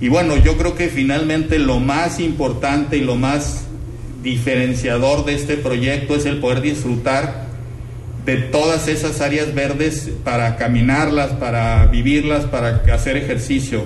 y 0.01 0.09
bueno, 0.09 0.37
yo 0.37 0.57
creo 0.57 0.75
que 0.75 0.89
finalmente 0.89 1.59
lo 1.59 1.79
más 1.79 2.21
importante 2.21 2.97
y 2.97 3.03
lo 3.03 3.17
más 3.17 3.65
diferenciador 4.23 5.25
de 5.25 5.35
este 5.35 5.57
proyecto 5.57 6.15
es 6.15 6.27
el 6.27 6.39
poder 6.39 6.63
disfrutar 6.63 7.49
de 8.25 8.37
todas 8.37 8.89
esas 8.89 9.21
áreas 9.21 9.55
verdes 9.55 10.11
para 10.25 10.57
caminarlas, 10.57 11.33
para 11.33 11.87
vivirlas, 11.87 12.45
para 12.45 12.83
hacer 12.93 13.17
ejercicio. 13.17 13.85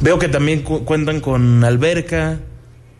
Veo 0.00 0.18
que 0.18 0.28
también 0.28 0.62
cuentan 0.62 1.20
con 1.20 1.62
alberca. 1.64 2.38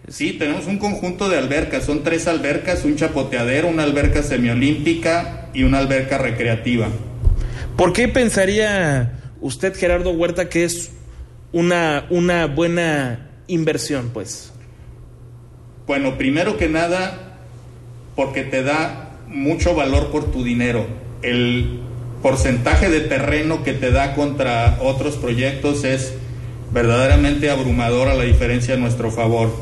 Sí, 0.08 0.32
tenemos 0.32 0.66
un 0.66 0.78
conjunto 0.78 1.28
de 1.28 1.38
albercas, 1.38 1.84
son 1.84 2.02
tres 2.02 2.26
albercas, 2.26 2.84
un 2.84 2.96
chapoteadero, 2.96 3.68
una 3.68 3.84
alberca 3.84 4.22
semiolímpica 4.22 5.48
y 5.54 5.62
una 5.62 5.78
alberca 5.78 6.18
recreativa. 6.18 6.88
¿Por 7.76 7.92
qué 7.92 8.08
pensaría 8.08 9.20
usted, 9.40 9.74
Gerardo 9.74 10.10
Huerta, 10.10 10.48
que 10.48 10.64
es 10.64 10.90
una, 11.54 12.06
una 12.10 12.46
buena 12.46 13.30
inversión, 13.46 14.10
pues? 14.12 14.52
Bueno, 15.86 16.18
primero 16.18 16.58
que 16.58 16.68
nada, 16.68 17.36
porque 18.16 18.42
te 18.42 18.64
da 18.64 19.12
mucho 19.28 19.72
valor 19.74 20.10
por 20.10 20.32
tu 20.32 20.42
dinero. 20.42 20.84
El 21.22 21.78
porcentaje 22.22 22.90
de 22.90 23.00
terreno 23.00 23.62
que 23.62 23.72
te 23.72 23.92
da 23.92 24.16
contra 24.16 24.78
otros 24.82 25.14
proyectos 25.14 25.84
es 25.84 26.14
verdaderamente 26.72 27.48
abrumadora 27.50 28.14
la 28.14 28.24
diferencia 28.24 28.74
a 28.74 28.78
nuestro 28.78 29.12
favor. 29.12 29.54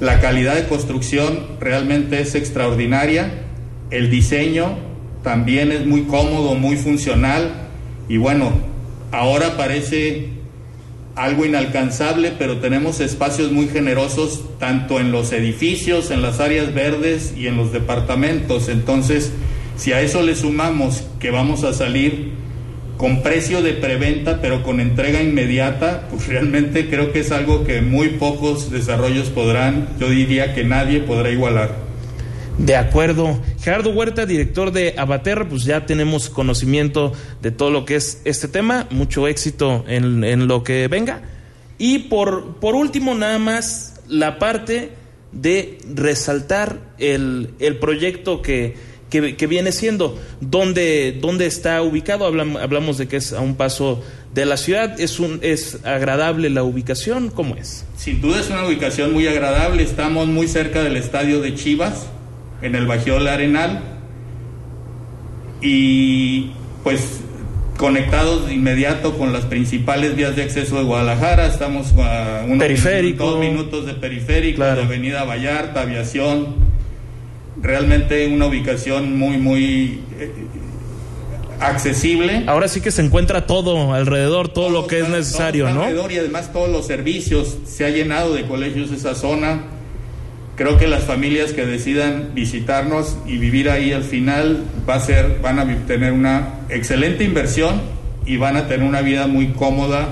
La 0.00 0.20
calidad 0.20 0.56
de 0.56 0.66
construcción 0.66 1.46
realmente 1.60 2.20
es 2.20 2.34
extraordinaria, 2.34 3.44
el 3.90 4.10
diseño 4.10 4.76
también 5.22 5.70
es 5.70 5.86
muy 5.86 6.02
cómodo, 6.02 6.56
muy 6.56 6.76
funcional 6.76 7.68
y 8.08 8.16
bueno, 8.16 8.50
ahora 9.12 9.56
parece 9.56 10.37
algo 11.18 11.44
inalcanzable, 11.44 12.32
pero 12.38 12.58
tenemos 12.58 13.00
espacios 13.00 13.50
muy 13.50 13.68
generosos 13.68 14.44
tanto 14.58 15.00
en 15.00 15.10
los 15.10 15.32
edificios, 15.32 16.10
en 16.10 16.22
las 16.22 16.40
áreas 16.40 16.72
verdes 16.72 17.34
y 17.36 17.48
en 17.48 17.56
los 17.56 17.72
departamentos. 17.72 18.68
Entonces, 18.68 19.32
si 19.76 19.92
a 19.92 20.00
eso 20.00 20.22
le 20.22 20.36
sumamos 20.36 21.04
que 21.18 21.30
vamos 21.30 21.64
a 21.64 21.72
salir 21.72 22.32
con 22.96 23.22
precio 23.22 23.62
de 23.62 23.74
preventa, 23.74 24.40
pero 24.40 24.62
con 24.62 24.80
entrega 24.80 25.22
inmediata, 25.22 26.08
pues 26.10 26.26
realmente 26.26 26.88
creo 26.88 27.12
que 27.12 27.20
es 27.20 27.32
algo 27.32 27.64
que 27.64 27.80
muy 27.80 28.10
pocos 28.10 28.70
desarrollos 28.70 29.28
podrán, 29.28 29.88
yo 30.00 30.10
diría 30.10 30.54
que 30.54 30.64
nadie 30.64 31.00
podrá 31.00 31.30
igualar. 31.30 31.87
De 32.58 32.76
acuerdo. 32.76 33.40
Gerardo 33.60 33.90
Huerta, 33.90 34.26
director 34.26 34.72
de 34.72 34.94
Abaterra, 34.96 35.48
pues 35.48 35.64
ya 35.64 35.86
tenemos 35.86 36.28
conocimiento 36.28 37.12
de 37.40 37.50
todo 37.50 37.70
lo 37.70 37.84
que 37.84 37.96
es 37.96 38.20
este 38.24 38.48
tema. 38.48 38.86
Mucho 38.90 39.28
éxito 39.28 39.84
en, 39.88 40.24
en 40.24 40.48
lo 40.48 40.64
que 40.64 40.88
venga. 40.88 41.22
Y 41.78 42.00
por, 42.00 42.56
por 42.56 42.74
último, 42.74 43.14
nada 43.14 43.38
más 43.38 44.00
la 44.08 44.38
parte 44.38 44.90
de 45.32 45.78
resaltar 45.94 46.80
el, 46.98 47.50
el 47.60 47.76
proyecto 47.76 48.42
que, 48.42 48.74
que, 49.10 49.46
viene 49.46 49.72
siendo. 49.72 50.18
¿Dónde, 50.40 51.16
dónde 51.20 51.46
está 51.46 51.82
ubicado? 51.82 52.26
Hablamos, 52.26 52.60
hablamos, 52.60 52.98
de 52.98 53.08
que 53.08 53.16
es 53.16 53.32
a 53.32 53.40
un 53.40 53.54
paso 53.54 54.02
de 54.34 54.46
la 54.46 54.56
ciudad. 54.56 55.00
¿Es, 55.00 55.20
un, 55.20 55.38
¿Es 55.42 55.78
agradable 55.84 56.50
la 56.50 56.62
ubicación? 56.62 57.30
¿Cómo 57.30 57.56
es? 57.56 57.84
Sin 57.96 58.20
duda 58.20 58.40
es 58.40 58.50
una 58.50 58.66
ubicación 58.66 59.12
muy 59.12 59.26
agradable. 59.26 59.82
Estamos 59.82 60.26
muy 60.28 60.48
cerca 60.48 60.82
del 60.82 60.96
estadio 60.96 61.40
de 61.40 61.54
Chivas, 61.54 62.06
en 62.62 62.74
el 62.74 62.86
Bajío 62.86 63.16
Arenal. 63.16 63.80
Y 65.60 66.52
pues 66.82 67.20
conectados 67.76 68.46
de 68.46 68.54
inmediato 68.54 69.16
con 69.18 69.32
las 69.32 69.44
principales 69.44 70.16
vías 70.16 70.36
de 70.36 70.42
acceso 70.42 70.76
de 70.76 70.84
Guadalajara. 70.84 71.46
Estamos 71.46 71.92
a 71.98 72.42
unos 72.44 72.58
periférico. 72.58 73.24
dos 73.24 73.40
minutos 73.40 73.86
de 73.86 73.94
periférico, 73.94 74.64
de 74.64 74.82
Avenida 74.82 75.24
Vallarta, 75.24 75.82
Aviación 75.82 76.68
realmente 77.60 78.26
una 78.28 78.46
ubicación 78.46 79.18
muy, 79.18 79.38
muy 79.38 80.00
eh, 80.18 80.32
accesible. 81.60 82.44
Ahora 82.46 82.68
sí 82.68 82.80
que 82.80 82.90
se 82.90 83.02
encuentra 83.02 83.46
todo 83.46 83.92
alrededor, 83.92 84.48
todo, 84.48 84.70
lo 84.70 84.86
que 84.86 85.00
es 85.00 85.08
necesario, 85.08 85.68
¿no? 85.70 85.82
Alrededor 85.82 86.12
y 86.12 86.18
además 86.18 86.52
todos 86.52 86.68
los 86.68 86.86
servicios, 86.86 87.58
se 87.64 87.84
ha 87.84 87.90
llenado 87.90 88.34
de 88.34 88.46
colegios 88.46 88.90
esa 88.90 89.14
zona. 89.14 89.62
Creo 90.58 90.76
que 90.76 90.88
las 90.88 91.04
familias 91.04 91.52
que 91.52 91.64
decidan 91.64 92.32
visitarnos 92.34 93.16
y 93.28 93.38
vivir 93.38 93.70
ahí 93.70 93.92
al 93.92 94.02
final 94.02 94.64
va 94.88 94.96
a 94.96 95.00
ser, 95.00 95.38
van 95.40 95.60
a 95.60 95.86
tener 95.86 96.12
una 96.12 96.62
excelente 96.68 97.22
inversión 97.22 97.80
y 98.26 98.38
van 98.38 98.56
a 98.56 98.66
tener 98.66 98.84
una 98.84 99.00
vida 99.00 99.28
muy 99.28 99.52
cómoda 99.52 100.08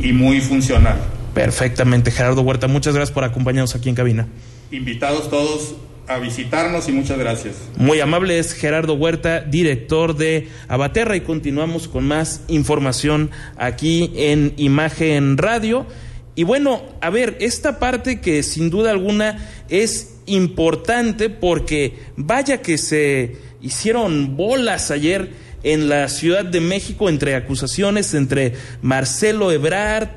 y 0.00 0.14
muy 0.14 0.40
funcional. 0.40 0.96
Perfectamente, 1.34 2.10
Gerardo 2.10 2.40
Huerta, 2.40 2.66
muchas 2.66 2.94
gracias 2.94 3.12
por 3.12 3.24
acompañarnos 3.24 3.74
aquí 3.74 3.90
en 3.90 3.94
cabina. 3.94 4.26
Invitados 4.70 5.28
todos 5.28 5.74
a 6.08 6.18
visitarnos 6.18 6.88
y 6.88 6.92
muchas 6.92 7.18
gracias. 7.18 7.56
Muy 7.76 8.00
amable 8.00 8.38
es 8.38 8.54
Gerardo 8.54 8.94
Huerta, 8.94 9.42
director 9.42 10.16
de 10.16 10.48
Abaterra 10.68 11.14
y 11.14 11.20
continuamos 11.20 11.88
con 11.88 12.08
más 12.08 12.42
información 12.48 13.30
aquí 13.58 14.10
en 14.16 14.54
Imagen 14.56 15.36
Radio. 15.36 15.86
Y 16.34 16.44
bueno, 16.44 16.82
a 17.00 17.10
ver, 17.10 17.36
esta 17.40 17.78
parte 17.78 18.20
que 18.20 18.42
sin 18.42 18.70
duda 18.70 18.90
alguna 18.90 19.48
es 19.68 20.14
importante 20.26 21.28
porque 21.28 21.98
vaya 22.16 22.62
que 22.62 22.78
se 22.78 23.36
hicieron 23.60 24.36
bolas 24.36 24.90
ayer 24.90 25.30
en 25.62 25.88
la 25.88 26.08
Ciudad 26.08 26.44
de 26.44 26.60
México 26.60 27.08
entre 27.08 27.34
acusaciones 27.34 28.14
entre 28.14 28.54
Marcelo 28.80 29.52
Ebrard, 29.52 30.08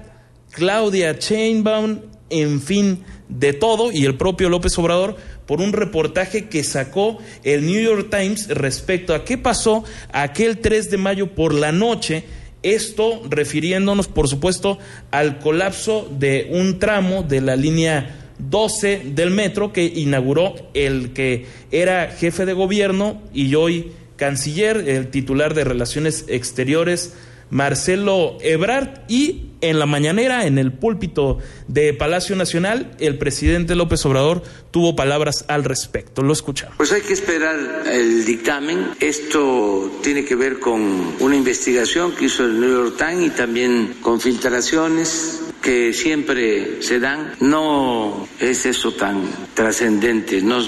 Claudia 0.51 1.19
Chainbaum, 1.19 1.99
en 2.29 2.61
fin, 2.61 3.03
de 3.29 3.53
todo, 3.53 3.91
y 3.91 4.05
el 4.05 4.17
propio 4.17 4.49
López 4.49 4.77
Obrador, 4.77 5.17
por 5.45 5.61
un 5.61 5.73
reportaje 5.73 6.47
que 6.47 6.63
sacó 6.63 7.19
el 7.43 7.65
New 7.65 7.81
York 7.81 8.09
Times 8.09 8.47
respecto 8.47 9.13
a 9.13 9.23
qué 9.23 9.37
pasó 9.37 9.83
aquel 10.11 10.59
3 10.59 10.89
de 10.89 10.97
mayo 10.97 11.35
por 11.35 11.53
la 11.53 11.71
noche. 11.71 12.23
Esto 12.65 13.21
refiriéndonos, 13.29 14.07
por 14.07 14.27
supuesto, 14.27 14.79
al 15.11 15.37
colapso 15.37 16.09
de 16.17 16.47
un 16.49 16.79
tramo 16.79 17.21
de 17.21 17.39
la 17.39 17.55
línea 17.55 18.33
12 18.39 19.03
del 19.13 19.29
metro 19.29 19.71
que 19.71 19.85
inauguró 19.85 20.55
el 20.73 21.13
que 21.13 21.45
era 21.71 22.09
jefe 22.09 22.47
de 22.47 22.53
gobierno 22.53 23.21
y 23.35 23.53
hoy 23.53 23.91
canciller, 24.15 24.89
el 24.89 25.09
titular 25.09 25.53
de 25.53 25.63
Relaciones 25.63 26.25
Exteriores, 26.27 27.13
Marcelo 27.51 28.39
Ebrard, 28.41 29.01
y 29.07 29.51
en 29.69 29.79
la 29.79 29.85
mañanera, 29.85 30.45
en 30.45 30.57
el 30.57 30.71
púlpito 30.71 31.39
de 31.67 31.93
Palacio 31.93 32.35
Nacional, 32.35 32.91
el 32.99 33.17
presidente 33.17 33.75
López 33.75 34.05
Obrador 34.05 34.43
tuvo 34.71 34.95
palabras 34.95 35.45
al 35.47 35.63
respecto. 35.63 36.21
Lo 36.21 36.33
escuchamos. 36.33 36.75
Pues 36.77 36.91
hay 36.91 37.01
que 37.01 37.13
esperar 37.13 37.55
el 37.91 38.25
dictamen. 38.25 38.91
Esto 38.99 39.91
tiene 40.01 40.25
que 40.25 40.35
ver 40.35 40.59
con 40.59 41.15
una 41.19 41.35
investigación 41.35 42.13
que 42.13 42.25
hizo 42.25 42.45
el 42.45 42.59
New 42.59 42.69
York 42.69 42.95
Times 42.97 43.27
y 43.27 43.29
también 43.31 43.95
con 44.01 44.19
filtraciones 44.19 45.41
que 45.65 45.93
siempre 45.93 46.83
se 46.83 46.99
dan. 46.99 47.33
No 47.39 48.27
es 48.39 48.67
eso 48.67 48.93
tan 48.93 49.23
trascendente. 49.55 50.43
No 50.43 50.59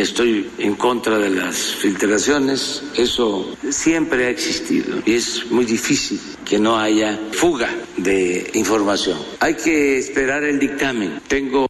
estoy 0.00 0.48
en 0.58 0.74
contra 0.76 1.18
de 1.18 1.28
las 1.28 1.56
filtraciones. 1.56 2.82
Eso 2.96 3.54
siempre 3.68 4.26
ha 4.26 4.30
existido 4.30 5.02
y 5.04 5.14
es 5.14 5.50
muy 5.50 5.66
difícil 5.66 6.18
que 6.46 6.58
no 6.58 6.78
haya 6.78 7.20
fuga 7.32 7.68
de 7.98 8.50
información. 8.54 9.18
Hay 9.40 9.54
que 9.54 9.98
esperar 9.98 10.42
el 10.42 10.58
dictamen. 10.58 11.20
Tengo 11.28 11.66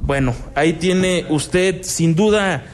bueno, 0.00 0.36
ahí 0.54 0.74
tiene 0.74 1.26
usted 1.30 1.82
sin 1.82 2.14
duda 2.14 2.64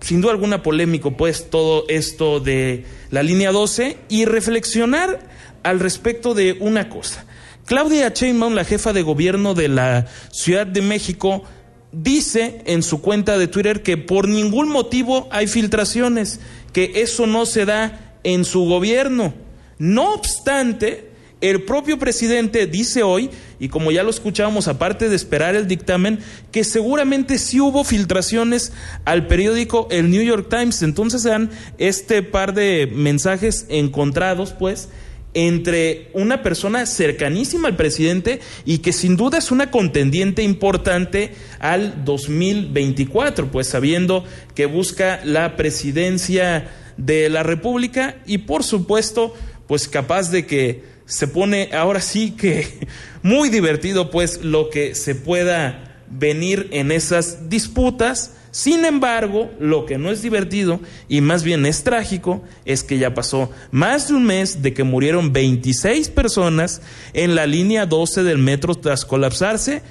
sin 0.00 0.20
duda 0.20 0.32
alguna 0.32 0.62
polémico 0.62 1.16
pues 1.16 1.48
todo 1.48 1.86
esto 1.88 2.40
de 2.40 2.84
la 3.10 3.22
línea 3.22 3.52
12 3.52 3.96
y 4.10 4.26
reflexionar 4.26 5.27
al 5.62 5.80
respecto 5.80 6.34
de 6.34 6.56
una 6.60 6.88
cosa. 6.88 7.24
Claudia 7.66 8.08
Sheinbaum, 8.14 8.54
la 8.54 8.64
jefa 8.64 8.92
de 8.92 9.02
gobierno 9.02 9.54
de 9.54 9.68
la 9.68 10.06
Ciudad 10.30 10.66
de 10.66 10.80
México, 10.80 11.44
dice 11.92 12.62
en 12.66 12.82
su 12.82 13.00
cuenta 13.00 13.38
de 13.38 13.48
Twitter 13.48 13.82
que 13.82 13.96
por 13.96 14.28
ningún 14.28 14.68
motivo 14.68 15.28
hay 15.30 15.46
filtraciones, 15.46 16.40
que 16.72 16.92
eso 16.96 17.26
no 17.26 17.46
se 17.46 17.64
da 17.64 18.18
en 18.24 18.44
su 18.44 18.64
gobierno. 18.64 19.34
No 19.78 20.14
obstante, 20.14 21.10
el 21.40 21.62
propio 21.62 21.98
presidente 21.98 22.66
dice 22.66 23.02
hoy, 23.02 23.30
y 23.60 23.68
como 23.68 23.92
ya 23.92 24.02
lo 24.02 24.10
escuchábamos, 24.10 24.66
aparte 24.66 25.08
de 25.08 25.16
esperar 25.16 25.54
el 25.54 25.68
dictamen, 25.68 26.18
que 26.50 26.64
seguramente 26.64 27.38
sí 27.38 27.60
hubo 27.60 27.84
filtraciones 27.84 28.72
al 29.04 29.26
periódico 29.26 29.88
El 29.90 30.10
New 30.10 30.22
York 30.22 30.48
Times. 30.50 30.82
Entonces 30.82 31.22
dan 31.22 31.50
este 31.78 32.22
par 32.22 32.54
de 32.54 32.90
mensajes 32.92 33.66
encontrados, 33.68 34.52
pues, 34.52 34.88
entre 35.34 36.10
una 36.14 36.42
persona 36.42 36.86
cercanísima 36.86 37.68
al 37.68 37.76
presidente 37.76 38.40
y 38.64 38.78
que 38.78 38.92
sin 38.92 39.16
duda 39.16 39.38
es 39.38 39.50
una 39.50 39.70
contendiente 39.70 40.42
importante 40.42 41.32
al 41.60 42.04
2024, 42.04 43.50
pues 43.50 43.68
sabiendo 43.68 44.24
que 44.54 44.66
busca 44.66 45.20
la 45.24 45.56
presidencia 45.56 46.70
de 46.96 47.28
la 47.28 47.42
República 47.42 48.16
y 48.26 48.38
por 48.38 48.64
supuesto, 48.64 49.34
pues 49.66 49.88
capaz 49.88 50.30
de 50.30 50.46
que 50.46 50.82
se 51.06 51.26
pone 51.26 51.70
ahora 51.72 52.00
sí 52.00 52.32
que 52.32 52.86
muy 53.22 53.48
divertido 53.48 54.10
pues 54.10 54.42
lo 54.42 54.70
que 54.70 54.94
se 54.94 55.14
pueda 55.14 56.02
venir 56.10 56.68
en 56.72 56.92
esas 56.92 57.48
disputas. 57.48 58.34
Sin 58.58 58.84
embargo, 58.84 59.52
lo 59.60 59.86
que 59.86 59.98
no 59.98 60.10
es 60.10 60.20
divertido 60.20 60.80
y 61.08 61.20
más 61.20 61.44
bien 61.44 61.64
es 61.64 61.84
trágico 61.84 62.42
es 62.64 62.82
que 62.82 62.98
ya 62.98 63.14
pasó 63.14 63.52
más 63.70 64.08
de 64.08 64.14
un 64.14 64.24
mes 64.24 64.62
de 64.62 64.74
que 64.74 64.82
murieron 64.82 65.32
26 65.32 66.08
personas 66.08 66.82
en 67.12 67.36
la 67.36 67.46
línea 67.46 67.86
12 67.86 68.24
del 68.24 68.38
metro 68.38 68.74
tras 68.74 69.04
colapsarse 69.04 69.82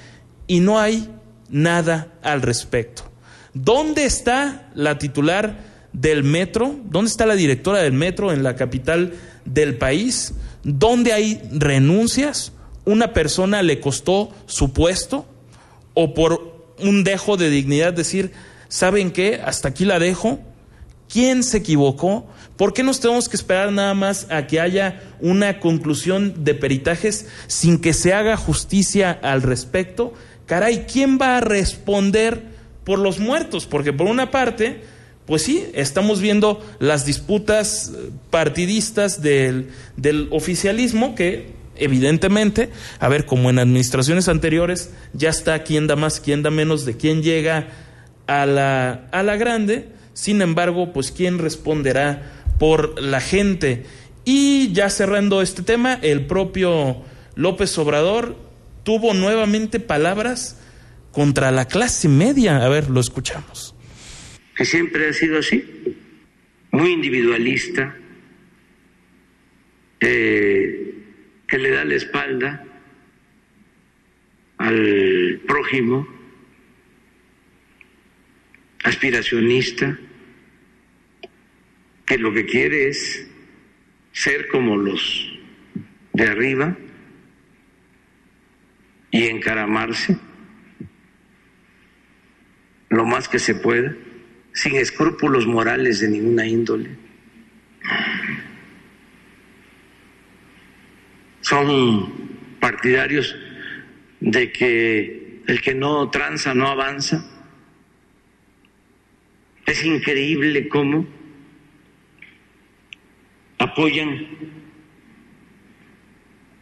y 0.46 0.60
no 0.60 0.78
hay 0.78 1.08
nada 1.48 2.12
al 2.22 2.42
respecto. 2.42 3.04
¿Dónde 3.54 4.04
está 4.04 4.70
la 4.74 4.98
titular 4.98 5.64
del 5.94 6.22
metro? 6.22 6.76
¿Dónde 6.84 7.10
está 7.10 7.24
la 7.24 7.36
directora 7.36 7.78
del 7.78 7.94
metro 7.94 8.32
en 8.32 8.42
la 8.42 8.54
capital 8.54 9.14
del 9.46 9.78
país? 9.78 10.34
donde 10.62 11.14
hay 11.14 11.40
renuncias, 11.52 12.52
una 12.84 13.14
persona 13.14 13.62
le 13.62 13.80
costó 13.80 14.28
su 14.44 14.74
puesto 14.74 15.24
o 15.94 16.12
por 16.12 16.74
un 16.80 17.04
dejo 17.04 17.38
de 17.38 17.48
dignidad 17.48 17.94
decir, 17.94 18.32
¿saben 18.68 19.10
qué? 19.10 19.40
Hasta 19.44 19.68
aquí 19.68 19.84
la 19.84 19.98
dejo. 19.98 20.40
¿Quién 21.08 21.42
se 21.42 21.58
equivocó? 21.58 22.26
¿Por 22.56 22.74
qué 22.74 22.82
nos 22.82 23.00
tenemos 23.00 23.28
que 23.28 23.36
esperar 23.36 23.72
nada 23.72 23.94
más 23.94 24.26
a 24.30 24.46
que 24.46 24.60
haya 24.60 25.00
una 25.20 25.60
conclusión 25.60 26.44
de 26.44 26.54
peritajes 26.54 27.26
sin 27.46 27.80
que 27.80 27.94
se 27.94 28.12
haga 28.12 28.36
justicia 28.36 29.18
al 29.22 29.42
respecto? 29.42 30.12
Caray, 30.46 30.86
¿quién 30.92 31.18
va 31.20 31.38
a 31.38 31.40
responder 31.40 32.42
por 32.84 32.98
los 32.98 33.20
muertos? 33.20 33.66
Porque 33.66 33.92
por 33.92 34.06
una 34.06 34.30
parte, 34.30 34.82
pues 35.24 35.42
sí, 35.42 35.66
estamos 35.72 36.20
viendo 36.20 36.64
las 36.78 37.06
disputas 37.06 37.92
partidistas 38.30 39.22
del, 39.22 39.68
del 39.96 40.28
oficialismo 40.30 41.14
que 41.14 41.52
evidentemente, 41.76 42.70
a 42.98 43.08
ver, 43.08 43.24
como 43.24 43.50
en 43.50 43.58
administraciones 43.58 44.28
anteriores, 44.28 44.90
ya 45.12 45.30
está 45.30 45.62
quién 45.62 45.86
da 45.86 45.96
más, 45.96 46.18
quién 46.18 46.42
da 46.42 46.50
menos, 46.50 46.84
de 46.84 46.96
quién 46.96 47.22
llega 47.22 47.68
a 48.28 48.46
la, 48.46 49.08
a 49.10 49.22
la 49.24 49.36
grande, 49.36 49.88
sin 50.12 50.42
embargo, 50.42 50.92
pues 50.92 51.10
quién 51.10 51.38
responderá 51.38 52.44
por 52.58 53.02
la 53.02 53.20
gente. 53.20 53.84
Y 54.24 54.72
ya 54.72 54.90
cerrando 54.90 55.42
este 55.42 55.62
tema, 55.62 55.98
el 56.02 56.26
propio 56.26 57.02
López 57.34 57.76
Obrador 57.78 58.36
tuvo 58.84 59.14
nuevamente 59.14 59.80
palabras 59.80 60.60
contra 61.12 61.50
la 61.50 61.66
clase 61.66 62.08
media. 62.08 62.64
A 62.64 62.68
ver, 62.68 62.90
lo 62.90 63.00
escuchamos. 63.00 63.74
Que 64.54 64.64
siempre 64.64 65.08
ha 65.08 65.12
sido 65.12 65.38
así, 65.38 65.64
muy 66.70 66.92
individualista, 66.92 67.96
eh, 70.00 70.94
que 71.46 71.58
le 71.58 71.70
da 71.70 71.84
la 71.84 71.94
espalda 71.94 72.64
al 74.58 75.40
prójimo, 75.46 76.17
aspiracionista, 78.84 79.98
que 82.06 82.18
lo 82.18 82.32
que 82.32 82.46
quiere 82.46 82.88
es 82.88 83.28
ser 84.12 84.48
como 84.48 84.76
los 84.76 85.32
de 86.12 86.26
arriba 86.26 86.76
y 89.10 89.24
encaramarse 89.24 90.16
lo 92.90 93.04
más 93.04 93.28
que 93.28 93.38
se 93.38 93.54
pueda, 93.54 93.94
sin 94.52 94.76
escrúpulos 94.76 95.46
morales 95.46 96.00
de 96.00 96.08
ninguna 96.08 96.46
índole. 96.46 96.90
Son 101.40 102.58
partidarios 102.60 103.36
de 104.20 104.52
que 104.52 105.42
el 105.46 105.60
que 105.60 105.74
no 105.74 106.10
tranza 106.10 106.54
no 106.54 106.68
avanza. 106.68 107.24
Es 109.68 109.84
increíble 109.84 110.66
cómo 110.70 111.06
apoyan 113.58 114.26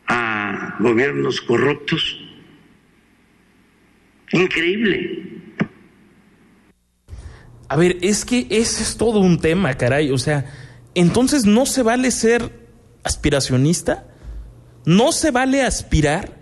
a 0.09 0.77
gobiernos 0.81 1.41
corruptos. 1.41 2.19
Increíble. 4.33 5.23
A 7.69 7.77
ver, 7.77 7.97
es 8.01 8.25
que 8.25 8.49
ese 8.51 8.83
es 8.83 8.97
todo 8.97 9.21
un 9.21 9.39
tema, 9.39 9.73
caray. 9.75 10.11
O 10.11 10.19
sea, 10.19 10.53
entonces 10.97 11.47
no 11.47 11.65
se 11.65 11.85
vale 11.85 12.11
ser 12.11 12.51
aspiracionista, 13.05 14.09
no 14.85 15.13
se 15.13 15.31
vale 15.31 15.63
aspirar. 15.63 16.41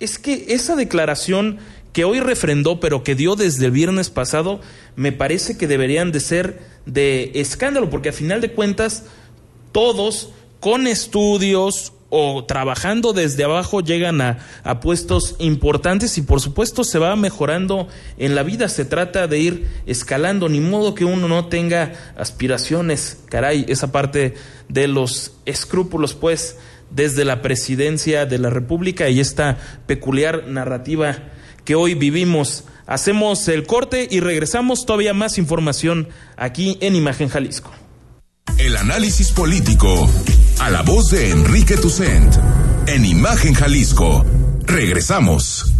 Es 0.00 0.18
que 0.18 0.46
esa 0.54 0.74
declaración 0.74 1.58
que 1.96 2.04
hoy 2.04 2.20
refrendó, 2.20 2.78
pero 2.78 3.02
que 3.02 3.14
dio 3.14 3.36
desde 3.36 3.64
el 3.64 3.70
viernes 3.70 4.10
pasado, 4.10 4.60
me 4.96 5.12
parece 5.12 5.56
que 5.56 5.66
deberían 5.66 6.12
de 6.12 6.20
ser 6.20 6.60
de 6.84 7.30
escándalo, 7.36 7.88
porque 7.88 8.10
a 8.10 8.12
final 8.12 8.42
de 8.42 8.52
cuentas 8.52 9.04
todos 9.72 10.28
con 10.60 10.86
estudios 10.86 11.94
o 12.10 12.44
trabajando 12.44 13.14
desde 13.14 13.44
abajo 13.44 13.80
llegan 13.80 14.20
a, 14.20 14.40
a, 14.62 14.80
puestos 14.80 15.36
importantes 15.38 16.18
y 16.18 16.22
por 16.22 16.42
supuesto 16.42 16.84
se 16.84 16.98
va 16.98 17.16
mejorando 17.16 17.88
en 18.18 18.34
la 18.34 18.42
vida, 18.42 18.68
se 18.68 18.84
trata 18.84 19.26
de 19.26 19.38
ir 19.38 19.66
escalando, 19.86 20.50
ni 20.50 20.60
modo 20.60 20.94
que 20.94 21.06
uno 21.06 21.28
no 21.28 21.46
tenga 21.46 21.94
aspiraciones, 22.18 23.20
caray, 23.30 23.64
esa 23.68 23.90
parte 23.90 24.34
de 24.68 24.86
los 24.86 25.32
escrúpulos 25.46 26.12
pues 26.12 26.58
desde 26.90 27.24
la 27.24 27.40
presidencia 27.40 28.26
de 28.26 28.38
la 28.38 28.50
República 28.50 29.08
y 29.08 29.18
esta 29.18 29.56
peculiar 29.86 30.46
narrativa 30.46 31.32
que 31.66 31.74
hoy 31.74 31.92
vivimos. 31.92 32.64
Hacemos 32.86 33.46
el 33.48 33.66
corte 33.66 34.08
y 34.10 34.20
regresamos 34.20 34.86
todavía 34.86 35.12
más 35.12 35.36
información 35.36 36.08
aquí 36.38 36.78
en 36.80 36.94
Imagen 36.96 37.28
Jalisco. 37.28 37.70
El 38.56 38.76
análisis 38.76 39.32
político 39.32 40.08
a 40.60 40.70
la 40.70 40.80
voz 40.80 41.10
de 41.10 41.30
Enrique 41.30 41.76
Tucent 41.76 42.34
en 42.86 43.04
Imagen 43.04 43.52
Jalisco. 43.52 44.24
Regresamos. 44.62 45.75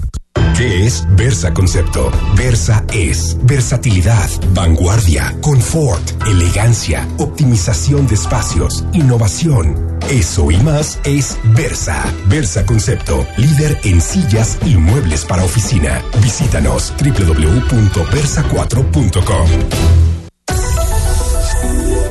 ¿Qué 0.57 0.87
es 0.87 1.05
Versa 1.17 1.53
Concepto? 1.53 2.11
Versa 2.35 2.83
es 2.91 3.37
versatilidad, 3.43 4.31
vanguardia, 4.55 5.37
confort, 5.43 6.01
elegancia, 6.27 7.07
optimización 7.19 8.07
de 8.07 8.15
espacios, 8.15 8.83
innovación. 8.95 9.99
Eso 10.09 10.51
y 10.51 10.57
más 10.57 10.99
es 11.05 11.37
Versa. 11.55 12.03
Versa 12.29 12.65
Concepto, 12.65 13.27
líder 13.37 13.79
en 13.85 14.01
sillas 14.01 14.57
y 14.65 14.77
muebles 14.77 15.27
para 15.27 15.45
oficina. 15.45 16.03
Visítanos 16.23 16.95
www.versa4.com. 17.05 19.49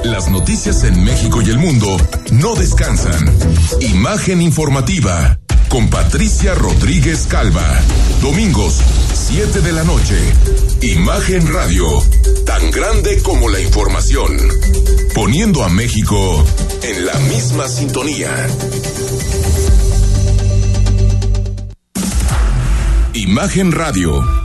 Las 0.04 0.30
noticias 0.30 0.84
en 0.84 1.04
México 1.04 1.42
y 1.42 1.50
el 1.50 1.58
mundo 1.58 1.98
no 2.32 2.54
descansan. 2.54 3.26
Imagen 3.82 4.44
informativa 4.44 5.40
con 5.70 5.90
Patricia 5.90 6.56
Rodríguez 6.56 7.28
Calva. 7.28 7.82
Domingos, 8.22 8.82
7 9.14 9.62
de 9.62 9.72
la 9.72 9.84
noche. 9.84 10.18
Imagen 10.82 11.52
Radio, 11.54 11.86
tan 12.46 12.72
grande 12.72 13.22
como 13.22 13.50
la 13.50 13.60
información. 13.60 14.38
Poniendo 15.14 15.64
a 15.64 15.70
México 15.70 16.44
en 16.84 17.06
la 17.06 17.14
misma 17.16 17.68
sintonía. 17.68 18.48
Imagen 23.14 23.72
Radio, 23.72 24.45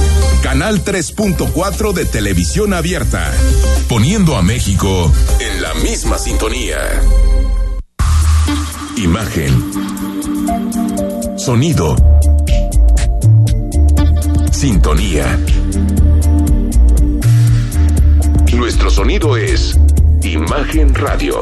Canal 0.41 0.83
3.4 0.83 1.93
de 1.93 2.05
televisión 2.05 2.73
abierta. 2.73 3.31
Poniendo 3.87 4.35
a 4.35 4.41
México 4.41 5.11
en 5.39 5.61
la 5.61 5.73
misma 5.75 6.17
sintonía. 6.17 6.77
Imagen. 8.97 9.71
Sonido. 11.37 11.95
Sintonía. 14.51 15.39
Nuestro 18.53 18.89
sonido 18.89 19.37
es 19.37 19.77
Imagen 20.23 20.93
Radio. 20.95 21.41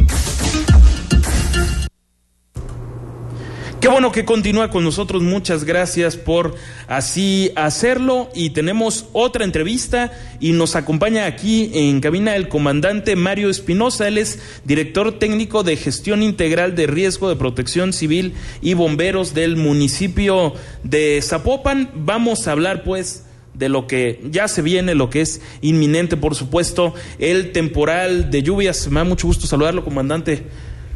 Qué 3.81 3.87
bueno 3.87 4.11
que 4.11 4.25
continúa 4.25 4.69
con 4.69 4.83
nosotros. 4.83 5.23
Muchas 5.23 5.63
gracias 5.63 6.15
por 6.15 6.53
así 6.87 7.51
hacerlo. 7.55 8.29
Y 8.35 8.51
tenemos 8.51 9.07
otra 9.11 9.43
entrevista 9.43 10.11
y 10.39 10.51
nos 10.51 10.75
acompaña 10.75 11.25
aquí 11.25 11.71
en 11.73 11.99
cabina 11.99 12.35
el 12.35 12.47
comandante 12.47 13.15
Mario 13.15 13.49
Espinosa. 13.49 14.07
Él 14.07 14.19
es 14.19 14.37
director 14.65 15.17
técnico 15.17 15.63
de 15.63 15.77
gestión 15.77 16.21
integral 16.21 16.75
de 16.75 16.85
riesgo 16.85 17.27
de 17.27 17.37
protección 17.37 17.91
civil 17.91 18.35
y 18.61 18.75
bomberos 18.75 19.33
del 19.33 19.55
municipio 19.55 20.53
de 20.83 21.19
Zapopan. 21.23 21.89
Vamos 21.95 22.47
a 22.47 22.51
hablar 22.51 22.83
pues 22.83 23.25
de 23.55 23.67
lo 23.67 23.87
que 23.87 24.21
ya 24.29 24.47
se 24.47 24.61
viene, 24.61 24.93
lo 24.93 25.09
que 25.09 25.21
es 25.21 25.41
inminente, 25.61 26.17
por 26.17 26.35
supuesto, 26.35 26.93
el 27.17 27.51
temporal 27.51 28.29
de 28.29 28.43
lluvias. 28.43 28.87
Me 28.89 28.99
da 28.99 29.05
mucho 29.05 29.25
gusto 29.25 29.47
saludarlo, 29.47 29.83
comandante. 29.83 30.45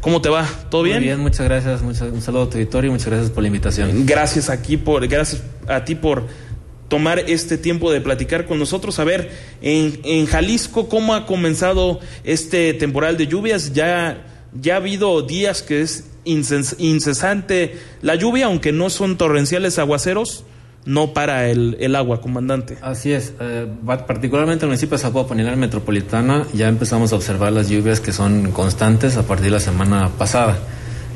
¿Cómo 0.06 0.22
te 0.22 0.28
va? 0.28 0.48
¿Todo 0.70 0.84
bien? 0.84 0.98
Muy 0.98 1.06
bien, 1.06 1.18
muchas 1.18 1.46
gracias. 1.46 1.82
un 1.82 2.22
saludo 2.22 2.44
a 2.44 2.48
tu 2.48 2.58
auditorio 2.58 2.90
y 2.90 2.92
muchas 2.92 3.08
gracias 3.08 3.28
por 3.28 3.42
la 3.42 3.48
invitación. 3.48 4.06
Gracias 4.06 4.50
aquí 4.50 4.76
por, 4.76 5.08
gracias 5.08 5.42
a 5.66 5.84
ti 5.84 5.96
por 5.96 6.28
tomar 6.86 7.18
este 7.18 7.58
tiempo 7.58 7.90
de 7.90 8.00
platicar 8.00 8.46
con 8.46 8.60
nosotros. 8.60 9.00
A 9.00 9.04
ver, 9.04 9.32
en, 9.62 9.98
en 10.04 10.26
Jalisco, 10.26 10.88
¿cómo 10.88 11.12
ha 11.12 11.26
comenzado 11.26 11.98
este 12.22 12.72
temporal 12.72 13.16
de 13.16 13.26
lluvias? 13.26 13.72
Ya, 13.72 14.24
ya 14.54 14.74
ha 14.74 14.76
habido 14.76 15.22
días 15.22 15.62
que 15.62 15.82
es 15.82 16.04
incesante 16.22 17.76
la 18.00 18.14
lluvia, 18.14 18.46
aunque 18.46 18.70
no 18.70 18.90
son 18.90 19.18
torrenciales 19.18 19.80
aguaceros 19.80 20.44
no 20.86 21.12
para 21.12 21.48
el, 21.48 21.76
el 21.80 21.94
agua, 21.96 22.20
comandante. 22.20 22.78
Así 22.80 23.12
es, 23.12 23.34
eh, 23.40 23.66
particularmente 23.84 24.64
en 24.64 24.68
el 24.68 24.70
municipio 24.70 24.96
de 24.96 25.02
Zapopan 25.02 25.38
y 25.40 25.42
la 25.42 25.54
metropolitana 25.56 26.46
ya 26.54 26.68
empezamos 26.68 27.12
a 27.12 27.16
observar 27.16 27.52
las 27.52 27.68
lluvias 27.68 28.00
que 28.00 28.12
son 28.12 28.52
constantes 28.52 29.16
a 29.16 29.24
partir 29.24 29.46
de 29.46 29.50
la 29.50 29.60
semana 29.60 30.08
pasada. 30.16 30.56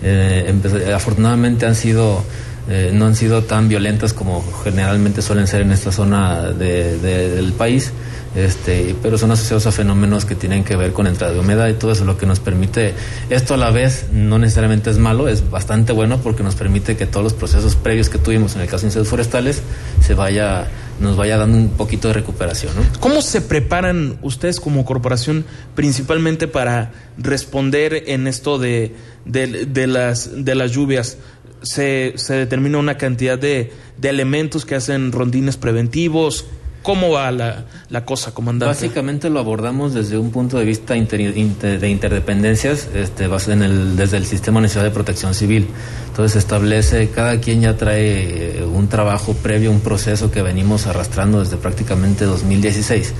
Eh, 0.02 0.92
afortunadamente 0.94 1.66
han 1.66 1.76
sido 1.76 2.24
eh, 2.68 2.90
no 2.92 3.06
han 3.06 3.16
sido 3.16 3.42
tan 3.42 3.68
violentas 3.68 4.12
como 4.12 4.44
generalmente 4.64 5.22
suelen 5.22 5.46
ser 5.46 5.62
en 5.62 5.72
esta 5.72 5.92
zona 5.92 6.50
de, 6.50 6.98
del 6.98 7.52
país 7.52 7.92
este, 8.34 8.94
pero 9.02 9.18
son 9.18 9.32
asociados 9.32 9.66
a 9.66 9.72
fenómenos 9.72 10.24
que 10.24 10.36
tienen 10.36 10.62
que 10.62 10.76
ver 10.76 10.92
con 10.92 11.08
entrada 11.08 11.32
de 11.32 11.40
humedad 11.40 11.68
y 11.68 11.74
todo 11.74 11.90
eso, 11.90 12.04
lo 12.04 12.16
que 12.16 12.26
nos 12.26 12.38
permite, 12.38 12.94
esto 13.28 13.54
a 13.54 13.56
la 13.56 13.70
vez 13.70 14.06
no 14.12 14.38
necesariamente 14.38 14.90
es 14.90 14.98
malo, 14.98 15.28
es 15.28 15.50
bastante 15.50 15.92
bueno 15.92 16.18
porque 16.18 16.44
nos 16.44 16.54
permite 16.54 16.96
que 16.96 17.06
todos 17.06 17.24
los 17.24 17.34
procesos 17.34 17.74
previos 17.74 18.08
que 18.08 18.18
tuvimos 18.18 18.54
en 18.54 18.62
el 18.62 18.68
caso 18.68 18.82
de 18.82 18.88
incendios 18.88 19.08
forestales 19.08 19.62
se 20.00 20.14
vaya, 20.14 20.68
nos 21.00 21.16
vaya 21.16 21.38
dando 21.38 21.56
un 21.56 21.70
poquito 21.70 22.06
de 22.08 22.14
recuperación. 22.14 22.72
¿Cómo 23.00 23.20
se 23.20 23.40
preparan 23.40 24.18
ustedes 24.22 24.60
como 24.60 24.84
corporación 24.84 25.44
principalmente 25.74 26.46
para 26.46 26.92
responder 27.18 28.04
en 28.06 28.28
esto 28.28 28.58
de, 28.60 28.94
de, 29.24 29.86
las, 29.88 30.44
de 30.44 30.54
las 30.54 30.70
lluvias? 30.70 31.18
Se, 31.62 32.14
se, 32.16 32.34
determina 32.34 32.78
una 32.78 32.96
cantidad 32.96 33.38
de, 33.38 33.72
de, 33.98 34.08
elementos 34.08 34.64
que 34.64 34.74
hacen 34.74 35.12
rondines 35.12 35.56
preventivos. 35.56 36.46
¿Cómo 36.82 37.10
va 37.10 37.30
la, 37.30 37.66
la, 37.90 38.06
cosa, 38.06 38.32
comandante? 38.32 38.64
Básicamente 38.64 39.28
lo 39.28 39.38
abordamos 39.38 39.92
desde 39.92 40.16
un 40.16 40.30
punto 40.30 40.58
de 40.58 40.64
vista 40.64 40.94
de 40.94 41.88
interdependencias, 41.90 42.88
este, 42.94 43.24
en 43.24 43.62
el, 43.62 43.96
desde 43.96 44.16
el 44.16 44.24
Sistema 44.24 44.62
Nacional 44.62 44.88
de 44.88 44.94
Protección 44.94 45.34
Civil. 45.34 45.66
Entonces 46.08 46.36
establece, 46.36 47.10
cada 47.10 47.38
quien 47.38 47.60
ya 47.60 47.76
trae 47.76 48.60
eh, 48.60 48.64
un 48.64 48.88
trabajo 48.88 49.34
previo, 49.34 49.70
un 49.70 49.80
proceso 49.80 50.30
que 50.30 50.40
venimos 50.40 50.86
arrastrando 50.86 51.40
desde 51.40 51.58
prácticamente 51.58 52.24
2016, 52.24 53.12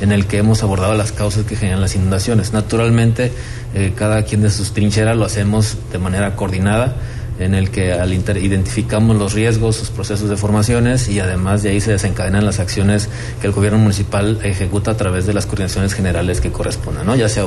en 0.00 0.12
el 0.12 0.26
que 0.26 0.38
hemos 0.38 0.62
abordado 0.62 0.94
las 0.94 1.10
causas 1.10 1.44
que 1.44 1.56
generan 1.56 1.80
las 1.80 1.96
inundaciones. 1.96 2.52
Naturalmente, 2.52 3.32
eh, 3.74 3.92
cada 3.96 4.22
quien 4.22 4.42
de 4.42 4.50
sus 4.50 4.72
trincheras 4.72 5.16
lo 5.16 5.24
hacemos 5.24 5.76
de 5.90 5.98
manera 5.98 6.36
coordinada 6.36 6.96
en 7.38 7.54
el 7.54 7.70
que 7.70 7.92
al 7.92 8.12
identificamos 8.12 9.16
los 9.16 9.32
riesgos, 9.32 9.76
sus 9.76 9.90
procesos 9.90 10.28
de 10.28 10.36
formaciones 10.36 11.08
y 11.08 11.20
además 11.20 11.62
de 11.62 11.70
ahí 11.70 11.80
se 11.80 11.92
desencadenan 11.92 12.44
las 12.44 12.58
acciones 12.58 13.08
que 13.40 13.46
el 13.46 13.52
gobierno 13.52 13.78
municipal 13.78 14.40
ejecuta 14.42 14.92
a 14.92 14.96
través 14.96 15.26
de 15.26 15.34
las 15.34 15.46
coordinaciones 15.46 15.94
generales 15.94 16.40
que 16.40 16.50
correspondan, 16.50 17.06
¿no? 17.06 17.16
ya 17.16 17.28
sea 17.28 17.44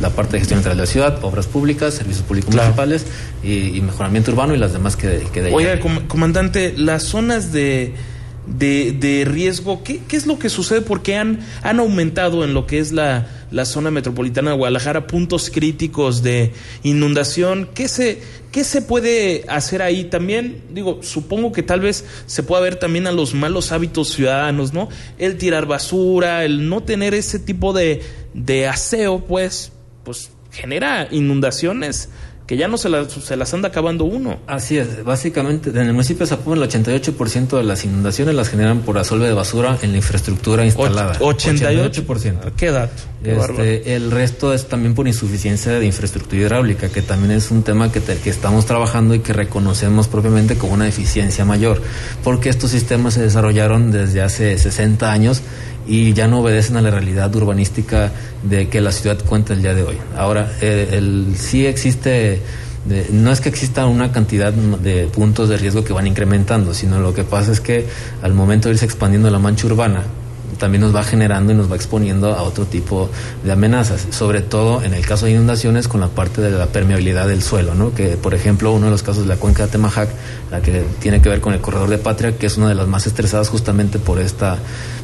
la 0.00 0.10
parte 0.10 0.32
de 0.32 0.38
gestión 0.40 0.60
integral 0.60 0.78
de 0.78 0.82
la 0.82 0.86
ciudad, 0.86 1.24
obras 1.24 1.46
públicas, 1.46 1.94
servicios 1.94 2.24
públicos 2.24 2.54
municipales 2.54 3.06
y, 3.42 3.80
que 3.80 4.30
urbano 4.30 4.54
y 4.54 4.58
las 4.58 4.72
demás 4.72 4.96
que, 4.96 5.26
que 5.32 5.42
de 5.42 5.52
Oiga, 5.52 5.78
comandante, 6.08 6.74
las 6.76 7.04
zonas 7.04 7.52
de, 7.52 7.94
de, 8.46 8.92
de 8.92 9.24
riesgo, 9.24 9.82
¿qué, 9.82 10.00
¿qué, 10.06 10.16
es 10.16 10.26
lo 10.26 10.38
que 10.38 10.48
sucede? 10.48 10.80
Porque 10.80 11.16
han, 11.16 11.40
han 11.62 11.78
aumentado 11.78 12.44
en 12.44 12.54
lo 12.54 12.66
que 12.66 12.78
es 12.78 12.92
la, 12.92 13.26
la 13.50 13.64
zona 13.64 13.90
metropolitana 13.90 14.50
de 14.50 14.56
Guadalajara 14.56 15.06
puntos 15.06 15.50
críticos 15.50 16.22
de 16.22 16.52
inundación. 16.82 17.68
¿Qué 17.74 17.88
se, 17.88 18.20
¿Qué 18.52 18.64
se 18.64 18.82
puede 18.82 19.44
hacer 19.48 19.82
ahí? 19.82 20.04
También, 20.04 20.62
digo, 20.70 21.00
supongo 21.02 21.52
que 21.52 21.62
tal 21.62 21.80
vez 21.80 22.04
se 22.26 22.42
pueda 22.42 22.62
ver 22.62 22.76
también 22.76 23.06
a 23.06 23.12
los 23.12 23.34
malos 23.34 23.72
hábitos 23.72 24.08
ciudadanos, 24.08 24.72
¿no? 24.72 24.88
El 25.18 25.36
tirar 25.38 25.66
basura, 25.66 26.44
el 26.44 26.68
no 26.68 26.82
tener 26.82 27.14
ese 27.14 27.38
tipo 27.38 27.72
de, 27.72 28.02
de 28.34 28.66
aseo, 28.66 29.24
pues, 29.24 29.72
pues 30.04 30.30
genera 30.50 31.08
inundaciones 31.10 32.08
que 32.46 32.56
ya 32.56 32.68
no 32.68 32.78
se 32.78 32.88
las, 32.88 33.12
se 33.12 33.36
las 33.36 33.52
anda 33.54 33.68
acabando 33.68 34.04
uno. 34.04 34.38
Así 34.46 34.78
es, 34.78 35.04
básicamente 35.04 35.70
en 35.70 35.78
el 35.78 35.92
municipio 35.92 36.24
de 36.24 36.30
Zapopan 36.30 36.62
el 36.62 36.68
88% 36.68 37.56
de 37.56 37.64
las 37.64 37.84
inundaciones 37.84 38.34
las 38.34 38.48
generan 38.48 38.80
por 38.80 38.98
asolve 38.98 39.26
de 39.26 39.34
basura 39.34 39.78
en 39.82 39.90
la 39.92 39.98
infraestructura 39.98 40.64
instalada. 40.64 41.18
88%. 41.18 42.52
¿Qué 42.56 42.70
dato? 42.70 43.02
este, 43.24 43.96
el 43.96 44.10
resto 44.12 44.52
es 44.52 44.68
también 44.68 44.94
por 44.94 45.08
insuficiencia 45.08 45.72
de 45.72 45.86
infraestructura 45.86 46.42
hidráulica, 46.42 46.88
que 46.88 47.02
también 47.02 47.32
es 47.32 47.50
un 47.50 47.64
tema 47.64 47.90
que, 47.90 48.00
que 48.00 48.30
estamos 48.30 48.66
trabajando 48.66 49.14
y 49.14 49.20
que 49.20 49.32
reconocemos 49.32 50.06
propiamente 50.06 50.56
como 50.56 50.74
una 50.74 50.84
deficiencia 50.84 51.44
mayor, 51.44 51.82
porque 52.22 52.48
estos 52.48 52.70
sistemas 52.70 53.14
se 53.14 53.22
desarrollaron 53.22 53.90
desde 53.90 54.22
hace 54.22 54.56
60 54.56 55.10
años 55.10 55.42
y 55.86 56.12
ya 56.12 56.26
no 56.26 56.40
obedecen 56.40 56.76
a 56.76 56.82
la 56.82 56.90
realidad 56.90 57.34
urbanística 57.34 58.12
de 58.42 58.68
que 58.68 58.80
la 58.80 58.92
ciudad 58.92 59.18
cuenta 59.24 59.52
el 59.52 59.62
día 59.62 59.74
de 59.74 59.82
hoy. 59.82 59.96
Ahora, 60.16 60.52
eh, 60.60 60.90
el, 60.92 61.34
sí 61.36 61.66
existe, 61.66 62.40
no 63.10 63.32
es 63.32 63.40
que 63.40 63.48
exista 63.48 63.86
una 63.86 64.12
cantidad 64.12 64.52
de 64.52 65.06
puntos 65.06 65.48
de 65.48 65.56
riesgo 65.56 65.84
que 65.84 65.92
van 65.92 66.06
incrementando, 66.06 66.74
sino 66.74 67.00
lo 67.00 67.14
que 67.14 67.24
pasa 67.24 67.52
es 67.52 67.60
que 67.60 67.86
al 68.22 68.34
momento 68.34 68.68
de 68.68 68.74
irse 68.74 68.84
expandiendo 68.84 69.30
la 69.30 69.38
mancha 69.38 69.66
urbana, 69.66 70.02
también 70.58 70.80
nos 70.80 70.94
va 70.94 71.04
generando 71.04 71.52
y 71.52 71.56
nos 71.56 71.70
va 71.70 71.76
exponiendo 71.76 72.34
a 72.34 72.42
otro 72.42 72.64
tipo 72.64 73.10
de 73.44 73.52
amenazas, 73.52 74.06
sobre 74.10 74.40
todo 74.40 74.82
en 74.82 74.94
el 74.94 75.06
caso 75.06 75.26
de 75.26 75.32
inundaciones 75.32 75.88
con 75.88 76.00
la 76.00 76.08
parte 76.08 76.40
de 76.40 76.50
la 76.50 76.66
permeabilidad 76.66 77.28
del 77.28 77.42
suelo, 77.42 77.74
¿no? 77.74 77.94
que 77.94 78.16
por 78.16 78.34
ejemplo 78.34 78.72
uno 78.72 78.86
de 78.86 78.92
los 78.92 79.02
casos 79.02 79.24
de 79.24 79.28
la 79.28 79.36
cuenca 79.36 79.66
de 79.66 79.72
Temajac, 79.72 80.08
la 80.50 80.60
que 80.60 80.84
tiene 81.00 81.20
que 81.20 81.28
ver 81.28 81.40
con 81.40 81.52
el 81.52 81.60
corredor 81.60 81.88
de 81.88 81.98
Patria, 81.98 82.36
que 82.36 82.46
es 82.46 82.56
una 82.56 82.68
de 82.68 82.74
las 82.74 82.88
más 82.88 83.06
estresadas 83.06 83.48
justamente 83.48 83.98
por 83.98 84.18
esta, 84.18 84.58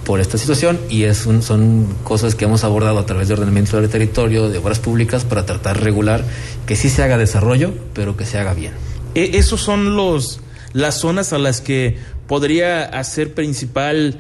por 0.05 0.21
esta 0.21 0.39
situación 0.39 0.81
y 0.91 1.05
es 1.05 1.19
son 1.19 1.87
cosas 2.05 2.35
que 2.35 2.45
hemos 2.45 2.65
abordado 2.65 2.99
a 2.99 3.07
través 3.07 3.29
de 3.29 3.35
ordenamiento 3.35 3.81
del 3.81 3.89
territorio, 3.89 4.49
de 4.49 4.59
obras 4.59 4.79
públicas, 4.79 5.25
para 5.25 5.47
tratar 5.47 5.79
de 5.79 5.85
regular 5.85 6.25
que 6.67 6.77
sí 6.77 6.89
se 6.89 7.03
haga 7.03 7.19
desarrollo, 7.19 7.73
pero 7.95 8.17
que 8.17 8.27
se 8.27 8.39
haga 8.39 8.55
bien. 8.55 8.73
E, 9.15 9.37
esos 9.39 9.61
son 9.61 9.97
los 9.97 10.41
las 10.73 10.99
zonas 10.99 11.33
a 11.33 11.39
las 11.39 11.61
que 11.61 11.99
podría 12.27 12.85
hacer 12.85 13.35
principal 13.35 14.19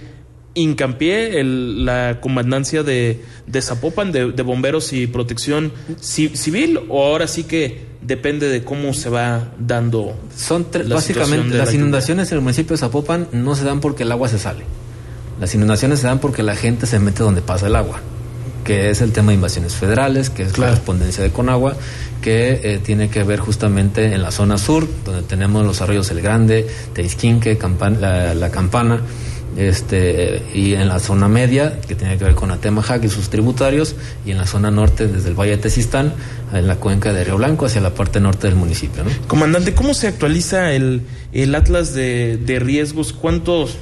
hincapié 0.54 1.40
el, 1.40 1.84
la 1.84 2.18
comandancia 2.20 2.82
de, 2.82 3.22
de 3.46 3.62
Zapopan, 3.62 4.12
de, 4.12 4.42
bomberos 4.42 4.92
y 4.92 5.06
protección 5.06 5.72
civil, 6.00 6.78
o 6.88 7.04
ahora 7.04 7.26
sí 7.26 7.44
que 7.44 7.86
depende 8.02 8.48
de 8.48 8.62
cómo 8.62 8.92
se 8.92 9.08
va 9.08 9.52
dando. 9.58 10.14
Son 10.36 10.66
básicamente 10.88 11.56
las 11.56 11.72
inundaciones 11.72 12.30
en 12.32 12.38
el 12.38 12.42
municipio 12.42 12.74
de 12.74 12.78
Zapopan 12.78 13.28
no 13.32 13.54
se 13.54 13.64
dan 13.64 13.80
porque 13.80 14.02
el 14.02 14.12
agua 14.12 14.28
se 14.28 14.38
sale. 14.38 14.64
Las 15.42 15.56
inundaciones 15.56 15.98
se 15.98 16.06
dan 16.06 16.20
porque 16.20 16.44
la 16.44 16.54
gente 16.54 16.86
se 16.86 17.00
mete 17.00 17.24
donde 17.24 17.42
pasa 17.42 17.66
el 17.66 17.74
agua, 17.74 17.98
que 18.62 18.90
es 18.90 19.00
el 19.00 19.10
tema 19.10 19.32
de 19.32 19.34
invasiones 19.34 19.74
federales, 19.74 20.30
que 20.30 20.44
es 20.44 20.56
la 20.56 20.68
correspondencia 20.68 21.24
de 21.24 21.30
Conagua, 21.30 21.74
que 22.20 22.60
eh, 22.62 22.78
tiene 22.80 23.10
que 23.10 23.24
ver 23.24 23.40
justamente 23.40 24.14
en 24.14 24.22
la 24.22 24.30
zona 24.30 24.56
sur, 24.56 24.86
donde 25.04 25.22
tenemos 25.22 25.66
los 25.66 25.80
arroyos 25.80 26.08
El 26.12 26.20
Grande, 26.20 26.68
Teisquinque, 26.92 27.58
la, 28.00 28.34
la 28.36 28.50
Campana 28.52 29.00
este, 29.56 30.44
y 30.54 30.74
en 30.74 30.86
la 30.86 31.00
zona 31.00 31.26
media, 31.26 31.80
que 31.88 31.96
tiene 31.96 32.16
que 32.18 32.22
ver 32.22 32.36
con 32.36 32.52
Atemajac 32.52 33.02
y 33.02 33.08
sus 33.08 33.28
tributarios, 33.28 33.96
y 34.24 34.30
en 34.30 34.38
la 34.38 34.46
zona 34.46 34.70
norte, 34.70 35.08
desde 35.08 35.30
el 35.30 35.34
Valle 35.34 35.56
de 35.56 35.58
Tezistán, 35.58 36.14
en 36.52 36.68
la 36.68 36.76
cuenca 36.76 37.12
de 37.12 37.24
Río 37.24 37.36
Blanco, 37.36 37.66
hacia 37.66 37.80
la 37.80 37.92
parte 37.92 38.20
norte 38.20 38.46
del 38.46 38.54
municipio. 38.54 39.02
Comandante, 39.26 39.74
¿cómo 39.74 39.92
se 39.92 40.06
actualiza 40.06 40.72
el, 40.72 41.02
el 41.32 41.52
Atlas 41.56 41.94
de, 41.94 42.36
de 42.36 42.60
riesgos? 42.60 43.12
¿Cuántos, 43.12 43.76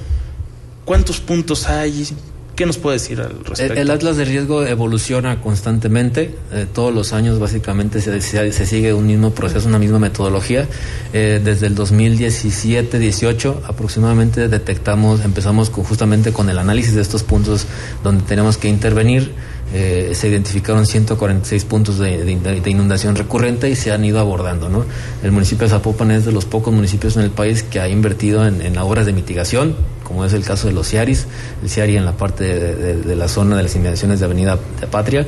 ¿Cuántos 0.85 1.21
puntos 1.21 1.69
hay? 1.69 2.09
¿Qué 2.57 2.67
nos 2.67 2.77
puede 2.77 2.99
decir 2.99 3.21
al 3.21 3.43
respecto? 3.43 3.81
El, 3.81 3.91
Atlas 3.91 4.19
de 4.19 4.27
Riesgo 4.27 4.67
evoluciona 4.67 5.41
constantemente. 5.41 6.35
Eh, 6.53 6.67
todos 6.71 6.93
los 6.93 7.15
años 7.15 7.39
básicamente 7.39 8.03
se, 8.03 8.21
se, 8.21 8.67
sigue 8.67 8.93
un 8.93 9.07
mismo 9.07 9.31
proceso, 9.31 9.67
una 9.67 9.79
misma 9.79 9.99
metodología. 9.99 10.69
Eh, 11.15 11.41
desde 11.43 11.69
el 11.69 11.75
2017-18 11.75 13.63
aproximadamente 13.67 14.49
detectamos, 14.49 15.25
empezamos 15.25 15.71
con, 15.71 15.85
justamente 15.85 16.33
con 16.33 16.51
el 16.51 16.59
análisis 16.59 16.95
de 16.95 17.01
estos 17.01 17.23
puntos 17.23 17.67
donde 18.05 18.25
tenemos 18.25 18.59
que 18.59 18.69
intervenir 18.69 19.33
eh, 19.73 20.11
se 20.15 20.29
identificaron 20.29 20.87
146 20.87 21.65
puntos 21.65 21.99
de, 21.99 22.25
de, 22.25 22.71
inundación 22.71 23.15
recurrente 23.15 23.71
y 23.71 23.77
se 23.77 23.93
han 23.93 24.05
ido 24.05 24.19
abordando. 24.19 24.69
¿no? 24.69 24.85
El 25.23 25.33
municipio 25.33 25.67
de 25.67 25.71
Zapopan 25.71 26.11
es 26.11 26.25
de 26.25 26.33
los 26.33 26.45
pocos 26.45 26.75
municipios 26.75 27.17
en 27.17 27.23
el 27.23 27.31
país 27.31 27.63
que 27.63 27.81
ha 27.81 27.89
invertido 27.89 28.47
en, 28.47 28.77
obras 28.79 29.07
de 29.07 29.13
mitigación, 29.13 29.77
como 30.05 30.25
es 30.25 30.33
el 30.33 30.45
caso 30.45 30.67
de 30.67 30.75
los 30.75 30.89
CIARIS, 30.89 31.27
el 31.63 31.71
CIARI 31.71 31.97
en 31.97 32.05
la 32.05 32.17
parte 32.17 32.45
de, 32.45 33.17
la 33.17 33.29
zona 33.29 33.57
de 33.57 33.63
las 33.63 33.77
inmediaciones 33.77 34.19
de 34.19 34.27
Avenida 34.27 34.59
de 34.81 34.87
Patria 34.87 35.27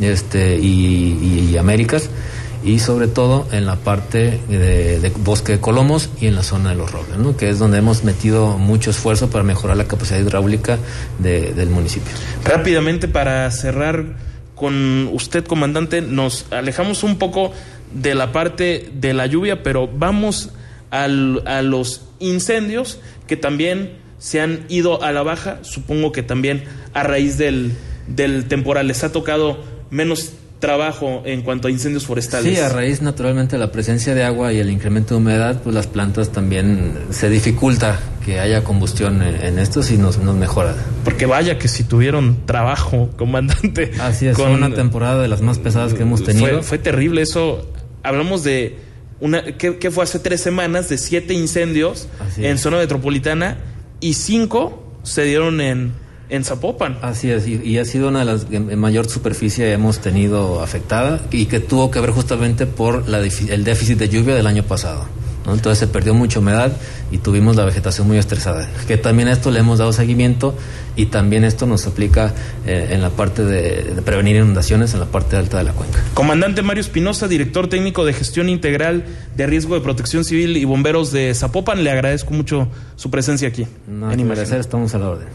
este, 0.00 0.58
y 0.58 1.56
Américas 1.56 2.08
y 2.64 2.78
sobre 2.78 3.08
todo 3.08 3.46
en 3.52 3.66
la 3.66 3.76
parte 3.76 4.40
de, 4.48 5.12
bosque 5.18 5.52
de 5.52 5.60
Colomos 5.60 6.08
y 6.20 6.26
en 6.26 6.34
la 6.34 6.42
zona 6.42 6.70
de 6.70 6.76
los 6.76 6.90
robles, 6.90 7.18
¿no? 7.18 7.36
que 7.36 7.50
es 7.50 7.58
donde 7.58 7.78
hemos 7.78 8.04
metido 8.04 8.56
mucho 8.58 8.90
esfuerzo 8.90 9.28
para 9.28 9.44
mejorar 9.44 9.76
la 9.76 9.86
capacidad 9.86 10.18
hidráulica 10.18 10.78
del 11.18 11.68
municipio. 11.68 12.10
Rápidamente 12.44 13.06
para 13.06 13.50
cerrar 13.50 14.04
con 14.54 15.10
usted, 15.12 15.44
comandante, 15.44 16.00
nos 16.00 16.46
alejamos 16.50 17.02
un 17.02 17.18
poco 17.18 17.52
de 17.92 18.14
la 18.14 18.32
parte 18.32 18.90
de 18.94 19.12
la 19.12 19.26
lluvia, 19.26 19.62
pero 19.62 19.86
vamos 19.88 20.50
al, 20.90 21.42
a 21.46 21.60
los 21.60 22.02
incendios 22.18 22.98
que 23.26 23.36
también 23.36 23.98
se 24.18 24.40
han 24.40 24.64
ido 24.68 25.02
a 25.02 25.12
la 25.12 25.22
baja, 25.22 25.58
supongo 25.62 26.12
que 26.12 26.22
también 26.22 26.64
a 26.94 27.02
raíz 27.02 27.36
del, 27.36 27.72
del 28.06 28.46
temporal 28.46 28.88
les 28.88 29.04
ha 29.04 29.12
tocado 29.12 29.62
menos 29.90 30.32
trabajo 30.58 31.22
en 31.26 31.42
cuanto 31.42 31.68
a 31.68 31.70
incendios 31.70 32.06
forestales. 32.06 32.56
Sí, 32.56 32.60
a 32.60 32.68
raíz 32.68 33.02
naturalmente 33.02 33.56
de 33.56 33.60
la 33.60 33.70
presencia 33.70 34.14
de 34.14 34.24
agua 34.24 34.52
y 34.52 34.58
el 34.58 34.70
incremento 34.70 35.14
de 35.14 35.20
humedad, 35.20 35.60
pues 35.62 35.74
las 35.74 35.86
plantas 35.86 36.30
también 36.30 36.94
se 37.10 37.28
dificulta 37.28 38.00
que 38.24 38.40
haya 38.40 38.64
combustión 38.64 39.22
en, 39.22 39.58
estos 39.58 39.90
y 39.90 39.98
nos, 39.98 40.18
nos, 40.18 40.34
mejora. 40.36 40.74
Porque 41.04 41.26
vaya 41.26 41.58
que 41.58 41.68
si 41.68 41.84
tuvieron 41.84 42.46
trabajo, 42.46 43.10
comandante. 43.16 43.92
Así 44.00 44.26
es, 44.26 44.36
con, 44.36 44.52
una 44.52 44.74
temporada 44.74 45.20
de 45.20 45.28
las 45.28 45.42
más 45.42 45.58
pesadas 45.58 45.92
que 45.92 46.02
hemos 46.02 46.24
tenido. 46.24 46.62
Fue, 46.62 46.78
terrible 46.78 47.22
eso. 47.22 47.70
Hablamos 48.02 48.42
de 48.42 48.78
una 49.20 49.42
que, 49.56 49.90
fue 49.90 50.04
hace 50.04 50.18
tres 50.18 50.40
semanas 50.40 50.88
de 50.88 50.98
siete 50.98 51.34
incendios 51.34 52.08
en 52.38 52.58
zona 52.58 52.78
metropolitana 52.78 53.58
y 54.00 54.14
cinco 54.14 54.82
se 55.02 55.24
dieron 55.24 55.60
en 55.60 55.92
en 56.28 56.44
Zapopan. 56.44 56.98
Así 57.02 57.30
es, 57.30 57.46
y, 57.46 57.78
ha 57.78 57.84
sido 57.84 58.08
una 58.08 58.20
de 58.20 58.24
las 58.24 58.46
en 58.50 58.78
mayor 58.78 59.08
superficie 59.08 59.72
hemos 59.72 59.98
tenido 60.00 60.62
afectada 60.62 61.20
y 61.30 61.46
que 61.46 61.60
tuvo 61.60 61.90
que 61.90 62.00
ver 62.00 62.10
justamente 62.10 62.66
por 62.66 63.08
la, 63.08 63.18
el 63.18 63.64
déficit 63.64 63.98
de 63.98 64.08
lluvia 64.08 64.34
del 64.34 64.46
año 64.46 64.62
pasado. 64.62 65.06
Entonces 65.46 65.78
se 65.78 65.86
perdió 65.86 66.14
mucha 66.14 66.38
humedad 66.38 66.72
y 67.10 67.18
tuvimos 67.18 67.56
la 67.56 67.64
vegetación 67.64 68.06
muy 68.06 68.16
estresada. 68.16 68.68
Que 68.86 68.96
también 68.96 69.28
esto 69.28 69.50
le 69.50 69.60
hemos 69.60 69.78
dado 69.78 69.92
seguimiento 69.92 70.56
y 70.96 71.06
también 71.06 71.44
esto 71.44 71.66
nos 71.66 71.86
aplica 71.86 72.32
eh, 72.66 72.88
en 72.92 73.02
la 73.02 73.10
parte 73.10 73.44
de, 73.44 73.82
de, 73.94 74.02
prevenir 74.02 74.36
inundaciones 74.36 74.94
en 74.94 75.00
la 75.00 75.06
parte 75.06 75.36
alta 75.36 75.58
de 75.58 75.64
la 75.64 75.72
cuenca. 75.72 76.02
Comandante 76.14 76.62
Mario 76.62 76.80
Espinosa, 76.80 77.28
director 77.28 77.68
técnico 77.68 78.06
de 78.06 78.14
gestión 78.14 78.48
integral 78.48 79.04
de 79.36 79.46
riesgo 79.46 79.74
de 79.74 79.82
protección 79.82 80.24
civil 80.24 80.56
y 80.56 80.64
bomberos 80.64 81.12
de 81.12 81.34
Zapopan, 81.34 81.84
le 81.84 81.90
agradezco 81.90 82.32
mucho 82.32 82.68
su 82.96 83.10
presencia 83.10 83.48
aquí. 83.48 83.66
No, 83.86 84.10
en 84.10 84.20
agradecer, 84.20 84.60
estamos 84.60 84.94
a 84.94 84.98
la 84.98 85.10
orden. 85.10 85.28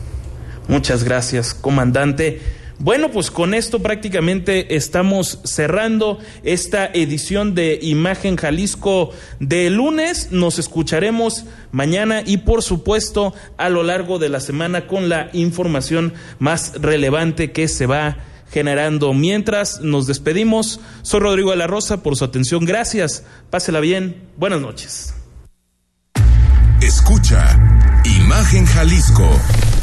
Muchas 0.70 1.04
gracias, 1.04 1.56
comandante. 1.56 2.40
Bueno, 2.78 3.10
pues 3.10 3.32
con 3.32 3.56
esto 3.56 3.82
prácticamente 3.82 4.76
estamos 4.76 5.40
cerrando 5.44 6.20
esta 6.44 6.86
edición 6.86 7.56
de 7.56 7.80
Imagen 7.82 8.38
Jalisco 8.38 9.10
de 9.40 9.72
lunes. 9.72 10.32
Nos 10.32 10.60
escucharemos 10.60 11.46
mañana 11.72 12.22
y 12.24 12.38
por 12.38 12.62
supuesto 12.62 13.34
a 13.58 13.70
lo 13.70 13.82
largo 13.82 14.20
de 14.20 14.30
la 14.30 14.40
semana 14.40 14.86
con 14.86 15.10
la 15.10 15.32
información 15.34 16.14
más 16.38 16.74
relevante 16.80 17.52
que 17.52 17.68
se 17.68 17.88
va 17.88 18.18
generando. 18.52 19.14
Mientras 19.14 19.82
nos 19.82 20.06
despedimos, 20.06 20.80
soy 21.02 21.20
Rodrigo 21.22 21.50
de 21.50 21.58
la 21.58 21.68
Rosa 21.68 22.04
por 22.04 22.16
su 22.16 22.24
atención. 22.26 22.64
Gracias. 22.64 23.24
Pásela 23.50 23.80
bien. 23.80 24.22
Buenas 24.38 24.62
noches. 24.62 25.16
Escucha 26.80 27.60
Imagen 28.06 28.66
Jalisco 28.68 29.30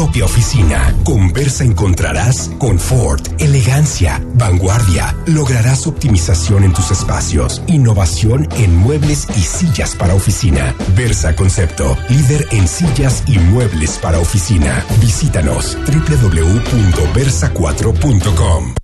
propia 0.00 0.24
oficina. 0.24 0.96
Con 1.04 1.30
Versa 1.30 1.62
encontrarás 1.62 2.50
confort, 2.56 3.38
elegancia, 3.38 4.24
vanguardia. 4.32 5.14
Lograrás 5.26 5.86
optimización 5.86 6.64
en 6.64 6.72
tus 6.72 6.90
espacios, 6.90 7.60
innovación 7.66 8.48
en 8.56 8.74
muebles 8.74 9.26
y 9.36 9.42
sillas 9.42 9.94
para 9.94 10.14
oficina. 10.14 10.74
Versa 10.96 11.36
Concepto, 11.36 11.98
líder 12.08 12.46
en 12.50 12.66
sillas 12.66 13.22
y 13.26 13.38
muebles 13.38 13.98
para 13.98 14.20
oficina. 14.20 14.86
Visítanos 15.02 15.76
www.versa4.com. 15.84 18.74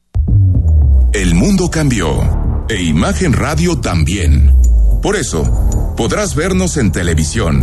El 1.14 1.34
mundo 1.34 1.70
cambió 1.70 2.66
e 2.68 2.82
Imagen 2.82 3.32
Radio 3.32 3.80
también. 3.80 4.54
Por 5.00 5.16
eso, 5.16 5.94
podrás 5.96 6.34
vernos 6.34 6.76
en 6.76 6.92
televisión. 6.92 7.62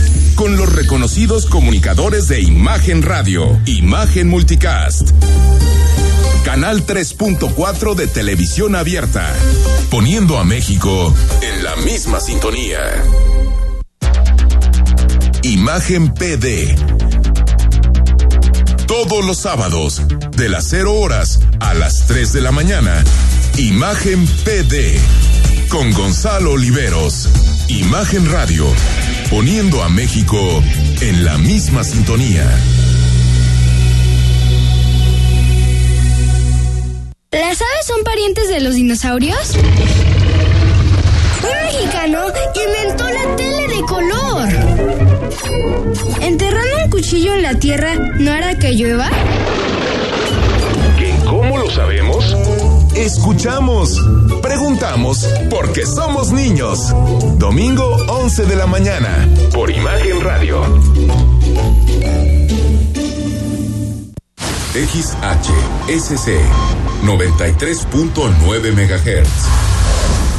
Con 0.35 0.57
los 0.57 0.73
reconocidos 0.73 1.45
comunicadores 1.45 2.27
de 2.27 2.41
Imagen 2.41 3.01
Radio, 3.01 3.59
Imagen 3.65 4.27
Multicast. 4.27 5.11
Canal 6.43 6.85
3.4 6.85 7.95
de 7.95 8.07
televisión 8.07 8.75
abierta, 8.75 9.31
poniendo 9.89 10.39
a 10.39 10.43
México 10.43 11.13
en 11.41 11.63
la 11.63 11.75
misma 11.77 12.19
sintonía. 12.19 12.79
Imagen 15.43 16.13
PD. 16.13 16.75
Todos 18.87 19.23
los 19.25 19.37
sábados, 19.37 20.01
de 20.35 20.49
las 20.49 20.65
0 20.69 20.93
horas 20.93 21.39
a 21.59 21.73
las 21.73 22.07
3 22.07 22.33
de 22.33 22.41
la 22.41 22.51
mañana, 22.51 23.03
Imagen 23.57 24.25
PD. 24.43 24.99
Con 25.69 25.91
Gonzalo 25.93 26.51
Oliveros. 26.53 27.29
Imagen 27.69 28.29
Radio. 28.29 28.65
Poniendo 29.31 29.81
a 29.81 29.87
México 29.87 30.37
en 30.99 31.23
la 31.23 31.37
misma 31.37 31.85
sintonía. 31.85 32.43
¿Las 37.31 37.61
aves 37.61 37.85
son 37.87 38.03
parientes 38.03 38.49
de 38.49 38.59
los 38.59 38.75
dinosaurios? 38.75 39.55
Un 41.43 41.65
mexicano 41.65 42.19
inventó 42.65 43.05
la 43.05 43.35
tele 43.37 43.67
de 43.69 43.81
color. 43.83 44.49
¿Enterrando 46.21 46.83
un 46.83 46.89
cuchillo 46.91 47.33
en 47.33 47.41
la 47.41 47.55
tierra 47.55 47.95
no 47.95 48.31
hará 48.33 48.59
que 48.59 48.73
llueva? 48.73 49.09
¿Qué? 50.99 51.15
¿Cómo 51.25 51.57
lo 51.57 51.69
sabemos? 51.71 52.35
Escuchamos, 52.95 53.97
preguntamos, 54.41 55.27
porque 55.49 55.85
somos 55.85 56.31
niños. 56.31 56.93
Domingo 57.37 57.95
11 58.07 58.45
de 58.45 58.55
la 58.55 58.67
mañana, 58.67 59.27
por 59.53 59.69
Imagen 59.71 60.21
Radio. 60.21 60.63
XHSC 64.73 66.29
93.9 67.03 68.71
MHz. 68.73 69.71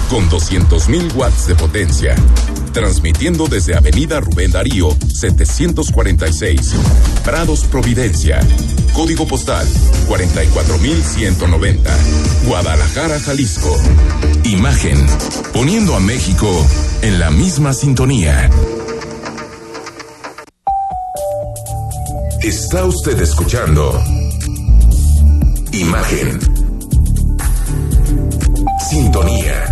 con 0.08 0.28
200.000 0.28 1.14
watts 1.14 1.46
de 1.46 1.54
potencia. 1.54 2.14
Transmitiendo 2.72 3.46
desde 3.48 3.76
Avenida 3.76 4.20
Rubén 4.20 4.50
Darío, 4.50 4.96
746, 5.08 6.74
Prados 7.24 7.64
Providencia. 7.64 8.40
Código 8.94 9.26
postal 9.26 9.66
44190, 10.08 11.90
Guadalajara, 12.46 13.20
Jalisco. 13.20 13.76
Imagen, 14.44 15.06
poniendo 15.52 15.94
a 15.94 16.00
México 16.00 16.48
en 17.02 17.18
la 17.18 17.30
misma 17.30 17.72
sintonía. 17.74 18.50
Está 22.42 22.84
usted 22.84 23.20
escuchando 23.20 24.02
Imagen. 25.72 26.38
Sintonía. 28.90 29.71